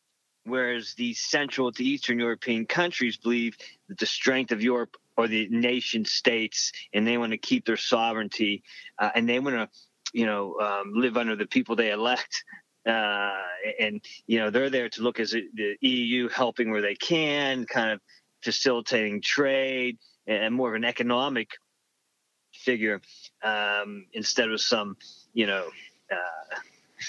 whereas 0.48 0.94
the 0.96 1.14
Central 1.14 1.72
to 1.72 1.84
Eastern 1.84 2.20
European 2.20 2.66
countries 2.66 3.18
believe 3.18 3.58
that 3.90 4.00
the 4.00 4.06
strength 4.06 4.52
of 4.52 4.64
Europe 4.64 4.96
or 5.18 5.28
the 5.28 5.48
nation 5.50 6.06
states, 6.06 6.72
and 6.94 7.06
they 7.06 7.18
want 7.18 7.32
to 7.32 7.38
keep 7.38 7.66
their 7.66 7.78
sovereignty, 7.78 8.64
uh, 9.00 9.10
and 9.16 9.28
they 9.28 9.40
want 9.40 9.56
to, 9.56 9.70
you 10.14 10.26
know, 10.26 10.60
um, 10.60 10.94
live 10.94 11.18
under 11.18 11.36
the 11.36 11.46
people 11.46 11.76
they 11.76 11.92
elect. 11.92 12.44
Uh, 12.88 13.34
and 13.82 14.02
you 14.28 14.40
know 14.40 14.50
they're 14.50 14.70
there 14.70 14.88
to 14.88 15.02
look 15.02 15.20
as 15.20 15.32
the 15.32 15.76
EU 15.82 16.30
helping 16.30 16.72
where 16.72 16.82
they 16.82 16.96
can, 16.96 17.66
kind 17.66 17.92
of 17.92 18.00
facilitating 18.42 19.22
trade 19.22 19.98
and 20.26 20.54
more 20.54 20.70
of 20.70 20.76
an 20.76 20.86
economic 20.86 21.50
figure 22.54 23.02
um, 23.44 24.06
instead 24.14 24.52
of 24.52 24.62
some, 24.62 24.98
you 25.34 25.48
know, 25.48 25.68
uh, 26.12 26.56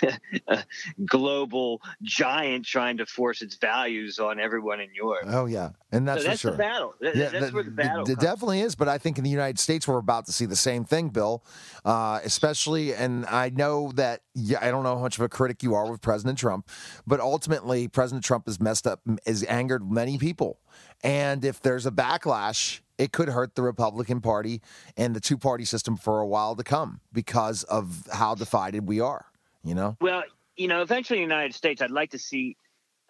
global 1.07 1.81
giant 2.03 2.65
trying 2.67 2.97
to 2.99 3.07
force 3.07 3.43
its 3.43 3.57
values 3.57 4.19
on 4.19 4.39
everyone 4.39 4.81
in 4.81 4.89
Europe. 4.95 5.25
Oh 5.29 5.47
yeah, 5.47 5.71
and 5.93 6.07
that's 6.07 6.23
so 6.23 6.29
that's 6.29 6.41
for 6.41 6.49
sure. 6.49 6.51
the 6.53 6.59
battle. 6.59 6.95
yeah, 7.01 7.29
that's 7.29 7.53
where 7.53 7.63
the 7.63 7.71
battle. 7.71 8.09
It 8.09 8.19
definitely 8.21 8.61
is, 8.61 8.75
but 8.75 8.89
I 8.89 8.99
think 8.99 9.19
in 9.19 9.25
the 9.25 9.31
United 9.31 9.59
States 9.59 9.87
we're 9.87 9.99
about 9.99 10.27
to 10.27 10.33
see 10.33 10.47
the 10.47 10.57
same 10.57 10.85
thing, 10.85 11.09
Bill. 11.09 11.45
Uh, 11.85 12.21
especially, 12.25 12.95
and 12.95 13.27
I 13.27 13.51
know 13.51 13.93
that 13.93 14.23
yeah, 14.35 14.59
I 14.61 14.71
don't 14.71 14.83
know 14.83 14.97
how 14.97 15.03
much 15.03 15.19
of 15.19 15.25
a 15.25 15.29
critic 15.29 15.63
you 15.63 15.75
are 15.75 15.91
with 15.91 16.01
President 16.01 16.39
Trump, 16.39 16.69
but 17.07 17.21
ultimately 17.21 17.89
President 17.89 18.25
Trump 18.25 18.47
has 18.47 18.61
messed 18.61 18.87
up, 18.87 19.01
has 19.27 19.45
angered 19.45 19.91
many 19.91 20.19
people, 20.19 20.61
and 21.03 21.45
if 21.45 21.61
there's 21.61 21.87
a 21.87 21.91
backlash 21.91 22.81
it 22.99 23.13
could 23.13 23.29
hurt 23.29 23.55
the 23.55 23.63
Republican 23.63 24.21
Party 24.21 24.61
and 24.97 25.15
the 25.15 25.21
two 25.21 25.39
party 25.39 25.65
system 25.65 25.97
for 25.97 26.19
a 26.19 26.27
while 26.27 26.57
to 26.57 26.65
come 26.65 27.01
because 27.13 27.63
of 27.65 28.07
how 28.13 28.35
divided 28.35 28.89
we 28.89 29.01
are 29.01 29.28
you 29.69 29.75
know? 29.75 29.97
Well, 30.01 30.23
you 30.57 30.69
know, 30.69 30.83
eventually 30.83 31.23
in 31.23 31.29
the 31.29 31.35
United 31.35 31.55
States, 31.55 31.83
I'd 31.83 31.91
like 31.91 32.11
to 32.11 32.19
see 32.19 32.57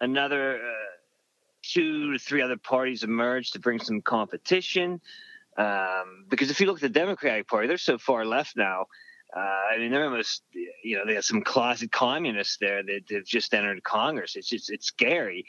another 0.01 0.57
uh, 0.57 0.89
two 1.63 2.13
to 2.13 2.19
three 2.19 2.41
other 2.41 2.57
parties 2.57 3.03
emerge 3.03 3.51
to 3.51 3.59
bring 3.59 3.79
some 3.79 4.01
competition. 4.01 5.01
Um, 5.57 6.25
because 6.29 6.51
if 6.51 6.59
you 6.59 6.67
look 6.67 6.77
at 6.77 6.81
the 6.81 6.89
Democratic 6.89 7.47
Party, 7.47 7.67
they're 7.67 7.77
so 7.77 7.97
far 7.97 8.25
left 8.25 8.55
now. 8.55 8.85
Uh, 9.35 9.39
I 9.39 9.77
mean, 9.77 9.91
they're 9.91 10.05
almost, 10.05 10.43
you 10.83 10.97
know, 10.97 11.05
they 11.05 11.15
have 11.15 11.25
some 11.25 11.41
closet 11.41 11.91
communists 11.91 12.57
there 12.59 12.81
that 12.83 13.01
have 13.11 13.25
just 13.25 13.53
entered 13.53 13.83
Congress. 13.83 14.35
It's 14.35 14.47
just, 14.47 14.71
it's 14.71 14.87
scary. 14.87 15.45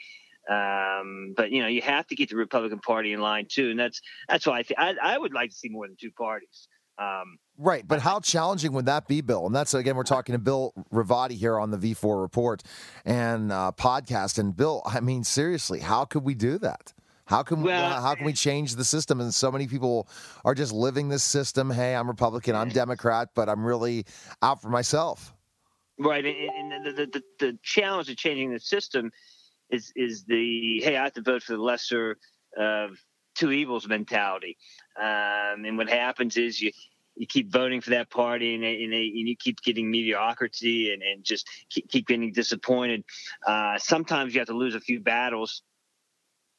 Um, 0.49 1.33
but 1.37 1.51
you 1.51 1.61
know, 1.61 1.67
you 1.67 1.81
have 1.81 2.07
to 2.07 2.15
get 2.15 2.29
the 2.29 2.35
Republican 2.35 2.79
Party 2.79 3.13
in 3.13 3.21
line 3.21 3.45
too, 3.47 3.69
and 3.69 3.79
that's 3.79 4.01
that's 4.27 4.47
why 4.47 4.57
I 4.59 4.63
think 4.63 4.79
I 4.79 5.17
would 5.17 5.33
like 5.33 5.51
to 5.51 5.55
see 5.55 5.69
more 5.69 5.87
than 5.87 5.95
two 5.99 6.11
parties. 6.11 6.67
Um, 6.97 7.37
right, 7.61 7.87
but 7.87 8.01
how 8.01 8.19
challenging 8.19 8.73
would 8.73 8.85
that 8.85 9.07
be, 9.07 9.21
Bill? 9.21 9.45
And 9.45 9.55
that's 9.55 9.73
again, 9.73 9.95
we're 9.95 10.03
talking 10.03 10.33
to 10.33 10.39
Bill 10.39 10.73
Ravotti 10.91 11.33
here 11.33 11.59
on 11.59 11.71
the 11.71 11.77
V4 11.77 12.21
Report 12.21 12.63
and 13.05 13.51
uh, 13.51 13.71
podcast. 13.77 14.39
And 14.39 14.55
Bill, 14.55 14.81
I 14.85 14.99
mean, 14.99 15.23
seriously, 15.23 15.79
how 15.79 16.05
could 16.05 16.23
we 16.23 16.33
do 16.33 16.57
that? 16.59 16.93
How 17.25 17.43
can 17.43 17.61
well, 17.61 17.87
we, 17.87 18.01
how 18.03 18.15
can 18.15 18.25
we 18.25 18.33
change 18.33 18.75
the 18.75 18.83
system? 18.83 19.21
And 19.21 19.33
so 19.33 19.51
many 19.51 19.67
people 19.67 20.09
are 20.43 20.53
just 20.53 20.73
living 20.73 21.07
this 21.07 21.23
system. 21.23 21.69
Hey, 21.69 21.95
I'm 21.95 22.07
Republican, 22.07 22.55
I'm 22.55 22.69
Democrat, 22.69 23.29
but 23.35 23.47
I'm 23.47 23.63
really 23.63 24.05
out 24.41 24.61
for 24.61 24.69
myself. 24.69 25.33
Right, 25.97 26.25
and, 26.25 26.85
the, 26.85 26.91
the, 26.91 27.05
the, 27.05 27.23
the 27.39 27.59
challenge 27.63 28.09
of 28.09 28.17
changing 28.17 28.51
the 28.51 28.59
system 28.59 29.11
is 29.69 29.93
is 29.95 30.25
the 30.25 30.81
hey, 30.83 30.97
I 30.97 31.03
have 31.03 31.13
to 31.13 31.21
vote 31.21 31.43
for 31.43 31.53
the 31.53 31.61
lesser 31.61 32.17
of 32.57 32.97
two 33.35 33.51
evils 33.51 33.87
mentality. 33.87 34.57
Um, 34.99 35.63
and 35.65 35.77
what 35.77 35.89
happens 35.89 36.37
is 36.37 36.61
you 36.61 36.71
you 37.21 37.27
keep 37.27 37.51
voting 37.51 37.81
for 37.81 37.91
that 37.91 38.09
party 38.09 38.55
and, 38.55 38.63
and, 38.63 38.91
they, 38.91 39.03
and 39.15 39.27
you 39.27 39.35
keep 39.35 39.61
getting 39.61 39.91
mediocrity 39.91 40.91
and, 40.91 41.03
and 41.03 41.23
just 41.23 41.47
keep, 41.69 41.87
keep 41.87 42.07
getting 42.07 42.31
disappointed. 42.31 43.03
Uh, 43.45 43.77
sometimes 43.77 44.33
you 44.33 44.39
have 44.39 44.47
to 44.47 44.57
lose 44.57 44.73
a 44.73 44.79
few 44.79 44.99
battles 44.99 45.61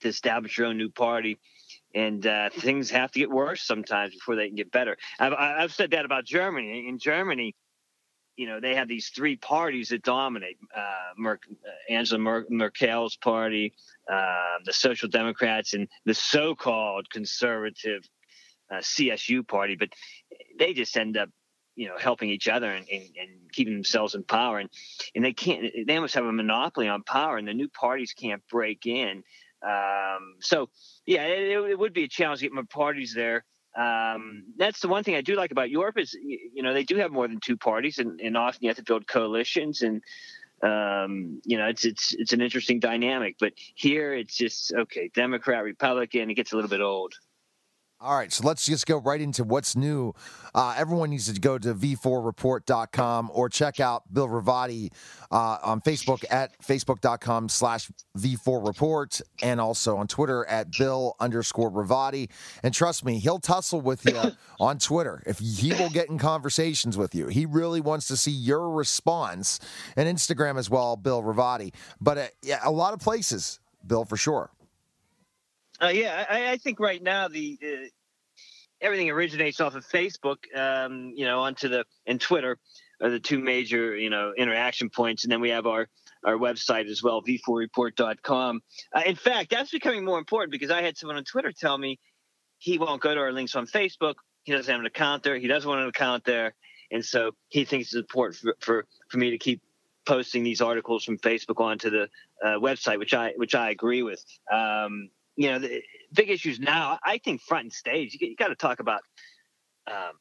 to 0.03 0.09
establish 0.09 0.57
your 0.57 0.69
own 0.69 0.79
new 0.79 0.89
party. 0.89 1.41
And 1.97 2.25
uh, 2.25 2.51
things 2.51 2.91
have 2.91 3.11
to 3.11 3.19
get 3.19 3.29
worse 3.29 3.61
sometimes 3.61 4.15
before 4.15 4.37
they 4.37 4.47
can 4.47 4.55
get 4.55 4.71
better. 4.71 4.97
I've, 5.19 5.33
I've 5.33 5.75
said 5.75 5.91
that 5.91 6.05
about 6.05 6.27
Germany. 6.27 6.87
In 6.89 7.01
Germany, 7.01 7.57
you 8.37 8.47
know, 8.47 8.61
they 8.61 8.77
have 8.77 8.87
these 8.87 9.09
three 9.09 9.35
parties 9.37 9.89
that 9.89 10.05
dominate 10.05 10.59
uh, 10.77 11.13
Mer- 11.19 11.41
uh, 11.51 11.93
Angela 11.93 12.21
Mer- 12.21 12.47
Merkel's 12.49 13.17
party, 13.17 13.75
uh, 14.09 14.59
the 14.65 14.73
Social 14.73 15.09
Democrats, 15.09 15.75
and 15.75 15.89
the 16.05 16.15
so 16.15 16.55
called 16.55 17.11
conservative 17.11 18.09
uh, 18.73 18.79
CSU 18.79 19.47
party. 19.47 19.77
But 19.77 19.91
they 20.59 20.73
just 20.73 20.97
end 20.97 21.17
up, 21.17 21.29
you 21.77 21.89
know, 21.89 21.97
helping 21.99 22.31
each 22.31 22.49
other 22.49 22.71
and, 22.71 22.87
and, 22.89 23.03
and, 23.03 23.31
keeping 23.53 23.75
themselves 23.75 24.15
in 24.15 24.25
power. 24.25 24.59
And, 24.59 24.71
and 25.15 25.25
they 25.25 25.33
can't, 25.33 25.67
they 25.87 25.97
almost 25.97 26.15
have 26.15 26.25
a 26.25 26.33
monopoly 26.33 26.89
on 26.89 27.03
power, 27.03 27.37
and 27.37 27.47
the 27.47 27.55
new 27.55 27.69
parties 27.69 28.15
can't 28.15 28.43
break 28.51 28.87
in. 28.87 29.23
Um, 29.63 30.37
so, 30.41 30.71
yeah, 31.07 31.25
it, 31.25 31.71
it, 31.71 31.79
would 31.79 31.93
be 31.93 32.05
a 32.05 32.09
challenge 32.09 32.41
to 32.41 32.47
get 32.47 32.55
more 32.55 32.65
parties 32.65 33.13
there. 33.15 33.45
Um, 33.77 34.45
that's 34.57 34.81
the 34.81 34.89
one 34.89 35.05
thing 35.05 35.15
I 35.15 35.21
do 35.21 35.35
like 35.35 35.51
about 35.51 35.71
Europe 35.71 35.99
is, 35.99 36.15
you 36.15 36.63
know, 36.63 36.75
they 36.75 36.85
do 36.85 36.97
have 36.97 37.13
more 37.13 37.29
than 37.29 37.41
two 37.41 37.57
parties, 37.57 37.99
and, 37.99 38.21
and 38.21 38.37
often 38.37 38.61
you 38.63 38.69
have 38.69 38.77
to 38.77 38.83
build 38.83 39.07
coalitions, 39.07 39.83
and 39.83 40.03
um, 40.63 41.41
you 41.45 41.59
know, 41.59 41.67
it's 41.67 41.85
it's 41.85 42.15
it's 42.15 42.33
an 42.33 42.41
interesting 42.41 42.79
dynamic. 42.79 43.37
But 43.41 43.53
here, 43.57 44.15
it's 44.15 44.37
just 44.37 44.73
okay, 44.73 45.11
Democrat, 45.15 45.65
Republican. 45.65 46.31
It 46.31 46.35
gets 46.35 46.53
a 46.53 46.57
little 46.57 46.71
bit 46.71 46.81
old. 46.81 47.15
All 48.03 48.17
right, 48.17 48.33
so 48.33 48.45
let's 48.45 48.67
just 48.67 48.85
go 48.87 48.97
right 48.97 49.21
into 49.21 49.45
what's 49.45 49.77
new. 49.77 50.13
Uh, 50.57 50.75
everyone 50.77 51.11
needs 51.11 51.33
to 51.33 51.41
go 51.41 51.57
to 51.57 51.73
v4report.com 51.73 53.31
or 53.33 53.49
check 53.49 53.79
out 53.79 54.13
Bill 54.13 54.27
Ravotti 54.27 54.91
uh, 55.31 55.59
on 55.63 55.81
Facebook 55.81 56.25
at 56.29 56.61
facebook.com 56.61 57.49
slash 57.49 57.93
v4report 58.19 59.23
and 59.41 59.61
also 59.61 59.99
on 59.99 60.09
Twitter 60.09 60.45
at 60.47 60.77
Bill 60.77 61.15
underscore 61.21 61.71
Ravotti. 61.71 62.29
And 62.65 62.75
trust 62.75 63.05
me, 63.05 63.21
he'll 63.21 63.39
tussle 63.39 63.81
with 63.81 64.05
you 64.05 64.21
on 64.59 64.81
Twitter. 64.81 65.23
If 65.25 65.39
he 65.39 65.73
will 65.73 65.91
get 65.91 66.11
in 66.11 66.19
conversations 66.19 66.99
with 66.99 67.15
you, 67.15 67.29
he 67.29 67.47
really 67.47 67.81
wants 67.81 68.09
to 68.09 68.17
see 68.17 68.33
your 68.33 68.69
response. 68.69 69.61
And 69.95 70.09
Instagram 70.09 70.59
as 70.59 70.69
well, 70.69 70.97
Bill 70.97 71.23
Ravotti. 71.23 71.73
But 72.01 72.19
uh, 72.19 72.27
yeah, 72.43 72.59
a 72.65 72.73
lot 72.73 72.95
of 72.95 72.99
places, 72.99 73.61
Bill, 73.87 74.05
for 74.05 74.17
sure. 74.17 74.51
Uh, 75.83 75.89
yeah, 75.89 76.25
I, 76.29 76.53
I, 76.53 76.57
think 76.59 76.79
right 76.79 77.03
now 77.03 77.27
the 77.27 77.59
uh, 77.61 77.89
everything 78.81 79.11
originates 79.11 79.61
off 79.61 79.75
of 79.75 79.85
Facebook, 79.85 80.37
um, 80.55 81.13
you 81.17 81.25
know, 81.25 81.41
onto 81.41 81.69
the 81.69 81.85
and 82.07 82.21
Twitter 82.21 82.59
are 83.01 83.11
the 83.11 83.19
two 83.19 83.39
major 83.39 83.97
you 83.97 84.09
know 84.09 84.33
interaction 84.37 84.91
points, 84.91 85.25
and 85.25 85.33
then 85.33 85.41
we 85.41 85.51
have 85.51 85.67
our 85.67 85.89
our 86.25 86.35
website 86.35 86.89
as 86.89 87.03
well, 87.03 87.21
v4report.com. 87.23 88.61
Uh, 88.95 89.03
in 89.05 89.17
fact, 89.17 89.51
that's 89.51 89.73
becoming 89.73 90.05
more 90.05 90.19
important 90.19 90.53
because 90.53 90.71
I 90.71 90.83
had 90.83 90.97
someone 90.97 91.17
on 91.17 91.25
Twitter 91.25 91.51
tell 91.51 91.77
me 91.77 91.99
he 92.59 92.79
won't 92.79 93.03
go 93.03 93.13
to 93.13 93.21
our 93.21 93.33
links 93.33 93.57
on 93.57 93.67
Facebook. 93.67 94.15
He 94.45 94.53
doesn't 94.53 94.71
have 94.71 94.81
an 94.81 94.87
account 94.87 95.25
there. 95.25 95.37
He 95.37 95.49
doesn't 95.49 95.69
want 95.69 95.81
an 95.83 95.89
account 95.89 96.25
there, 96.25 96.55
and 96.93 97.05
so 97.05 97.33
he 97.49 97.65
thinks 97.65 97.89
it's 97.89 97.97
important 97.97 98.37
for 98.37 98.57
for, 98.61 98.87
for 99.09 99.19
me 99.19 99.31
to 99.31 99.39
keep 99.39 99.63
posting 100.07 100.45
these 100.45 100.61
articles 100.61 101.03
from 101.03 101.19
Facebook 101.19 101.61
onto 101.61 101.91
the 101.91 102.09
uh, 102.45 102.59
website, 102.59 103.01
which 103.01 103.15
I 103.15 103.33
which 103.37 103.57
I 103.57 103.71
agree 103.71 104.05
with. 104.05 104.25
Um, 104.53 105.11
you 105.37 105.51
know, 105.51 105.59
the 105.59 105.83
big 106.13 106.31
issues 106.31 106.61
now, 106.61 106.99
I 107.05 107.19
think 107.19 107.41
front 107.41 107.65
and 107.65 107.73
stage, 107.73 108.17
you, 108.21 108.29
you 108.29 108.37
got 108.37 108.49
to 108.49 108.55
talk 108.55 108.81
about 108.81 109.01
um, 109.87 110.13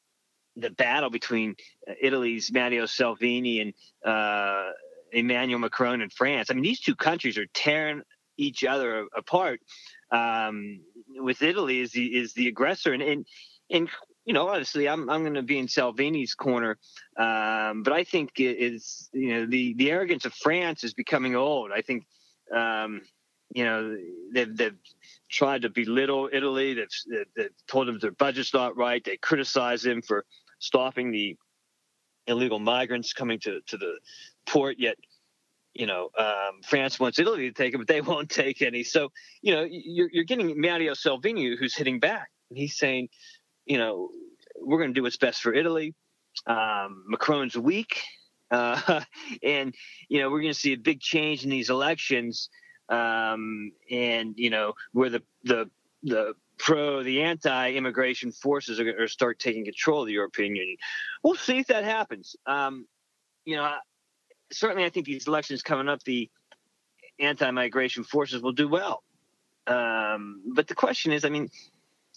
the 0.55 0.69
battle 0.69 1.09
between 1.09 1.55
uh, 1.87 1.93
Italy's 2.01 2.51
Matteo 2.51 2.85
Salvini 2.85 3.59
and 3.61 3.73
uh, 4.05 4.71
Emmanuel 5.11 5.59
Macron 5.59 6.01
in 6.01 6.09
France. 6.09 6.49
I 6.49 6.53
mean, 6.53 6.63
these 6.63 6.79
two 6.79 6.95
countries 6.95 7.37
are 7.37 7.47
tearing 7.53 8.01
each 8.37 8.63
other 8.63 9.07
apart. 9.15 9.59
Um, 10.11 10.81
with 11.15 11.41
Italy 11.41 11.79
is 11.79 11.91
the 11.91 12.05
is 12.05 12.33
the 12.33 12.47
aggressor, 12.47 12.93
and 12.93 13.01
and, 13.01 13.25
and 13.69 13.89
you 14.25 14.33
know, 14.33 14.49
honestly, 14.49 14.87
I'm 14.87 15.09
I'm 15.09 15.21
going 15.21 15.35
to 15.35 15.43
be 15.43 15.57
in 15.57 15.67
Salvini's 15.67 16.33
corner, 16.33 16.77
um, 17.17 17.83
but 17.83 17.93
I 17.93 18.03
think 18.03 18.39
it 18.39 18.57
is 18.57 19.09
you 19.13 19.33
know 19.33 19.45
the 19.45 19.73
the 19.75 19.91
arrogance 19.91 20.25
of 20.25 20.33
France 20.33 20.83
is 20.83 20.93
becoming 20.93 21.35
old. 21.35 21.71
I 21.73 21.81
think 21.81 22.05
um, 22.53 23.01
you 23.53 23.65
know 23.65 23.97
they've, 24.33 24.55
they've 24.55 24.77
tried 25.29 25.63
to 25.63 25.69
belittle 25.69 26.29
Italy. 26.31 26.73
They've, 26.73 27.25
they've 27.35 27.49
told 27.67 27.87
them 27.87 27.99
their 27.99 28.11
budget's 28.11 28.53
not 28.53 28.77
right. 28.77 29.03
They 29.03 29.17
criticize 29.17 29.81
them 29.81 30.01
for 30.01 30.25
stopping 30.59 31.11
the 31.11 31.37
illegal 32.27 32.59
migrants 32.59 33.13
coming 33.13 33.39
to, 33.39 33.61
to 33.67 33.77
the 33.77 33.95
port. 34.45 34.77
Yet, 34.77 34.97
you 35.73 35.85
know, 35.85 36.09
um, 36.17 36.61
France 36.63 36.99
wants 36.99 37.19
Italy 37.19 37.49
to 37.49 37.53
take 37.53 37.73
it, 37.73 37.77
but 37.77 37.87
they 37.87 38.01
won't 38.01 38.29
take 38.29 38.61
any. 38.61 38.83
So, 38.83 39.11
you 39.41 39.53
know, 39.53 39.65
you're, 39.69 40.09
you're 40.11 40.23
getting 40.25 40.59
Matteo 40.59 40.93
Salvini 40.93 41.55
who's 41.55 41.75
hitting 41.75 41.99
back. 41.99 42.29
And 42.49 42.57
he's 42.57 42.77
saying, 42.77 43.09
you 43.65 43.77
know, 43.77 44.09
we're 44.59 44.77
going 44.77 44.89
to 44.89 44.93
do 44.93 45.03
what's 45.03 45.17
best 45.17 45.41
for 45.41 45.53
Italy. 45.53 45.95
Um, 46.45 47.05
Macron's 47.07 47.57
weak. 47.57 48.01
Uh, 48.49 49.01
and, 49.43 49.73
you 50.09 50.19
know, 50.19 50.29
we're 50.29 50.41
going 50.41 50.53
to 50.53 50.59
see 50.59 50.73
a 50.73 50.77
big 50.77 50.99
change 50.99 51.43
in 51.43 51.49
these 51.49 51.69
elections 51.69 52.49
um, 52.91 53.71
and 53.89 54.35
you 54.37 54.49
know 54.49 54.73
where 54.91 55.09
the 55.09 55.23
the 55.43 55.69
the 56.03 56.33
pro 56.57 57.01
the 57.01 57.23
anti-immigration 57.23 58.31
forces 58.31 58.79
are 58.79 58.83
going 58.83 58.97
to 58.97 59.07
start 59.07 59.39
taking 59.39 59.63
control 59.65 60.01
of 60.01 60.07
the 60.07 60.13
European 60.13 60.55
Union. 60.55 60.77
We'll 61.23 61.35
see 61.35 61.57
if 61.57 61.67
that 61.67 61.83
happens. 61.83 62.35
Um, 62.45 62.85
you 63.45 63.55
know, 63.55 63.73
certainly 64.51 64.85
I 64.85 64.89
think 64.89 65.07
these 65.07 65.27
elections 65.27 65.63
coming 65.63 65.89
up, 65.89 66.03
the 66.03 66.29
anti-migration 67.19 68.03
forces 68.03 68.41
will 68.43 68.51
do 68.51 68.67
well. 68.67 69.03
Um, 69.65 70.41
but 70.53 70.67
the 70.67 70.75
question 70.75 71.11
is, 71.11 71.25
I 71.25 71.29
mean, 71.29 71.49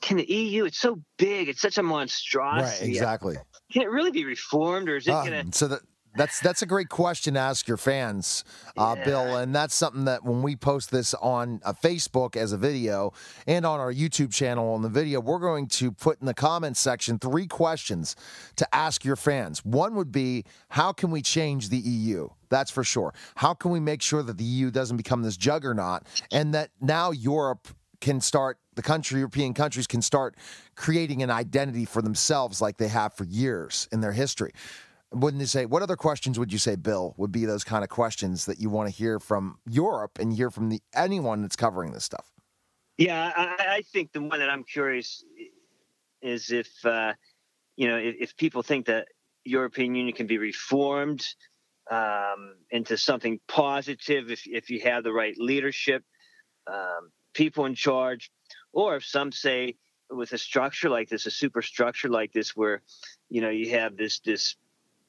can 0.02 0.18
the 0.18 0.24
EU? 0.30 0.64
It's 0.64 0.78
so 0.78 1.00
big. 1.16 1.48
It's 1.48 1.62
such 1.62 1.78
a 1.78 1.82
monstrosity. 1.82 2.84
Right, 2.86 2.88
exactly. 2.90 3.36
Can 3.72 3.82
it 3.82 3.90
really 3.90 4.10
be 4.10 4.24
reformed, 4.24 4.88
or 4.88 4.96
is 4.96 5.06
it 5.06 5.12
Uh, 5.12 5.24
going 5.24 5.50
to? 5.50 5.56
so 5.56 5.68
that 5.68 5.80
that's 6.16 6.40
that's 6.40 6.62
a 6.62 6.66
great 6.66 6.88
question 6.88 7.34
to 7.34 7.40
ask 7.40 7.66
your 7.66 7.76
fans, 7.76 8.44
uh, 8.76 8.96
Bill, 9.04 9.36
and 9.36 9.54
that's 9.54 9.74
something 9.74 10.04
that 10.04 10.24
when 10.24 10.42
we 10.42 10.56
post 10.56 10.90
this 10.90 11.14
on 11.14 11.60
uh, 11.64 11.72
Facebook 11.72 12.36
as 12.36 12.52
a 12.52 12.56
video 12.56 13.12
and 13.46 13.66
on 13.66 13.80
our 13.80 13.92
YouTube 13.92 14.32
channel 14.32 14.72
on 14.74 14.82
the 14.82 14.88
video, 14.88 15.20
we're 15.20 15.38
going 15.38 15.66
to 15.68 15.90
put 15.90 16.20
in 16.20 16.26
the 16.26 16.34
comments 16.34 16.80
section 16.80 17.18
three 17.18 17.46
questions 17.46 18.16
to 18.56 18.74
ask 18.74 19.04
your 19.04 19.16
fans. 19.16 19.64
One 19.64 19.94
would 19.96 20.12
be, 20.12 20.44
how 20.68 20.92
can 20.92 21.10
we 21.10 21.22
change 21.22 21.68
the 21.68 21.78
EU? 21.78 22.28
That's 22.48 22.70
for 22.70 22.84
sure. 22.84 23.12
How 23.34 23.54
can 23.54 23.70
we 23.70 23.80
make 23.80 24.00
sure 24.00 24.22
that 24.22 24.38
the 24.38 24.44
EU 24.44 24.70
doesn't 24.70 24.96
become 24.96 25.22
this 25.22 25.36
juggernaut 25.36 26.02
and 26.30 26.54
that 26.54 26.70
now 26.80 27.10
Europe 27.10 27.68
can 28.00 28.20
start 28.20 28.58
the 28.74 28.82
country 28.82 29.18
European 29.18 29.54
countries 29.54 29.86
can 29.86 30.02
start 30.02 30.36
creating 30.74 31.22
an 31.22 31.30
identity 31.30 31.84
for 31.84 32.02
themselves 32.02 32.60
like 32.60 32.76
they 32.76 32.88
have 32.88 33.14
for 33.14 33.24
years 33.24 33.88
in 33.92 34.00
their 34.00 34.12
history. 34.12 34.52
Wouldn't 35.14 35.40
you 35.40 35.46
say 35.46 35.64
what 35.64 35.82
other 35.82 35.96
questions 35.96 36.38
would 36.38 36.52
you 36.52 36.58
say, 36.58 36.74
Bill, 36.76 37.14
would 37.16 37.30
be 37.30 37.44
those 37.44 37.62
kind 37.62 37.84
of 37.84 37.90
questions 37.90 38.46
that 38.46 38.58
you 38.58 38.68
want 38.68 38.88
to 38.88 38.94
hear 38.94 39.20
from 39.20 39.58
Europe 39.68 40.18
and 40.18 40.32
hear 40.32 40.50
from 40.50 40.68
the 40.70 40.80
anyone 40.94 41.42
that's 41.42 41.56
covering 41.56 41.92
this 41.92 42.04
stuff? 42.04 42.32
Yeah, 42.98 43.32
I, 43.36 43.76
I 43.76 43.82
think 43.92 44.12
the 44.12 44.20
one 44.20 44.38
that 44.40 44.50
I'm 44.50 44.64
curious 44.64 45.24
is 46.20 46.50
if 46.50 46.68
uh, 46.84 47.12
you 47.76 47.88
know 47.88 47.96
if, 47.96 48.16
if 48.20 48.36
people 48.36 48.62
think 48.62 48.86
that 48.86 49.06
European 49.44 49.94
Union 49.94 50.16
can 50.16 50.26
be 50.26 50.38
reformed 50.38 51.26
um, 51.90 52.54
into 52.70 52.96
something 52.96 53.38
positive 53.46 54.30
if 54.30 54.46
if 54.46 54.70
you 54.70 54.80
have 54.80 55.04
the 55.04 55.12
right 55.12 55.36
leadership, 55.38 56.02
um, 56.66 57.10
people 57.34 57.66
in 57.66 57.74
charge, 57.74 58.30
or 58.72 58.96
if 58.96 59.04
some 59.04 59.30
say 59.30 59.76
with 60.10 60.32
a 60.32 60.38
structure 60.38 60.88
like 60.88 61.08
this, 61.08 61.26
a 61.26 61.30
superstructure 61.30 62.08
like 62.08 62.32
this, 62.32 62.56
where 62.56 62.82
you 63.28 63.40
know 63.40 63.50
you 63.50 63.70
have 63.70 63.96
this 63.96 64.20
this 64.20 64.56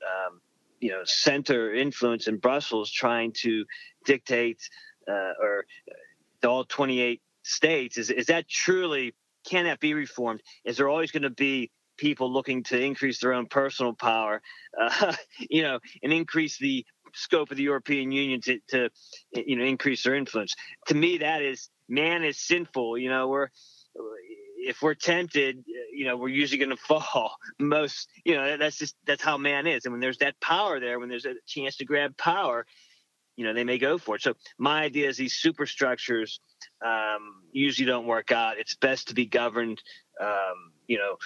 um, 0.04 0.42
you 0.80 0.92
know 0.92 1.04
center 1.04 1.74
influence 1.74 2.28
in 2.28 2.38
Brussels 2.38 2.92
trying 2.92 3.34
to 3.42 3.66
dictate 4.06 4.60
uh, 5.08 5.34
or 5.42 5.66
all 6.44 6.64
28 6.64 7.22
states 7.44 7.98
is 7.98 8.10
is 8.10 8.28
that 8.28 8.48
truly 8.48 9.14
can 9.46 9.66
that 9.66 9.80
be 9.80 9.94
reformed? 9.94 10.42
Is 10.66 10.78
there 10.78 10.90
always 10.90 11.12
going 11.12 11.24
to 11.24 11.30
be 11.30 11.72
people 11.98 12.32
looking 12.32 12.64
to 12.64 12.80
increase 12.82 13.20
their 13.20 13.34
own 13.34 13.46
personal 13.46 13.94
power, 13.94 14.42
uh, 14.80 15.14
you 15.40 15.62
know, 15.62 15.80
and 16.04 16.12
increase 16.12 16.58
the 16.58 16.86
scope 17.14 17.52
of 17.52 17.58
the 17.58 17.64
European 17.64 18.12
Union 18.12 18.42
to, 18.42 18.60
to, 18.70 18.90
you 19.34 19.56
know, 19.56 19.64
increase 19.64 20.04
their 20.04 20.16
influence? 20.16 20.56
To 20.88 20.96
me, 20.96 21.20
that 21.20 21.42
is 21.42 21.70
man 21.88 22.24
is 22.24 22.40
sinful. 22.40 22.98
You 22.98 23.10
know, 23.10 23.28
we're 23.28 23.50
if 24.66 24.82
we're 24.82 24.96
tempted, 24.96 25.64
you 25.94 26.06
know, 26.06 26.18
we're 26.18 26.30
usually 26.30 26.58
going 26.58 26.70
to 26.76 26.78
fall. 26.78 27.36
Most, 27.60 28.10
you 28.24 28.36
know, 28.36 28.58
that's 28.58 28.78
just 28.78 28.96
that's 29.06 29.24
how 29.24 29.38
man 29.38 29.68
is. 29.68 29.86
And 29.86 29.94
when 29.94 30.02
there's 30.02 30.18
that 30.20 30.40
power 30.40 30.80
there, 30.80 31.00
when 31.00 31.10
there's 31.10 31.26
a 31.26 31.36
chance 31.48 31.78
to 31.78 31.86
grab 31.86 32.18
power, 32.18 32.66
you 33.36 33.46
know, 33.46 33.54
they 33.54 33.64
may 33.64 33.78
go 33.78 33.98
for 33.98 34.16
it. 34.16 34.22
So 34.22 34.34
my 34.58 34.84
idea 34.84 35.10
is 35.10 35.18
these 35.18 35.34
superstructures 35.34 36.40
um, 36.86 37.44
usually 37.52 37.86
don't 37.86 38.08
work 38.08 38.32
out. 38.32 38.58
It's 38.58 38.76
best 38.76 39.10
to 39.10 39.14
be 39.14 39.26
governed, 39.26 39.82
um, 40.22 40.72
you 40.88 40.98
know, 40.98 41.18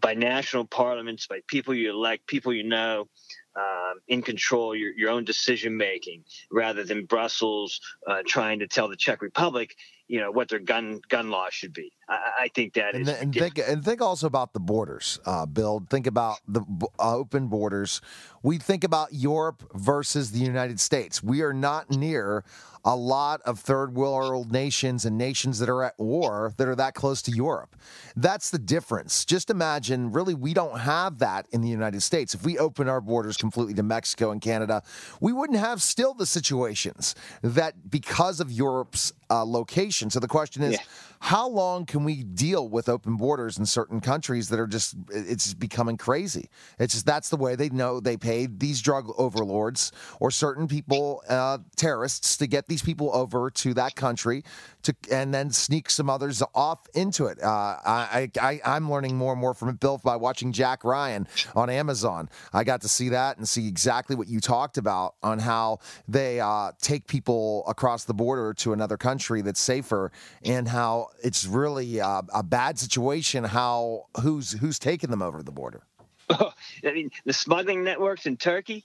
by 0.00 0.14
national 0.14 0.66
parliaments, 0.66 1.26
by 1.26 1.40
people 1.48 1.74
you 1.74 1.90
elect, 1.90 2.26
people 2.28 2.52
you 2.52 2.62
know, 2.62 3.08
um, 3.56 3.94
in 4.06 4.22
control 4.22 4.76
your, 4.76 4.92
your 4.92 5.10
own 5.10 5.24
decision 5.24 5.76
making, 5.76 6.22
rather 6.52 6.84
than 6.84 7.06
Brussels 7.06 7.80
uh, 8.06 8.22
trying 8.24 8.60
to 8.60 8.68
tell 8.68 8.88
the 8.88 8.96
Czech 8.96 9.20
Republic, 9.20 9.74
you 10.10 10.18
know, 10.18 10.32
what 10.32 10.48
their 10.48 10.58
gun 10.58 11.00
gun 11.08 11.30
law 11.30 11.46
should 11.50 11.72
be. 11.72 11.92
I, 12.08 12.18
I 12.40 12.48
think 12.48 12.74
that 12.74 12.96
and, 12.96 13.08
is. 13.08 13.20
and 13.20 13.32
think 13.32 13.58
and 13.58 13.84
think 13.84 14.02
also 14.02 14.26
about 14.26 14.52
the 14.52 14.58
borders, 14.58 15.20
uh, 15.24 15.46
Bill. 15.46 15.86
Think 15.88 16.08
about 16.08 16.38
the 16.48 16.62
b- 16.62 16.86
uh, 16.98 17.14
open 17.14 17.46
borders. 17.46 18.00
We 18.42 18.58
think 18.58 18.82
about 18.82 19.12
Europe 19.12 19.62
versus 19.72 20.32
the 20.32 20.40
United 20.40 20.80
States. 20.80 21.22
We 21.22 21.42
are 21.42 21.52
not 21.52 21.92
near 21.92 22.42
a 22.84 22.96
lot 22.96 23.40
of 23.42 23.60
third 23.60 23.94
world 23.94 24.50
nations 24.50 25.04
and 25.04 25.16
nations 25.16 25.60
that 25.60 25.68
are 25.68 25.84
at 25.84 25.98
war 25.98 26.54
that 26.56 26.66
are 26.66 26.74
that 26.74 26.94
close 26.94 27.22
to 27.22 27.30
Europe. 27.30 27.76
That's 28.16 28.50
the 28.50 28.58
difference. 28.58 29.24
Just 29.24 29.48
imagine, 29.48 30.10
really, 30.10 30.34
we 30.34 30.54
don't 30.54 30.80
have 30.80 31.18
that 31.18 31.46
in 31.52 31.60
the 31.60 31.68
United 31.68 32.02
States. 32.02 32.34
If 32.34 32.44
we 32.44 32.58
open 32.58 32.88
our 32.88 33.00
borders 33.00 33.36
completely 33.36 33.74
to 33.74 33.82
Mexico 33.84 34.32
and 34.32 34.40
Canada, 34.40 34.82
we 35.20 35.32
wouldn't 35.32 35.58
have 35.60 35.82
still 35.82 36.14
the 36.14 36.26
situations 36.26 37.14
that 37.42 37.90
because 37.90 38.40
of 38.40 38.50
Europe's 38.50 39.12
uh, 39.30 39.44
location. 39.44 40.10
So 40.10 40.20
the 40.20 40.28
question 40.28 40.62
is, 40.62 40.72
Yeah. 40.72 40.78
How 41.22 41.46
long 41.46 41.84
can 41.84 42.02
we 42.02 42.22
deal 42.22 42.66
with 42.68 42.88
open 42.88 43.16
borders 43.16 43.58
in 43.58 43.66
certain 43.66 44.00
countries 44.00 44.48
that 44.48 44.58
are 44.58 44.66
just 44.66 44.96
it's 45.10 45.52
becoming 45.52 45.98
crazy? 45.98 46.48
It's 46.78 46.94
just 46.94 47.04
that's 47.04 47.28
the 47.28 47.36
way 47.36 47.56
they 47.56 47.68
know 47.68 48.00
they 48.00 48.16
paid 48.16 48.58
these 48.58 48.80
drug 48.80 49.12
overlords 49.18 49.92
or 50.18 50.30
certain 50.30 50.66
people 50.66 51.22
uh, 51.28 51.58
terrorists 51.76 52.38
to 52.38 52.46
get 52.46 52.68
these 52.68 52.80
people 52.80 53.14
over 53.14 53.50
to 53.50 53.74
that 53.74 53.96
country 53.96 54.44
to 54.82 54.96
and 55.10 55.32
then 55.34 55.50
sneak 55.50 55.90
some 55.90 56.08
others 56.08 56.42
off 56.54 56.86
into 56.94 57.26
it. 57.26 57.42
Uh, 57.42 57.76
I, 57.84 58.30
I 58.40 58.60
i'm 58.64 58.90
learning 58.90 59.16
more 59.16 59.32
and 59.32 59.40
more 59.40 59.52
from 59.52 59.68
it 59.68 59.78
bill 59.78 60.00
by 60.02 60.16
watching 60.16 60.52
jack 60.52 60.84
ryan 60.84 61.28
on 61.54 61.68
amazon. 61.68 62.30
I 62.54 62.64
got 62.64 62.80
to 62.80 62.88
see 62.88 63.10
that 63.10 63.36
and 63.36 63.46
see 63.46 63.68
exactly 63.68 64.16
what 64.16 64.28
you 64.28 64.40
talked 64.40 64.78
about 64.78 65.16
on 65.22 65.38
how 65.38 65.80
they 66.08 66.40
uh, 66.40 66.72
take 66.80 67.06
people 67.06 67.64
across 67.68 68.04
the 68.04 68.14
border 68.14 68.54
to 68.54 68.72
another 68.72 68.96
country 68.96 69.42
that's 69.42 69.60
safer 69.60 70.10
and 70.44 70.66
how 70.66 71.09
it's 71.22 71.46
really 71.46 72.00
uh, 72.00 72.22
a 72.32 72.42
bad 72.42 72.78
situation 72.78 73.44
how 73.44 74.06
who's 74.22 74.52
who's 74.52 74.78
taking 74.78 75.10
them 75.10 75.22
over 75.22 75.42
the 75.42 75.52
border 75.52 75.82
I 76.84 76.92
mean, 76.92 77.10
the 77.24 77.32
smuggling 77.32 77.84
networks 77.84 78.26
in 78.26 78.36
Turkey. 78.36 78.84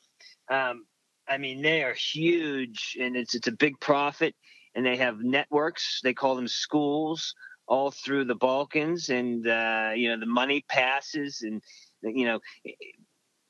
Um, 0.49 0.85
I 1.27 1.37
mean, 1.37 1.61
they 1.61 1.83
are 1.83 1.93
huge, 1.93 2.97
and 2.99 3.15
it's 3.15 3.35
it's 3.35 3.47
a 3.47 3.51
big 3.51 3.79
profit. 3.79 4.35
And 4.75 4.85
they 4.85 4.97
have 4.97 5.19
networks. 5.19 6.01
They 6.03 6.13
call 6.13 6.35
them 6.35 6.49
schools 6.49 7.33
all 7.65 7.91
through 7.91 8.25
the 8.25 8.35
Balkans, 8.35 9.09
and 9.09 9.47
uh, 9.47 9.91
you 9.95 10.09
know 10.09 10.19
the 10.19 10.25
money 10.25 10.65
passes, 10.67 11.41
and 11.41 11.61
you 12.01 12.25
know 12.25 12.39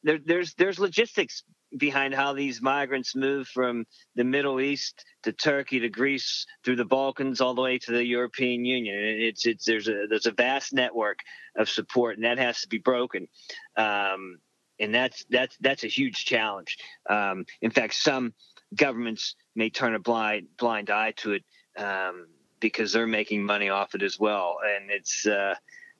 there, 0.04 0.20
there's 0.24 0.54
there's 0.54 0.80
logistics 0.80 1.44
behind 1.78 2.14
how 2.14 2.34
these 2.34 2.62
migrants 2.62 3.16
move 3.16 3.48
from 3.48 3.86
the 4.16 4.24
Middle 4.24 4.60
East 4.62 5.06
to 5.24 5.32
Turkey 5.32 5.80
to 5.80 5.90
Greece 5.90 6.46
through 6.64 6.78
the 6.78 6.86
Balkans 6.86 7.42
all 7.42 7.54
the 7.54 7.62
way 7.62 7.78
to 7.80 7.92
the 7.92 8.06
European 8.06 8.66
Union. 8.66 8.98
It's 8.98 9.46
it's 9.46 9.66
there's 9.66 9.88
a 9.88 10.06
there's 10.10 10.28
a 10.28 10.32
vast 10.32 10.74
network 10.74 11.20
of 11.56 11.70
support, 11.70 12.16
and 12.16 12.26
that 12.26 12.38
has 12.38 12.62
to 12.62 12.68
be 12.68 12.78
broken. 12.78 13.28
Um, 13.76 14.40
and 14.80 14.94
that's 14.94 15.26
that's 15.30 15.56
that's 15.60 15.84
a 15.84 15.88
huge 15.88 16.26
challenge. 16.26 16.78
Um, 17.10 17.46
in 17.62 17.72
fact, 17.72 17.94
some 17.96 18.34
governments 18.76 19.36
may 19.56 19.70
turn 19.70 19.96
a 19.96 20.00
blind 20.00 20.48
blind 20.58 20.90
eye 20.90 21.14
to 21.18 21.34
it 21.34 21.44
um, 21.78 22.28
because 22.60 22.94
they're 22.94 23.08
making 23.08 23.44
money 23.44 23.70
off 23.70 23.96
it 23.96 24.02
as 24.02 24.20
well. 24.20 24.58
And 24.64 24.92
it's 24.92 25.26
uh, 25.26 25.56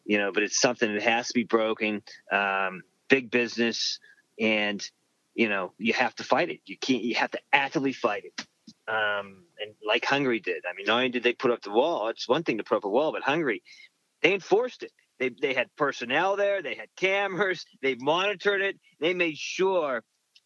you 0.06 0.18
know, 0.18 0.32
but 0.32 0.44
it's 0.44 0.60
something 0.60 0.94
that 0.94 1.04
has 1.04 1.28
to 1.28 1.34
be 1.34 1.44
broken. 1.44 2.04
Um, 2.32 2.84
big 3.10 3.32
business, 3.32 4.00
and 4.40 4.88
you 5.36 5.50
know, 5.50 5.74
you 5.78 5.94
have 5.94 6.16
to 6.16 6.24
fight 6.24 6.50
it. 6.50 6.62
You 6.66 6.78
can't. 6.78 7.04
You 7.04 7.16
have 7.16 7.32
to 7.32 7.40
actively 7.54 7.94
fight 7.94 8.24
it. 8.26 8.48
Um, 8.88 9.44
and 9.60 9.74
like 9.86 10.06
Hungary 10.06 10.40
did. 10.40 10.64
I 10.70 10.74
mean, 10.76 10.86
not 10.88 10.98
only 10.98 11.10
did 11.10 11.24
they 11.24 11.34
put 11.34 11.52
up 11.52 11.62
the 11.62 11.72
wall, 11.72 12.08
it's 12.08 12.28
one 12.28 12.44
thing 12.44 12.58
to 12.58 12.64
put 12.64 12.78
up 12.78 12.86
a 12.86 12.90
wall, 12.90 13.12
but 13.12 13.22
Hungary, 13.22 13.62
they 14.22 14.34
enforced 14.34 14.84
it. 14.84 14.92
They, 15.20 15.30
they 15.30 15.54
had 15.54 15.68
personnel 15.76 16.36
there. 16.36 16.62
They 16.62 16.76
had 16.76 16.88
cameras. 16.96 17.66
They 17.82 17.96
monitored 17.96 18.62
it. 18.62 18.78
They 19.00 19.14
made 19.14 19.38
sure, 19.38 20.04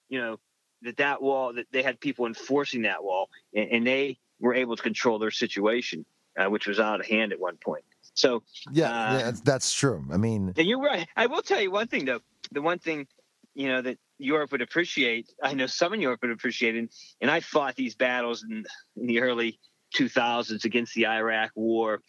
you 0.09 0.19
know, 0.19 0.39
that 0.83 0.97
that 0.97 1.21
wall 1.21 1.53
that 1.53 1.67
they 1.71 1.83
had 1.83 1.99
people 1.99 2.25
enforcing 2.25 2.83
that 2.83 3.03
wall, 3.03 3.29
and, 3.53 3.69
and 3.71 3.87
they 3.87 4.17
were 4.39 4.53
able 4.53 4.75
to 4.75 4.83
control 4.83 5.19
their 5.19 5.31
situation, 5.31 6.05
uh, 6.37 6.49
which 6.49 6.67
was 6.67 6.79
out 6.79 6.99
of 6.99 7.05
hand 7.05 7.33
at 7.33 7.39
one 7.39 7.57
point. 7.57 7.83
So 8.13 8.43
yeah, 8.71 8.85
uh, 8.85 9.13
yeah 9.13 9.23
that's, 9.23 9.41
that's 9.41 9.73
true 9.73 10.03
i 10.11 10.17
mean 10.17 10.53
and 10.57 10.67
you're 10.67 10.81
right. 10.81 11.07
I 11.15 11.27
will 11.27 11.41
tell 11.41 11.61
you 11.61 11.71
one 11.71 11.87
thing 11.87 12.05
though. 12.05 12.21
The 12.51 12.61
one 12.61 12.79
thing, 12.79 13.07
you 13.53 13.67
know, 13.67 13.81
that 13.81 13.97
Europe 14.19 14.51
would 14.51 14.61
appreciate, 14.61 15.31
I 15.41 15.53
know 15.53 15.65
some 15.65 15.93
in 15.93 16.01
Europe 16.01 16.19
would 16.21 16.31
appreciate, 16.31 16.75
and, 16.75 16.89
and 17.21 17.31
I 17.31 17.39
fought 17.39 17.75
these 17.75 17.95
battles 17.95 18.43
in, 18.43 18.65
in 18.97 19.07
the 19.07 19.21
early 19.21 19.59
2000s 19.95 20.65
against 20.65 20.93
the 20.93 21.07
Iraq 21.07 21.51
War, 21.55 22.01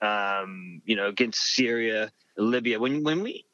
um, 0.00 0.80
you 0.84 0.96
know, 0.96 1.06
against 1.06 1.40
Syria, 1.54 2.10
Libya. 2.36 2.80
When 2.80 3.04
when 3.04 3.22
we, 3.22 3.46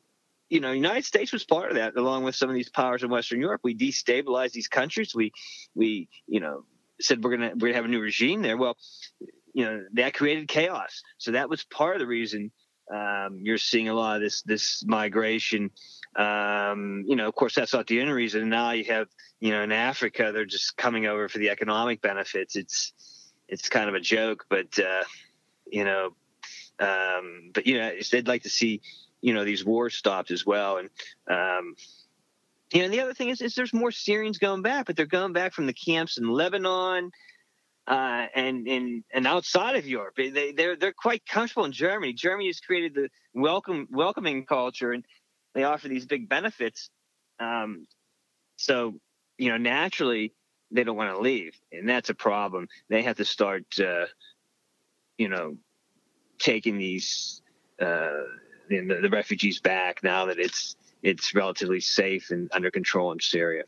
you 0.48 0.60
know, 0.60 0.72
United 0.72 1.04
States 1.04 1.32
was 1.32 1.44
part 1.44 1.70
of 1.70 1.76
that, 1.76 1.96
along 1.96 2.24
with 2.24 2.34
some 2.34 2.48
of 2.48 2.54
these 2.54 2.70
powers 2.70 3.02
in 3.02 3.10
Western 3.10 3.40
Europe. 3.40 3.60
We 3.62 3.76
destabilized 3.76 4.52
these 4.52 4.68
countries. 4.68 5.14
We 5.14 5.32
we 5.74 6.08
you 6.26 6.40
know 6.40 6.64
said 7.00 7.22
we're 7.22 7.36
gonna 7.36 7.52
we're 7.54 7.68
gonna 7.68 7.74
have 7.74 7.84
a 7.84 7.88
new 7.88 8.00
regime 8.00 8.40
there. 8.40 8.56
Well, 8.56 8.76
you 9.52 9.64
know 9.64 9.84
that 9.94 10.14
created 10.14 10.48
chaos. 10.48 11.02
So 11.18 11.32
that 11.32 11.50
was 11.50 11.64
part 11.64 11.96
of 11.96 12.00
the 12.00 12.06
reason 12.06 12.50
um, 12.94 13.40
you're 13.42 13.58
seeing 13.58 13.88
a 13.88 13.94
lot 13.94 14.16
of 14.16 14.22
this 14.22 14.42
this 14.42 14.84
migration. 14.86 15.70
Um, 16.16 17.04
you 17.06 17.16
know, 17.16 17.28
of 17.28 17.34
course, 17.34 17.54
that's 17.54 17.72
not 17.72 17.86
the 17.86 18.00
only 18.00 18.12
reason. 18.12 18.48
Now 18.48 18.72
you 18.72 18.84
have, 18.84 19.08
you 19.40 19.52
know, 19.52 19.62
in 19.62 19.72
Africa, 19.72 20.30
they're 20.32 20.44
just 20.44 20.76
coming 20.76 21.06
over 21.06 21.28
for 21.28 21.38
the 21.38 21.50
economic 21.50 22.00
benefits. 22.02 22.56
It's 22.56 22.92
it's 23.48 23.68
kind 23.68 23.88
of 23.88 23.94
a 23.94 24.00
joke, 24.00 24.46
but 24.48 24.78
uh, 24.78 25.04
you 25.66 25.84
know, 25.84 26.14
um, 26.78 27.50
but 27.52 27.66
you 27.66 27.78
know, 27.78 27.92
they'd 28.10 28.28
like 28.28 28.42
to 28.42 28.50
see, 28.50 28.80
you 29.20 29.34
know, 29.34 29.44
these 29.44 29.64
wars 29.64 29.94
stopped 29.94 30.30
as 30.30 30.44
well. 30.44 30.78
And 30.78 30.90
um, 31.28 31.74
you 32.72 32.82
know, 32.82 32.88
the 32.88 33.00
other 33.00 33.14
thing 33.14 33.30
is, 33.30 33.40
is 33.40 33.54
there's 33.54 33.72
more 33.72 33.90
Syrians 33.90 34.38
going 34.38 34.62
back, 34.62 34.86
but 34.86 34.96
they're 34.96 35.06
going 35.06 35.32
back 35.32 35.54
from 35.54 35.66
the 35.66 35.72
camps 35.72 36.18
in 36.18 36.28
Lebanon. 36.28 37.10
Uh, 37.86 38.26
and 38.34 38.68
and 38.68 39.02
and 39.14 39.26
outside 39.26 39.74
of 39.74 39.86
Europe, 39.86 40.14
they 40.16 40.52
they're 40.52 40.76
they're 40.76 40.92
quite 40.92 41.24
comfortable 41.24 41.64
in 41.64 41.72
Germany. 41.72 42.12
Germany 42.12 42.48
has 42.48 42.60
created 42.60 42.94
the 42.94 43.08
welcome 43.32 43.88
welcoming 43.90 44.44
culture, 44.44 44.92
and 44.92 45.06
they 45.54 45.64
offer 45.64 45.88
these 45.88 46.06
big 46.06 46.28
benefits. 46.28 46.90
Um, 47.40 47.86
so 48.56 48.94
you 49.38 49.50
know, 49.50 49.56
naturally, 49.56 50.32
they 50.70 50.84
don't 50.84 50.96
want 50.96 51.14
to 51.14 51.20
leave, 51.20 51.54
and 51.72 51.88
that's 51.88 52.10
a 52.10 52.14
problem. 52.14 52.68
They 52.88 53.02
have 53.02 53.16
to 53.16 53.24
start, 53.24 53.64
uh, 53.78 54.06
you 55.16 55.28
know, 55.28 55.56
taking 56.38 56.76
these 56.76 57.40
uh, 57.80 58.22
the, 58.68 58.98
the 59.00 59.08
refugees 59.10 59.60
back 59.60 60.02
now 60.02 60.26
that 60.26 60.38
it's 60.38 60.76
it's 61.02 61.34
relatively 61.34 61.80
safe 61.80 62.30
and 62.30 62.50
under 62.52 62.70
control 62.70 63.12
in 63.12 63.20
Syria. 63.20 63.64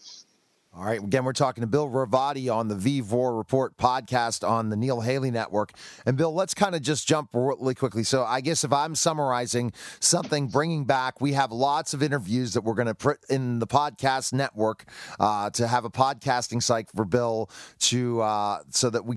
All 0.72 0.84
right. 0.84 1.02
Again, 1.02 1.24
we're 1.24 1.32
talking 1.32 1.62
to 1.62 1.66
Bill 1.66 1.88
Ravotti 1.88 2.52
on 2.52 2.68
the 2.68 2.76
V4 2.76 3.36
Report 3.36 3.76
podcast 3.76 4.48
on 4.48 4.68
the 4.68 4.76
Neil 4.76 5.00
Haley 5.00 5.32
Network. 5.32 5.72
And 6.06 6.16
Bill, 6.16 6.32
let's 6.32 6.54
kind 6.54 6.76
of 6.76 6.82
just 6.82 7.08
jump 7.08 7.30
really 7.34 7.74
quickly. 7.74 8.04
So, 8.04 8.22
I 8.22 8.40
guess 8.40 8.62
if 8.62 8.72
I'm 8.72 8.94
summarizing 8.94 9.72
something, 9.98 10.46
bringing 10.46 10.84
back, 10.84 11.20
we 11.20 11.32
have 11.32 11.50
lots 11.50 11.92
of 11.92 12.04
interviews 12.04 12.54
that 12.54 12.60
we're 12.60 12.74
going 12.74 12.86
to 12.86 12.94
put 12.94 13.18
in 13.28 13.58
the 13.58 13.66
podcast 13.66 14.32
network 14.32 14.84
uh, 15.18 15.50
to 15.50 15.66
have 15.66 15.84
a 15.84 15.90
podcasting 15.90 16.62
site 16.62 16.88
for 16.94 17.04
Bill 17.04 17.50
to 17.80 18.20
uh, 18.22 18.60
so 18.70 18.90
that 18.90 19.04
we. 19.04 19.16